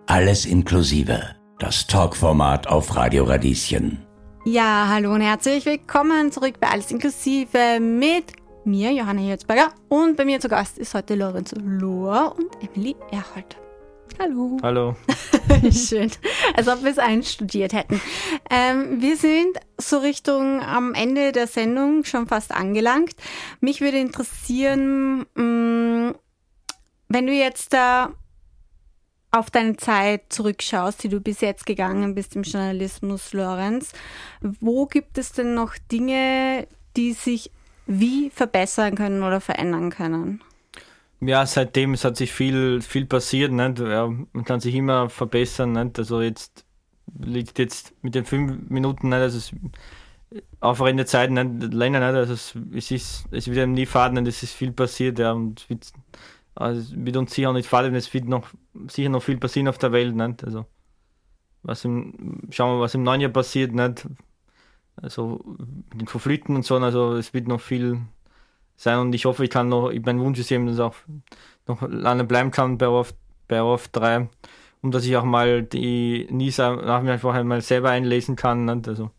Alles 0.07 0.46
inklusive. 0.46 1.35
Das 1.59 1.87
Talkformat 1.87 2.66
auf 2.68 2.96
Radio 2.96 3.24
Radieschen. 3.24 4.04
Ja, 4.44 4.87
hallo 4.88 5.12
und 5.12 5.20
herzlich 5.20 5.66
willkommen 5.66 6.33
zurück 6.33 6.54
bei 6.61 6.68
Alles 6.68 6.90
inklusive 6.90 7.81
mit 7.81 8.33
mir, 8.64 8.92
Johanna 8.92 9.20
Herzberger. 9.22 9.72
Und 9.88 10.16
bei 10.16 10.24
mir 10.24 10.40
zu 10.40 10.48
Gast 10.48 10.78
ist 10.78 10.94
heute 10.94 11.14
Lorenz 11.14 11.52
Lohr 11.61 12.35
und 12.38 12.50
Emily 12.62 12.96
Erhold. 13.11 13.57
Hallo. 14.18 14.57
Hallo. 14.62 14.96
Schön. 15.70 16.11
Als 16.54 16.66
ob 16.66 16.83
wir 16.83 16.90
es 16.90 16.98
einstudiert 16.98 17.72
hätten. 17.72 18.00
Ähm, 18.50 19.00
wir 19.00 19.16
sind 19.16 19.59
so 19.76 19.98
Richtung 19.98 20.61
am 20.61 20.92
Ende 20.94 21.31
der 21.31 21.46
Sendung 21.46 22.02
schon 22.04 22.26
fast 22.26 22.50
angelangt. 22.52 23.14
Mich 23.61 23.81
würde 23.81 23.98
interessieren, 23.98 25.24
mh, 25.35 25.42
mm, 25.42 26.14
wenn 27.09 27.26
du 27.26 27.33
jetzt 27.33 27.72
da 27.72 28.12
auf 29.31 29.50
deine 29.50 29.76
Zeit 29.76 30.33
zurückschaust, 30.33 31.02
die 31.02 31.09
du 31.09 31.20
bis 31.20 31.40
jetzt 31.40 31.64
gegangen 31.64 32.14
bist 32.14 32.35
im 32.35 32.42
Journalismus, 32.42 33.33
Lorenz, 33.33 33.92
wo 34.40 34.87
gibt 34.87 35.16
es 35.18 35.33
denn 35.33 35.54
noch 35.54 35.74
Dinge, 35.92 36.66
die 36.96 37.12
sich 37.12 37.52
wie 37.87 38.31
verbessern 38.31 38.96
können 38.96 39.22
oder 39.22 39.40
verändern 39.40 39.90
können? 39.90 40.42
Ja, 41.20 41.44
seitdem 41.46 41.94
es 41.94 42.04
hat 42.04 42.16
sich 42.16 42.33
viel, 42.33 42.81
viel 42.81 43.07
passiert. 43.07 43.52
Ja, 43.52 44.07
man 44.07 44.44
kann 44.44 44.61
sich 44.61 44.74
immer 44.74 45.11
verbessern. 45.11 45.72
Nicht? 45.72 45.98
Also 45.98 46.20
jetzt 46.20 46.64
liegt 47.18 47.59
jetzt 47.59 47.92
mit 48.02 48.14
den 48.14 48.24
fünf 48.24 48.68
Minuten, 48.70 49.09
nicht? 49.09 49.18
also 49.18 49.38
es 49.38 49.52
aufrennende 50.61 51.07
Zeit 51.07 51.31
nicht 51.31 51.72
länger, 51.72 52.00
nicht? 52.00 52.16
also 52.16 52.35
es, 52.74 52.90
ist, 52.90 53.26
es 53.31 53.46
wird 53.46 53.59
eben 53.59 53.72
nie 53.72 53.87
faden, 53.87 54.26
es 54.26 54.42
ist 54.42 54.52
viel 54.52 54.72
passiert, 54.72 55.18
ja, 55.18 55.33
und 55.33 55.68
wird, 55.70 55.90
also 56.54 56.94
wird 56.96 57.16
uns 57.16 57.35
sicher 57.35 57.52
nicht 57.52 57.68
faden, 57.68 57.94
es 57.94 58.12
wird 58.12 58.26
noch 58.26 58.48
sicher 58.88 59.09
noch 59.09 59.22
viel 59.22 59.38
passieren 59.38 59.68
auf 59.68 59.78
der 59.78 59.92
Welt, 59.92 60.14
nicht? 60.14 60.44
Also 60.44 60.66
was 61.62 61.85
im, 61.85 62.42
schauen 62.50 62.76
wir, 62.78 62.81
was 62.83 62.94
im 62.94 63.02
neuen 63.02 63.20
Jahr 63.20 63.31
passiert, 63.31 63.72
nicht? 63.72 64.07
Also 64.96 65.40
mit 65.92 66.00
den 66.02 66.07
Konflikten 66.07 66.57
und 66.57 66.64
so, 66.64 66.76
also 66.76 67.14
es 67.16 67.33
wird 67.33 67.48
noch 67.48 67.61
viel 67.61 68.00
sein 68.79 69.01
und 69.01 69.14
ich 69.14 69.25
hoffe, 69.27 69.45
ich 69.45 69.51
kann 69.51 69.69
noch, 69.69 69.93
mein 70.05 70.21
Wunsch 70.21 70.38
ist 70.38 70.51
eben, 70.53 70.67
dass 70.67 70.77
ich 70.77 70.81
auch 70.81 70.95
noch 71.67 71.83
lange 71.83 72.25
bleiben 72.25 72.53
kann 72.53 72.79
bei 72.79 72.88
ORF, 72.88 73.12
bei 73.49 73.61
ORF 73.61 73.88
3 73.88 74.29
und 74.83 74.95
dass 74.95 75.05
ich 75.05 75.17
auch 75.17 75.25
mal 75.25 75.64
die 75.64 76.29
Nisa 76.31 76.77
nach 76.77 77.03
mir 77.03 77.12
einfach 77.12 77.35
einmal 77.35 77.61
selber 77.61 77.91
einlesen 77.91 78.37
kann, 78.37 78.64
nicht? 78.64 78.87
also 78.87 79.11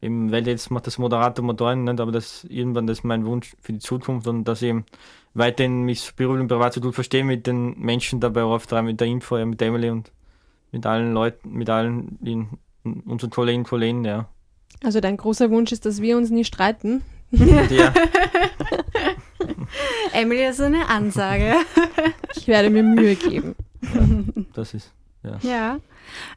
eben, 0.00 0.32
weil 0.32 0.46
jetzt 0.48 0.70
macht 0.70 0.86
das 0.86 0.96
Moderator 0.96 1.44
Motoren, 1.44 1.84
nicht? 1.84 2.00
aber 2.00 2.12
das 2.12 2.44
irgendwann 2.44 2.86
das 2.86 2.98
ist 2.98 3.04
mein 3.04 3.26
Wunsch 3.26 3.54
für 3.60 3.74
die 3.74 3.78
Zukunft 3.78 4.26
und 4.26 4.44
dass 4.44 4.62
ich 4.62 4.70
eben 4.70 4.86
weiterhin 5.34 5.82
mich 5.82 6.14
beruflich 6.16 6.40
und 6.40 6.48
privat 6.48 6.72
so 6.72 6.80
gut 6.80 6.94
verstehe 6.94 7.24
mit 7.24 7.46
den 7.46 7.78
Menschen 7.78 8.20
dabei 8.20 8.42
ORF 8.42 8.66
3, 8.66 8.82
mit 8.82 9.00
der 9.00 9.06
Info, 9.06 9.36
ja, 9.36 9.44
mit 9.44 9.60
Emily 9.60 9.90
und 9.90 10.10
mit 10.72 10.86
allen 10.86 11.12
Leuten, 11.12 11.50
mit 11.50 11.68
allen 11.68 12.16
den, 12.20 12.48
unseren 13.04 13.28
Kolleginnen 13.28 13.64
und 13.64 13.68
Kollegen, 13.68 14.04
ja. 14.06 14.30
Also 14.82 15.00
dein 15.00 15.18
großer 15.18 15.50
Wunsch 15.50 15.72
ist, 15.72 15.84
dass 15.84 16.00
wir 16.00 16.16
uns 16.16 16.30
nie 16.30 16.44
streiten, 16.44 17.02
ja. 17.30 17.92
Emily, 20.12 20.42
das 20.42 20.58
ist 20.58 20.64
eine 20.64 20.88
Ansage. 20.88 21.54
Ich 22.36 22.46
werde 22.46 22.70
mir 22.70 22.84
Mühe 22.84 23.16
geben. 23.16 23.56
Ja, 23.82 24.00
das 24.54 24.72
ist, 24.72 24.92
ja. 25.22 25.38
Ja. 25.42 25.78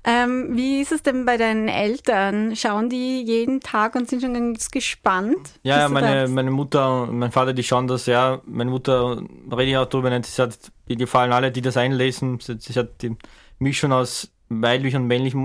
Ähm, 0.03 0.57
wie 0.57 0.81
ist 0.81 0.91
es 0.91 1.03
denn 1.03 1.25
bei 1.25 1.37
deinen 1.37 1.67
Eltern? 1.67 2.55
Schauen 2.55 2.89
die 2.89 3.21
jeden 3.21 3.59
Tag 3.59 3.95
und 3.95 4.09
sind 4.09 4.21
schon 4.21 4.33
ganz 4.33 4.71
gespannt? 4.71 5.37
Ja, 5.61 5.79
ja 5.79 5.89
meine, 5.89 6.27
meine 6.27 6.51
Mutter 6.51 7.03
und 7.03 7.19
mein 7.19 7.31
Vater, 7.31 7.53
die 7.53 7.63
schauen 7.63 7.87
das, 7.87 8.07
ja. 8.07 8.41
Meine 8.45 8.71
Mutter 8.71 9.21
rede 9.51 9.69
ich 9.69 9.77
auch 9.77 9.85
drüber. 9.85 10.09
Sie 10.23 10.41
hat, 10.41 10.57
die 10.89 10.97
gefallen 10.97 11.31
alle, 11.31 11.51
die 11.51 11.61
das 11.61 11.77
einlesen. 11.77 12.39
Sie, 12.39 12.57
sie 12.59 12.73
hat 12.73 13.01
die 13.01 13.15
Mischung 13.59 13.93
aus 13.93 14.31
weiblich 14.49 14.95
und 14.95 15.07
männlich 15.07 15.35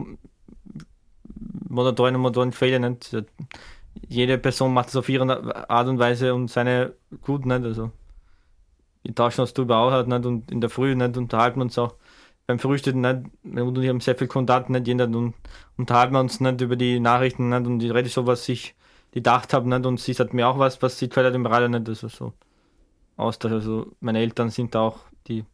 Moderatoren 1.68 2.16
und 2.16 2.22
Moderatoren. 2.22 2.96
Sie 3.02 3.18
hat 3.18 3.26
jede 4.06 4.38
Person 4.38 4.72
macht 4.74 4.88
es 4.88 4.96
auf 4.96 5.08
ihre 5.08 5.68
Art 5.70 5.88
und 5.88 5.98
Weise 5.98 6.34
und 6.34 6.48
seine 6.48 6.94
gut, 7.22 7.46
nicht? 7.46 7.64
Also, 7.64 7.90
wir 9.02 9.14
tauschen 9.14 9.40
uns 9.40 9.54
darüber 9.54 9.78
auch 9.78 10.06
nicht 10.06 10.26
und 10.26 10.50
in 10.50 10.60
der 10.60 10.70
Früh 10.70 10.94
nicht 10.94 11.16
unterhalten 11.16 11.62
uns 11.62 11.78
auch 11.78 11.94
beim 12.46 12.58
Frühstück 12.58 12.94
nicht. 12.94 13.20
Wir 13.42 13.64
haben 13.64 14.00
sehr 14.00 14.16
viel 14.16 14.26
Kontakt 14.26 14.70
nicht 14.70 14.86
jeden 14.86 15.14
und 15.14 15.34
unterhalten 15.76 16.14
wir 16.14 16.20
uns 16.20 16.40
nicht 16.40 16.60
über 16.60 16.76
die 16.76 17.00
Nachrichten 17.00 17.48
nicht 17.48 17.66
und 17.66 17.82
ich 17.82 17.92
rede 17.92 18.08
so, 18.08 18.26
was 18.26 18.48
ich 18.48 18.74
gedacht 19.12 19.52
habe 19.52 19.68
nicht 19.68 19.86
und 19.86 20.00
sie 20.00 20.12
sagt 20.12 20.34
mir 20.34 20.48
auch 20.48 20.58
was, 20.58 20.82
was 20.82 20.98
sie 20.98 21.08
hat 21.14 21.34
im 21.34 21.46
Radio 21.46 21.68
nicht. 21.68 21.88
Also 21.88 22.08
so 22.08 22.32
Austausch. 23.16 23.52
Also 23.52 23.92
meine 24.00 24.20
Eltern 24.20 24.50
sind 24.50 24.76
auch, 24.76 25.00
die 25.26 25.44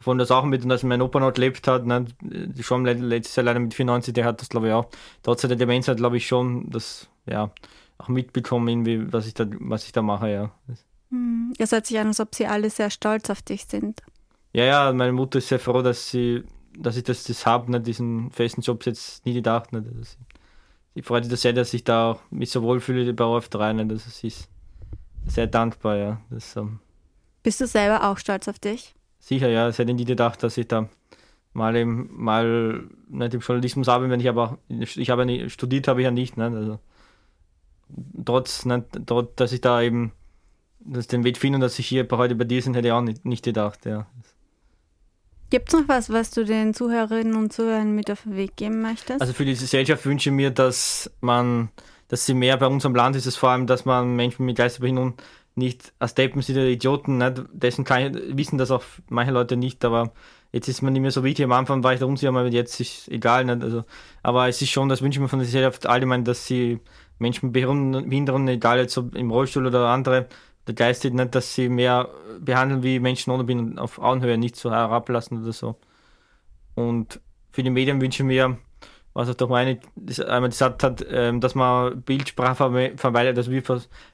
von 0.00 0.16
das 0.16 0.30
auch 0.30 0.44
mit 0.44 0.62
und 0.62 0.68
dass 0.68 0.84
mein 0.84 1.02
Opa 1.02 1.18
noch 1.18 1.32
gelebt 1.32 1.66
hat, 1.66 1.84
nicht? 1.84 2.14
schon 2.64 2.84
letztes 2.84 3.34
Jahr 3.34 3.44
leider 3.44 3.58
mit 3.58 3.74
94, 3.74 4.14
der 4.14 4.24
hat 4.24 4.40
das 4.40 4.48
glaube 4.48 4.68
ich 4.68 4.72
auch. 4.72 4.88
Trotz 5.22 5.42
der 5.42 5.56
Demenz 5.56 5.88
hat 5.88 5.96
glaube 5.96 6.18
ich 6.18 6.26
schon, 6.26 6.70
das 6.70 7.08
ja 7.30 7.50
auch 7.98 8.08
mitbekommen, 8.08 8.68
irgendwie, 8.68 9.12
was 9.12 9.26
ich 9.26 9.34
da, 9.34 9.46
was 9.60 9.84
ich 9.84 9.92
da 9.92 10.02
mache, 10.02 10.30
ja. 10.30 10.50
Hm. 11.10 11.52
Es 11.58 11.72
hört 11.72 11.86
sich 11.86 11.98
an, 11.98 12.08
als 12.08 12.20
ob 12.20 12.34
sie 12.34 12.46
alle 12.46 12.70
sehr 12.70 12.90
stolz 12.90 13.30
auf 13.30 13.42
dich 13.42 13.64
sind. 13.64 14.02
Ja, 14.52 14.64
ja, 14.64 14.92
meine 14.92 15.12
Mutter 15.12 15.38
ist 15.38 15.48
sehr 15.48 15.58
froh, 15.58 15.82
dass 15.82 16.10
sie, 16.10 16.44
dass 16.76 16.96
ich 16.96 17.04
das, 17.04 17.24
das 17.24 17.44
habe, 17.46 17.70
ne, 17.70 17.80
diesen 17.80 18.30
festen 18.30 18.60
Job 18.60 18.84
jetzt 18.86 19.24
nie 19.26 19.34
gedacht. 19.34 19.72
Ne, 19.72 19.82
dass 19.82 20.12
ich, 20.12 20.18
sie 20.94 21.02
freut 21.02 21.24
sich 21.24 21.40
sehr, 21.40 21.52
dass 21.52 21.74
ich 21.74 21.84
da 21.84 22.12
auch 22.12 22.20
mich 22.30 22.50
so 22.50 22.62
wohlfühle 22.62 23.12
bei 23.12 23.24
OF3. 23.24 23.72
Ne, 23.72 23.86
das 23.86 24.06
ist 24.06 24.48
sehr 25.26 25.46
dankbar, 25.46 25.96
ja. 25.96 26.20
Das, 26.30 26.56
ähm, 26.56 26.80
Bist 27.42 27.60
du 27.60 27.66
selber 27.66 28.08
auch 28.08 28.18
stolz 28.18 28.48
auf 28.48 28.58
dich? 28.58 28.94
Sicher, 29.18 29.48
ja. 29.48 29.68
Es 29.68 29.78
hätte 29.78 29.92
nie 29.92 30.04
gedacht, 30.04 30.42
dass 30.42 30.56
ich 30.56 30.68
da 30.68 30.88
mal 31.52 31.74
eben, 31.76 32.08
mal 32.12 32.84
nicht 33.08 33.34
im 33.34 33.40
Journalismus 33.40 33.88
arbeite, 33.88 34.10
wenn 34.10 34.20
ich 34.20 34.28
aber, 34.28 34.58
ich 34.68 35.10
habe 35.10 35.22
ja 35.22 35.26
nicht, 35.26 35.52
studiert 35.52 35.88
habe 35.88 36.00
ich 36.00 36.04
ja 36.04 36.10
nicht, 36.10 36.36
ne, 36.36 36.46
also 36.46 36.78
trotz, 38.24 38.64
ne, 38.64 38.84
trotz, 39.06 39.34
dass 39.36 39.52
ich 39.52 39.60
da 39.60 39.82
eben 39.82 40.12
dass 40.80 41.06
den 41.06 41.24
Weg 41.24 41.38
finde 41.38 41.56
und 41.56 41.60
dass 41.60 41.78
ich 41.78 41.86
hier 41.86 42.06
heute 42.10 42.34
bei 42.34 42.44
dir 42.44 42.62
sind, 42.62 42.74
hätte 42.74 42.88
ich 42.88 42.92
auch 42.92 43.02
nicht, 43.02 43.24
nicht 43.24 43.44
gedacht, 43.44 43.84
ja. 43.84 44.06
Gibt 45.50 45.68
es 45.68 45.80
noch 45.80 45.88
was, 45.88 46.10
was 46.10 46.30
du 46.30 46.44
den 46.44 46.74
Zuhörerinnen 46.74 47.34
und 47.34 47.52
Zuhörern 47.52 47.94
mit 47.94 48.10
auf 48.10 48.22
den 48.22 48.36
Weg 48.36 48.56
geben 48.56 48.82
möchtest? 48.82 49.20
Also 49.20 49.32
für 49.32 49.46
die 49.46 49.54
Gesellschaft 49.54 50.04
wünsche 50.04 50.28
ich 50.28 50.34
mir, 50.34 50.50
dass 50.50 51.10
man, 51.20 51.70
dass 52.08 52.26
sie 52.26 52.34
mehr 52.34 52.56
bei 52.58 52.66
unserem 52.66 52.94
Land 52.94 53.16
ist 53.16 53.26
es 53.26 53.36
vor 53.36 53.50
allem, 53.50 53.66
dass 53.66 53.86
man 53.86 54.14
Menschen 54.14 54.44
mit 54.44 54.58
Geisterbehinderung 54.58 55.14
nicht 55.54 55.92
als 55.98 56.14
Deppen 56.14 56.42
sind 56.42 56.56
oder 56.56 56.66
Idioten, 56.66 57.18
nicht? 57.18 57.42
dessen 57.52 57.84
kann 57.84 58.14
ich, 58.14 58.36
wissen 58.36 58.58
das 58.58 58.70
auch 58.70 58.82
manche 59.08 59.32
Leute 59.32 59.56
nicht, 59.56 59.84
aber 59.86 60.12
jetzt 60.52 60.68
ist 60.68 60.82
man 60.82 60.92
nicht 60.92 61.02
mehr 61.02 61.10
so 61.10 61.24
wichtig. 61.24 61.46
Am 61.46 61.52
Anfang 61.52 61.82
war 61.82 61.94
ich 61.94 62.00
da 62.00 62.06
unsicher, 62.06 62.28
aber 62.28 62.46
jetzt 62.48 62.78
ist 62.78 63.08
egal, 63.08 63.46
nicht? 63.46 63.62
Also, 63.62 63.84
aber 64.22 64.48
es 64.48 64.60
ist 64.60 64.70
schon, 64.70 64.90
das 64.90 65.00
wünsche 65.00 65.18
ich 65.18 65.22
mir 65.22 65.28
von 65.28 65.38
der 65.38 65.46
Gesellschaft 65.46 65.86
allgemein, 65.86 66.24
dass 66.24 66.46
sie 66.46 66.78
Menschen 67.18 67.46
mit 67.46 67.52
Behinderungen, 67.54 68.48
egal 68.48 68.78
jetzt 68.78 68.96
ob 68.98 69.14
im 69.14 69.30
Rollstuhl 69.30 69.66
oder 69.66 69.88
andere, 69.88 70.28
der 70.66 70.74
Geist 70.74 71.04
ist 71.04 71.14
nicht, 71.14 71.34
dass 71.34 71.54
sie 71.54 71.68
mehr 71.68 72.08
behandeln 72.40 72.82
wie 72.82 73.00
Menschen 73.00 73.30
ohne 73.32 73.44
Behinderung 73.44 73.78
auf 73.78 73.98
Augenhöhe, 73.98 74.36
nicht 74.36 74.56
so 74.56 74.70
herablassen 74.70 75.42
oder 75.42 75.52
so. 75.52 75.76
Und 76.74 77.20
für 77.50 77.62
die 77.62 77.70
Medien 77.70 78.00
wünsche 78.00 78.22
ich 78.22 78.26
mir, 78.26 78.58
was 79.14 79.28
auch 79.30 79.34
doch 79.34 79.48
meine, 79.48 79.80
einmal 80.26 80.50
gesagt 80.50 80.82
hat, 80.82 81.04
ähm, 81.10 81.40
dass 81.40 81.54
man 81.54 82.02
Bildsprache 82.02 82.94
vermeidet, 82.96 83.36
dass 83.36 83.50
wir, 83.50 83.62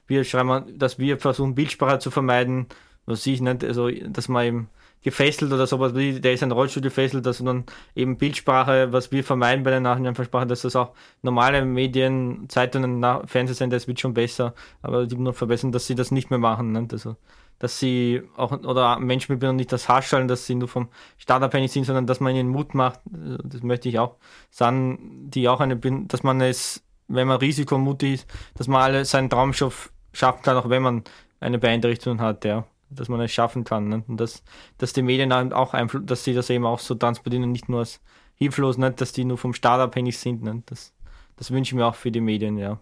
wir 0.07 0.23
schreiben, 0.23 0.79
dass 0.79 0.97
wir 0.97 1.19
versuchen, 1.19 1.55
Bildsprache 1.55 1.99
zu 1.99 2.09
vermeiden, 2.09 2.67
was 3.05 3.25
ich 3.27 3.41
nicht, 3.41 3.63
also, 3.63 3.89
dass 3.89 4.29
man 4.29 4.45
eben 4.45 4.69
gefesselt 5.05 5.53
oder 5.53 5.67
sowas, 5.67 5.93
der 5.93 6.33
ist 6.33 6.41
ein 6.41 6.51
Rollstuhl 6.51 6.81
gefesselt, 6.81 7.27
dass 7.27 7.37
dann 7.37 7.65
eben 7.95 8.17
Bildsprache, 8.17 8.91
was 8.91 9.11
wir 9.11 9.23
vermeiden 9.23 9.63
bei 9.63 9.69
der 9.69 9.79
Nachrichtensprache, 9.79 10.47
dass 10.47 10.63
das 10.63 10.75
auch 10.75 10.93
normale 11.21 11.63
Medien, 11.63 12.49
Zeitungen, 12.49 13.05
Fernsehsender, 13.27 13.75
das 13.75 13.87
wird 13.87 13.99
schon 13.99 14.15
besser, 14.15 14.55
aber 14.81 15.05
die 15.05 15.15
nur 15.15 15.33
verbessern, 15.33 15.71
dass 15.71 15.85
sie 15.85 15.93
das 15.93 16.09
nicht 16.09 16.31
mehr 16.31 16.39
machen. 16.39 16.71
Ne? 16.71 16.87
Also, 16.91 17.17
dass 17.59 17.79
sie 17.79 18.23
auch, 18.35 18.51
oder 18.63 18.97
Menschen 18.99 19.33
mit 19.33 19.41
Behinderung 19.41 19.57
nicht 19.57 19.71
das 19.71 19.87
Haarstellen, 19.87 20.27
dass 20.27 20.47
sie 20.47 20.55
nur 20.55 20.67
vom 20.67 20.89
Staat 21.17 21.43
abhängig 21.43 21.71
sind, 21.71 21.85
sondern 21.85 22.07
dass 22.07 22.19
man 22.19 22.35
ihnen 22.35 22.49
Mut 22.49 22.73
macht, 22.73 22.99
das 23.05 23.61
möchte 23.61 23.87
ich 23.87 23.99
auch 23.99 24.15
sagen, 24.49 25.29
die 25.29 25.47
auch 25.47 25.59
eine, 25.59 25.77
dass 25.77 26.23
man 26.23 26.41
es, 26.41 26.83
wenn 27.07 27.27
man 27.27 27.37
risikomutig 27.37 28.13
ist, 28.15 28.27
dass 28.55 28.67
man 28.67 28.81
alle 28.81 29.05
seinen 29.05 29.29
Traumstoff 29.29 29.91
schaffen 30.13 30.41
kann, 30.41 30.57
auch 30.57 30.69
wenn 30.69 30.81
man 30.81 31.03
eine 31.39 31.59
Beeinträchtigung 31.59 32.21
hat, 32.21 32.43
ja 32.43 32.65
dass 32.89 33.09
man 33.09 33.19
es 33.21 33.31
schaffen 33.31 33.63
kann. 33.63 33.87
Ne? 33.87 34.03
Und 34.07 34.19
dass, 34.19 34.43
dass 34.77 34.93
die 34.93 35.01
Medien 35.01 35.31
auch 35.31 35.73
Einfluss, 35.73 36.03
dass 36.05 36.23
sie 36.23 36.33
das 36.33 36.49
eben 36.49 36.65
auch 36.65 36.79
so 36.79 36.95
transportieren 36.95 37.43
und 37.43 37.51
nicht 37.51 37.69
nur 37.69 37.79
als 37.79 38.01
hilflos, 38.35 38.77
nicht, 38.77 39.01
dass 39.01 39.11
die 39.11 39.25
nur 39.25 39.37
vom 39.37 39.53
Staat 39.53 39.79
abhängig 39.79 40.17
sind. 40.17 40.43
Ne? 40.43 40.63
Das, 40.65 40.93
das 41.35 41.51
wünsche 41.51 41.69
ich 41.69 41.75
mir 41.75 41.85
auch 41.85 41.95
für 41.95 42.11
die 42.11 42.21
Medien, 42.21 42.57
ja. 42.57 42.79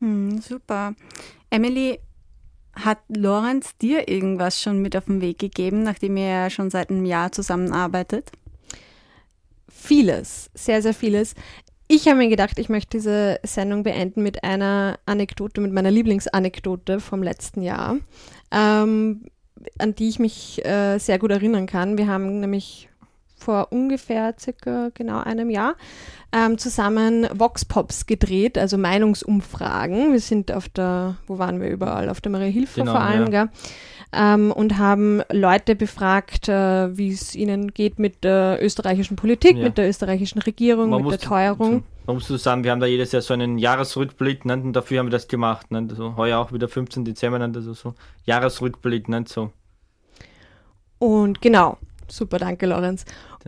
Hm, 0.00 0.40
super. 0.40 0.94
Emily, 1.50 2.00
hat 2.74 2.98
Lorenz 3.08 3.76
dir 3.78 4.08
irgendwas 4.08 4.60
schon 4.60 4.80
mit 4.80 4.96
auf 4.96 5.06
den 5.06 5.20
Weg 5.20 5.38
gegeben, 5.38 5.82
nachdem 5.82 6.16
ihr 6.16 6.50
schon 6.50 6.70
seit 6.70 6.90
einem 6.90 7.04
Jahr 7.04 7.32
zusammenarbeitet? 7.32 8.30
Vieles, 9.68 10.50
sehr, 10.54 10.82
sehr 10.82 10.94
vieles. 10.94 11.34
Ich 11.92 12.06
habe 12.06 12.18
mir 12.18 12.28
gedacht, 12.28 12.60
ich 12.60 12.68
möchte 12.68 12.98
diese 12.98 13.40
Sendung 13.42 13.82
beenden 13.82 14.22
mit 14.22 14.44
einer 14.44 15.00
Anekdote, 15.06 15.60
mit 15.60 15.72
meiner 15.72 15.90
Lieblingsanekdote 15.90 17.00
vom 17.00 17.20
letzten 17.20 17.62
Jahr 17.62 17.96
ähm, 18.52 19.24
an 19.78 19.94
die 19.94 20.08
ich 20.08 20.18
mich 20.18 20.64
äh, 20.64 20.98
sehr 20.98 21.18
gut 21.18 21.30
erinnern 21.30 21.66
kann. 21.66 21.98
Wir 21.98 22.06
haben 22.06 22.38
nämlich 22.38 22.89
vor 23.40 23.68
ungefähr 23.70 24.34
circa 24.38 24.90
genau 24.94 25.20
einem 25.20 25.50
Jahr 25.50 25.74
ähm, 26.32 26.58
zusammen 26.58 27.26
Vox 27.34 27.64
Pops 27.64 28.06
gedreht, 28.06 28.56
also 28.58 28.78
Meinungsumfragen. 28.78 30.12
Wir 30.12 30.20
sind 30.20 30.52
auf 30.52 30.68
der, 30.68 31.16
wo 31.26 31.38
waren 31.38 31.60
wir 31.60 31.70
überall? 31.70 32.08
Auf 32.08 32.20
der 32.20 32.30
Maria 32.30 32.48
Hilfer 32.48 32.82
Genau, 32.82 32.92
vor 32.92 33.00
allem, 33.00 33.32
ja. 33.32 33.44
gell? 33.44 33.52
Ähm, 34.12 34.50
und 34.52 34.76
haben 34.76 35.22
Leute 35.30 35.76
befragt, 35.76 36.48
äh, 36.48 36.96
wie 36.96 37.10
es 37.10 37.34
ihnen 37.36 37.72
geht 37.72 37.98
mit 37.98 38.24
der 38.24 38.58
österreichischen 38.60 39.16
Politik, 39.16 39.56
Ja. 39.56 39.64
mit 39.64 39.78
der 39.78 39.88
österreichischen 39.88 40.40
Regierung, 40.42 40.90
mit 40.90 41.10
der 41.12 41.18
Teuerung. 41.20 41.84
Man 42.06 42.16
muss 42.16 42.26
so 42.26 42.36
sagen, 42.36 42.64
wir 42.64 42.72
haben 42.72 42.80
da 42.80 42.86
jedes 42.86 43.12
Jahr 43.12 43.22
so 43.22 43.34
einen 43.34 43.56
Jahresrückblick, 43.58 44.44
ne, 44.44 44.54
und 44.54 44.72
dafür 44.72 44.98
haben 44.98 45.06
wir 45.06 45.12
das 45.12 45.28
gemacht. 45.28 45.70
Ne, 45.70 45.86
also 45.88 46.16
heuer 46.16 46.38
auch 46.38 46.52
wieder 46.52 46.68
15. 46.68 47.04
Dezember, 47.04 47.38
ne, 47.38 47.52
also 47.54 47.72
so 47.72 47.94
Jahresrückblick, 48.24 49.08
ne, 49.08 49.24
so. 49.28 49.52
Und 50.98 51.40
genau, 51.40 51.78
super, 52.12 52.38
danke 52.38 52.66
Lorenz. 52.66 53.04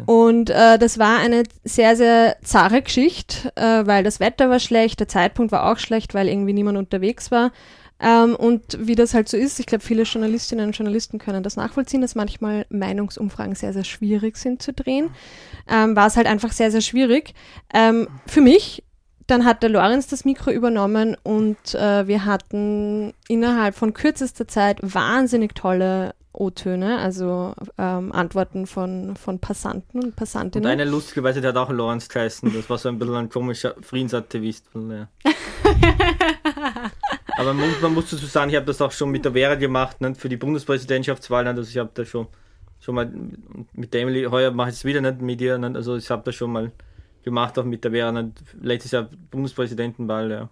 Und 0.07 0.51
äh, 0.51 0.79
das 0.79 0.99
war 0.99 1.19
eine 1.19 1.43
sehr, 1.65 1.97
sehr 1.97 2.37
zahre 2.43 2.83
Geschichte, 2.83 3.53
äh, 3.57 3.87
weil 3.87 4.05
das 4.05 4.21
Wetter 4.21 4.49
war 4.49 4.59
schlecht, 4.59 5.01
der 5.01 5.09
Zeitpunkt 5.09 5.53
war 5.53 5.71
auch 5.71 5.79
schlecht, 5.79 6.15
weil 6.15 6.29
irgendwie 6.29 6.53
niemand 6.55 6.79
unterwegs 6.79 7.31
war. 7.31 7.53
Ähm, 8.03 8.35
und 8.35 8.79
wie 8.81 8.97
das 8.97 9.15
halt 9.15 9.29
so 9.29 9.37
ist, 9.37 9.61
ich 9.61 9.67
glaube, 9.67 9.85
viele 9.85 10.03
Journalistinnen 10.03 10.67
und 10.67 10.77
Journalisten 10.77 11.19
können 11.19 11.43
das 11.43 11.57
nachvollziehen, 11.57 12.01
dass 12.01 12.17
manchmal 12.17 12.67
Meinungsumfragen 12.69 13.55
sehr, 13.55 13.73
sehr 13.73 13.85
schwierig 13.85 14.37
sind 14.37 14.61
zu 14.61 14.73
drehen. 14.73 15.11
Ähm, 15.69 15.95
war 15.95 16.09
es 16.09 16.17
halt 16.17 16.27
einfach 16.27 16.51
sehr, 16.51 16.73
sehr 16.73 16.81
schwierig. 16.81 17.35
Ähm, 17.73 18.09
für 18.27 18.41
mich, 18.41 18.83
dann 19.29 19.45
hat 19.45 19.63
der 19.63 19.71
Lorenz 19.71 20.09
das 20.09 20.25
Mikro 20.25 20.51
übernommen 20.51 21.17
und 21.23 21.75
äh, 21.77 22.09
wir 22.09 22.25
hatten 22.25 23.15
innerhalb 23.29 23.77
von 23.77 23.95
kürzester 23.95 24.49
Zeit 24.49 24.79
wahnsinnig 24.83 25.55
tolle 25.55 26.15
O-Töne, 26.35 26.99
also 26.99 27.55
ähm, 27.79 28.11
Antworten 28.13 28.67
von, 28.67 29.17
von 29.17 29.39
Passanten 29.39 29.99
und 30.01 30.05
Und 30.07 30.17
Passantinnen. 30.17 30.69
eine 30.71 30.85
lustige 30.85 31.23
Weise, 31.23 31.41
der 31.41 31.51
hat 31.51 31.57
auch 31.59 31.71
Lorenz 31.71 32.09
geheißen. 32.09 32.53
Das 32.55 32.69
war 32.71 32.79
so 32.79 32.89
ein 32.89 32.99
bisschen 32.99 33.15
ein 33.17 33.29
komischer 33.29 33.75
Friedensaktivist. 33.83 34.67
Ja. 34.75 35.09
Aber 37.37 37.55
man, 37.55 37.69
muss- 37.69 37.81
man 37.81 37.95
muss 37.95 38.11
dazu 38.11 38.27
sagen, 38.27 38.51
ich 38.51 38.57
habe 38.57 38.67
das 38.67 38.81
auch 38.81 38.93
schon 38.93 39.11
mit 39.11 39.25
der 39.25 39.33
Vera 39.33 39.55
gemacht, 39.57 40.01
ne, 40.01 40.15
für 40.15 40.29
die 40.29 40.37
Bundespräsidentschaftswahl. 40.37 41.45
Ne, 41.45 41.51
also 41.51 41.63
ich 41.63 41.79
habe 41.79 41.91
da 41.95 42.05
schon, 42.05 42.27
schon 42.81 42.95
mal 42.95 43.11
mit 43.73 43.93
der 43.95 44.03
Emily, 44.03 44.25
heuer 44.25 44.51
mache 44.51 44.71
ich 44.71 44.77
es 44.77 44.85
wieder 44.85 45.01
nicht 45.01 45.21
mit 45.21 45.41
ihr. 45.41 45.59
Ne, 45.59 45.73
also 45.75 45.97
ich 45.97 46.11
habe 46.11 46.23
das 46.25 46.35
schon 46.35 46.53
mal 46.53 46.73
gemacht, 47.25 47.59
auch 47.59 47.65
mit 47.65 47.85
der 47.85 47.91
Vera. 47.91 48.13
Ne, 48.13 48.33
letztes 48.61 48.93
Jahr 48.93 49.09
Bundespräsidentenwahl, 49.31 50.31
ja. 50.31 50.49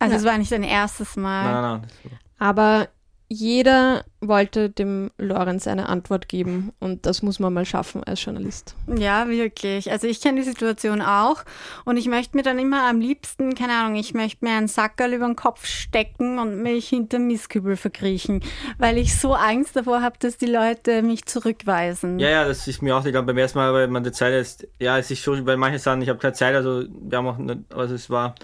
Also 0.00 0.14
Ja. 0.14 0.18
es 0.20 0.24
war 0.24 0.38
nicht 0.38 0.50
dein 0.52 0.62
erstes 0.62 1.16
Mal. 1.16 1.44
Nein, 1.44 1.62
nein, 1.62 1.80
nein. 2.04 2.18
Aber 2.38 2.88
jeder 3.32 4.04
wollte 4.20 4.70
dem 4.70 5.12
Lorenz 5.16 5.68
eine 5.68 5.88
Antwort 5.88 6.28
geben 6.28 6.72
und 6.80 7.06
das 7.06 7.22
muss 7.22 7.38
man 7.38 7.54
mal 7.54 7.64
schaffen 7.64 8.02
als 8.02 8.24
Journalist. 8.24 8.74
Ja, 8.88 9.28
wirklich. 9.28 9.90
Also 9.90 10.08
ich 10.08 10.20
kenne 10.20 10.40
die 10.40 10.46
Situation 10.46 11.00
auch 11.00 11.44
und 11.84 11.96
ich 11.96 12.08
möchte 12.08 12.36
mir 12.36 12.42
dann 12.42 12.58
immer 12.58 12.88
am 12.88 13.00
liebsten, 13.00 13.54
keine 13.54 13.74
Ahnung, 13.74 13.94
ich 13.94 14.14
möchte 14.14 14.44
mir 14.44 14.50
einen 14.50 14.66
Sackerl 14.66 15.12
über 15.14 15.26
den 15.26 15.36
Kopf 15.36 15.64
stecken 15.64 16.40
und 16.40 16.60
mich 16.60 16.88
hinter 16.88 17.20
Mistkübel 17.20 17.76
verkriechen, 17.76 18.42
weil 18.78 18.98
ich 18.98 19.16
so 19.16 19.34
Angst 19.34 19.76
davor 19.76 20.02
habe, 20.02 20.16
dass 20.18 20.36
die 20.36 20.46
Leute 20.46 21.02
mich 21.02 21.24
zurückweisen. 21.26 22.18
Ja, 22.18 22.30
ja, 22.30 22.44
das 22.48 22.66
ist 22.66 22.82
mir 22.82 22.96
auch 22.96 23.04
gegangen 23.04 23.28
beim 23.28 23.38
ersten 23.38 23.58
Mal, 23.58 23.72
weil 23.72 23.86
man 23.86 24.02
die 24.02 24.10
Zeit 24.10 24.34
ist, 24.34 24.66
ja, 24.80 24.98
es 24.98 25.08
ist 25.08 25.20
schon, 25.20 25.46
weil 25.46 25.56
manche 25.56 25.78
sagen, 25.78 26.02
ich 26.02 26.08
habe 26.08 26.18
keine 26.18 26.34
Zeit, 26.34 26.56
also 26.56 26.82
wir 26.90 27.18
haben 27.18 27.28
auch, 27.28 27.38
nicht, 27.38 27.60
also 27.72 27.94
es 27.94 28.10
war, 28.10 28.34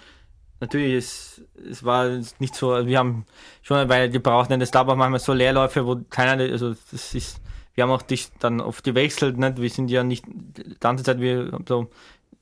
natürlich, 0.61 0.95
es, 0.95 1.43
es 1.71 1.85
war 1.85 2.09
nicht 2.39 2.55
so, 2.55 2.73
also 2.73 2.87
wir 2.89 2.99
haben 2.99 3.25
schon 3.63 3.77
eine 3.79 3.89
Weile 3.89 4.11
gebraucht, 4.11 4.51
denn 4.51 4.61
es 4.61 4.71
gab 4.71 4.89
auch 4.89 4.97
manchmal 4.97 5.21
so 5.21 5.33
Leerläufe, 5.33 5.87
wo 5.87 5.97
keiner, 6.11 6.43
also 6.43 6.75
das 6.91 7.15
ist, 7.15 7.41
wir 7.75 7.85
haben 7.85 7.91
auch 7.91 8.03
dich 8.03 8.31
dann 8.39 8.61
oft 8.61 8.85
gewechselt, 8.85 9.39
nicht? 9.39 9.61
wir 9.61 9.71
sind 9.71 9.91
ja 9.91 10.03
nicht 10.03 10.25
die 10.27 10.77
ganze 10.81 11.05
Zeit, 11.05 11.21
wir 11.21 11.51
haben 11.53 11.65
so 11.69 11.91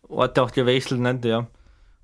Orte 0.08 0.42
auch 0.42 0.52
gewechselt, 0.52 1.00
nicht? 1.00 1.24
ja. 1.24 1.46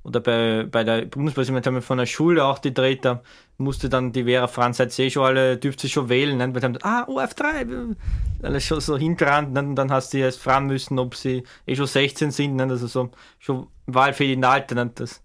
Oder 0.03 0.21
bei, 0.21 0.65
bei 0.69 0.83
der 0.83 1.03
Bundespräsidentin 1.03 1.73
haben 1.73 1.75
wir 1.75 1.83
von 1.83 1.99
der 1.99 2.07
Schule 2.07 2.43
auch 2.47 2.63
gedreht, 2.63 3.05
da 3.05 3.21
musste 3.59 3.91
dann 3.91 4.13
die 4.13 4.25
Vera 4.25 4.47
Franz 4.49 4.79
seit 4.79 4.99
eh 4.99 5.11
schon 5.11 5.27
alle, 5.27 5.59
dürfte 5.59 5.83
sie 5.83 5.91
schon 5.91 6.09
wählen, 6.09 6.39
nicht? 6.39 6.55
weil 6.55 6.61
dann, 6.63 6.79
ah, 6.83 7.05
OF3, 7.07 7.69
wir- 7.69 7.97
alles 8.43 8.65
schon 8.65 8.81
so 8.81 8.97
hingerannt, 8.97 9.53
nicht? 9.53 9.63
und 9.63 9.77
dann 9.77 9.93
hast 9.93 10.15
du 10.15 10.19
erst 10.19 10.41
fragen 10.41 10.67
müssen, 10.67 10.99
ob 10.99 11.15
sie 11.15 11.45
eh 11.67 11.77
schon 11.77 11.87
16 11.87 12.31
sind, 12.31 12.57
nicht? 12.57 12.71
also 12.71 12.87
so 12.87 13.11
schon 13.39 13.67
wahlfähig 13.87 14.33
in 14.33 14.45
Alter, 14.45 14.83
nicht? 14.83 14.99
Das, 15.01 15.23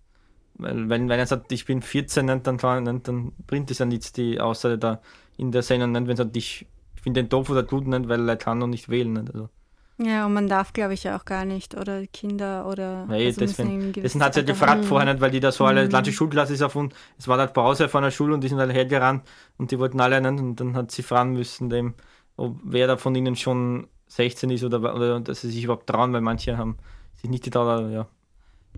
weil 0.55 0.89
wenn, 0.89 1.09
wenn 1.09 1.19
er 1.19 1.27
sagt, 1.27 1.51
ich 1.51 1.65
bin 1.65 1.81
14, 1.81 2.25
nicht? 2.25 2.47
Dann, 2.47 2.83
nicht? 2.83 3.07
dann 3.07 3.31
bringt 3.47 3.71
es 3.71 3.79
ja 3.79 3.85
nichts, 3.85 4.13
die 4.13 4.39
Aussage 4.39 4.77
da 4.77 5.01
in 5.37 5.51
der 5.51 5.63
Sendung, 5.63 5.93
wenn 5.93 6.07
er 6.09 6.17
sagt, 6.17 6.37
ich, 6.37 6.67
ich 6.95 7.01
finde 7.01 7.23
den 7.23 7.29
doof 7.29 7.49
oder 7.49 7.63
gut, 7.63 7.87
nicht? 7.87 8.07
weil 8.09 8.27
er 8.29 8.37
kann 8.37 8.57
noch 8.59 8.67
nicht 8.67 8.89
wählen. 8.89 9.13
Nicht? 9.13 9.33
Also, 9.33 9.49
Ja, 9.97 10.25
und 10.25 10.33
man 10.33 10.47
darf, 10.49 10.73
glaube 10.73 10.93
ich, 10.93 11.09
auch 11.09 11.23
gar 11.23 11.45
nicht. 11.45 11.75
Oder 11.75 12.05
Kinder 12.07 12.65
oder. 12.67 13.07
eh, 13.11 13.27
also 13.27 13.39
deswegen, 13.41 13.93
deswegen 13.93 14.23
hat 14.23 14.33
sie 14.33 14.41
ja 14.41 14.45
gefragt 14.45 14.83
vorher 14.85 15.11
nicht, 15.13 15.21
weil 15.21 15.31
die 15.31 15.39
da 15.39 15.51
so 15.51 15.65
alle, 15.65 15.83
Mhm. 15.83 15.89
die 15.89 15.91
ganze 15.93 16.11
Schulklasse 16.11 16.53
ist 16.53 16.61
auf 16.63 16.75
und 16.75 16.93
es 17.17 17.27
war 17.27 17.37
halt 17.37 17.53
Pause 17.53 17.87
von 17.87 18.03
der 18.03 18.11
Schule 18.11 18.33
und 18.33 18.43
die 18.43 18.49
sind 18.49 18.59
alle 18.59 18.73
hergerannt 18.73 19.23
und 19.57 19.71
die 19.71 19.79
wollten 19.79 19.99
alle 20.01 20.19
nicht 20.19 20.41
und 20.41 20.59
dann 20.59 20.75
hat 20.75 20.91
sie 20.91 21.03
fragen 21.03 21.33
müssen, 21.33 21.69
dem, 21.69 21.93
ob 22.35 22.57
wer 22.65 22.87
da 22.87 22.97
von 22.97 23.15
ihnen 23.15 23.35
schon 23.37 23.87
16 24.07 24.49
ist 24.49 24.63
oder, 24.63 24.79
oder 24.95 25.19
dass 25.21 25.41
sie 25.41 25.49
sich 25.51 25.63
überhaupt 25.63 25.87
trauen, 25.87 26.11
weil 26.13 26.21
manche 26.21 26.57
haben 26.57 26.77
sich 27.15 27.29
nicht 27.29 27.43
getraut, 27.45 27.89
ja. 27.91 28.07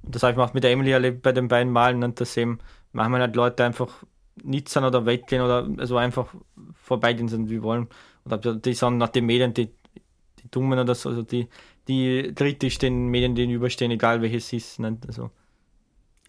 Und 0.07 0.15
das 0.15 0.23
habe 0.23 0.31
ich 0.31 0.39
auch 0.39 0.53
mit 0.53 0.63
der 0.63 0.71
Emily 0.71 0.91
erlebt 0.91 1.21
bei 1.21 1.33
den 1.33 1.49
beiden 1.49 1.71
Malen 1.71 2.01
und 2.01 2.21
das 2.21 2.37
eben 2.37 2.59
manchmal 2.93 3.19
halt 3.19 3.35
Leute 3.35 3.65
einfach 3.65 4.05
nicht 4.41 4.69
sind 4.69 4.85
oder 4.85 5.05
weggehen 5.05 5.41
oder 5.41 5.67
also 5.77 5.97
einfach 5.97 6.33
vorbeigehen 6.75 7.27
sind, 7.27 7.49
wie 7.49 7.61
wollen. 7.61 7.89
Oder 8.23 8.55
die 8.55 8.73
sind 8.73 8.99
nach 8.99 9.09
den 9.09 9.25
Medien 9.25 9.53
die, 9.53 9.65
die 9.67 10.49
Dummen 10.49 10.79
oder 10.79 10.95
so, 10.95 11.09
also 11.09 11.23
die, 11.23 11.49
die 11.89 12.31
kritisch 12.33 12.77
den 12.77 13.07
Medien 13.07 13.35
gegenüberstehen, 13.35 13.91
egal 13.91 14.21
welches 14.21 14.53
ist. 14.53 14.79
Nicht? 14.79 15.05
Also, 15.07 15.29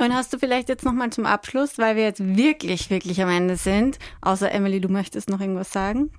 Und 0.01 0.13
hast 0.13 0.33
du 0.33 0.41
vielleicht 0.41 0.69
jetzt 0.69 0.85
nochmal 0.85 1.11
zum 1.11 1.25
Abschluss, 1.25 1.79
weil 1.79 1.95
wir 1.95 2.03
jetzt 2.03 2.37
wirklich, 2.37 2.91
wirklich 2.91 3.23
am 3.23 3.29
Ende 3.29 3.55
sind, 3.55 4.01
außer 4.23 4.51
Emily, 4.51 4.81
du 4.81 4.89
möchtest 4.89 5.31
noch 5.31 5.41
irgendwas 5.41 5.73
sagen? 5.73 6.11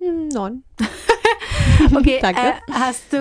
Hm, 0.00 0.28
Nein. 0.28 0.62
Okay, 1.96 2.18
Danke. 2.22 2.40
Äh, 2.40 2.52
hast 2.72 3.12
du, 3.12 3.16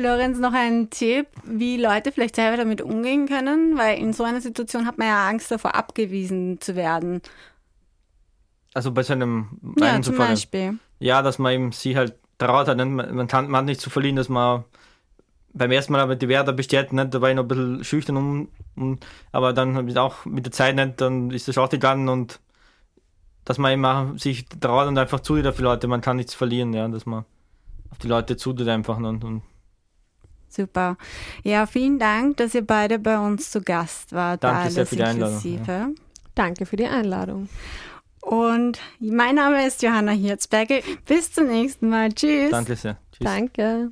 Lorenz, 0.00 0.38
noch 0.38 0.52
einen 0.52 0.90
Tipp, 0.90 1.26
wie 1.44 1.76
Leute 1.76 2.12
vielleicht 2.12 2.36
selber 2.36 2.56
damit 2.56 2.80
umgehen 2.80 3.26
können? 3.26 3.76
Weil 3.76 3.98
in 3.98 4.12
so 4.12 4.24
einer 4.24 4.40
Situation 4.40 4.86
hat 4.86 4.96
man 4.98 5.08
ja 5.08 5.28
Angst 5.28 5.50
davor, 5.50 5.74
abgewiesen 5.74 6.60
zu 6.60 6.76
werden. 6.76 7.20
also 8.74 8.92
bei 8.92 9.02
so 9.02 9.12
einem 9.14 9.58
Ja, 9.78 9.94
zum 10.00 10.14
Zufall- 10.14 10.28
Beispiel. 10.28 10.78
Ja, 10.98 11.20
dass 11.22 11.38
man 11.38 11.52
eben 11.52 11.72
sie 11.72 11.96
halt 11.96 12.14
traut 12.38 12.68
hat. 12.68 12.78
Man, 12.78 13.26
kann 13.28 13.50
man 13.50 13.58
hat 13.60 13.64
nicht 13.66 13.80
zu 13.80 13.90
verlieren, 13.90 14.16
dass 14.16 14.28
man 14.28 14.64
beim 15.52 15.70
ersten 15.72 15.92
Mal 15.92 16.00
aber 16.00 16.16
die 16.16 16.28
Werder 16.28 16.52
bestellt, 16.52 16.92
nicht? 16.92 17.12
da 17.14 17.20
war 17.20 17.30
ich 17.30 17.36
noch 17.36 17.44
ein 17.44 17.48
bisschen 17.48 17.84
schüchtern, 17.84 18.16
um, 18.16 18.48
um, 18.76 18.98
aber 19.32 19.52
dann 19.54 19.74
habe 19.76 19.90
ich 19.90 19.96
auch 19.98 20.24
mit 20.26 20.44
der 20.44 20.52
Zeit 20.52 20.76
nicht, 20.76 21.00
dann 21.00 21.30
ist 21.30 21.48
das 21.48 21.56
auch 21.58 21.68
gegangen 21.70 22.08
und 22.10 22.40
dass 23.46 23.56
man 23.58 23.72
immer 23.72 24.12
sich 24.16 24.46
traut 24.48 24.86
und 24.88 24.98
einfach 24.98 25.20
zuhört 25.20 25.46
auf 25.46 25.56
die 25.56 25.62
Leute, 25.62 25.86
man 25.86 26.00
kann 26.02 26.16
nichts 26.16 26.34
verlieren, 26.34 26.74
ja, 26.74 26.86
dass 26.88 27.06
man 27.06 27.24
auf 27.90 27.98
die 27.98 28.08
Leute 28.08 28.36
zuhört 28.36 28.68
einfach 28.68 28.96
und, 28.98 29.24
und 29.24 29.42
Super. 30.48 30.96
Ja, 31.42 31.66
vielen 31.66 31.98
Dank, 31.98 32.38
dass 32.38 32.54
ihr 32.54 32.66
beide 32.66 32.98
bei 32.98 33.18
uns 33.18 33.50
zu 33.50 33.60
Gast 33.60 34.12
wart. 34.12 34.42
Danke 34.42 34.70
sehr 34.70 34.86
für 34.86 34.96
die 34.96 35.02
Einladung, 35.02 35.34
Inklusive. 35.34 35.94
Danke 36.34 36.66
für 36.66 36.76
die 36.76 36.86
Einladung. 36.86 37.48
Und 38.22 38.80
mein 38.98 39.36
Name 39.36 39.66
ist 39.66 39.82
Johanna 39.82 40.12
Hirzberger. 40.12 40.80
Bis 41.06 41.32
zum 41.32 41.46
nächsten 41.46 41.88
Mal. 41.88 42.12
Tschüss. 42.12 42.50
danke 42.50 42.74
sehr. 42.74 42.96
Tschüss. 43.12 43.24
Danke. 43.24 43.90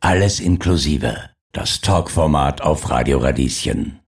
Alles 0.00 0.40
inklusive. 0.40 1.30
Das 1.52 1.80
Talkformat 1.80 2.62
auf 2.62 2.90
Radio 2.90 3.18
Radieschen. 3.18 4.00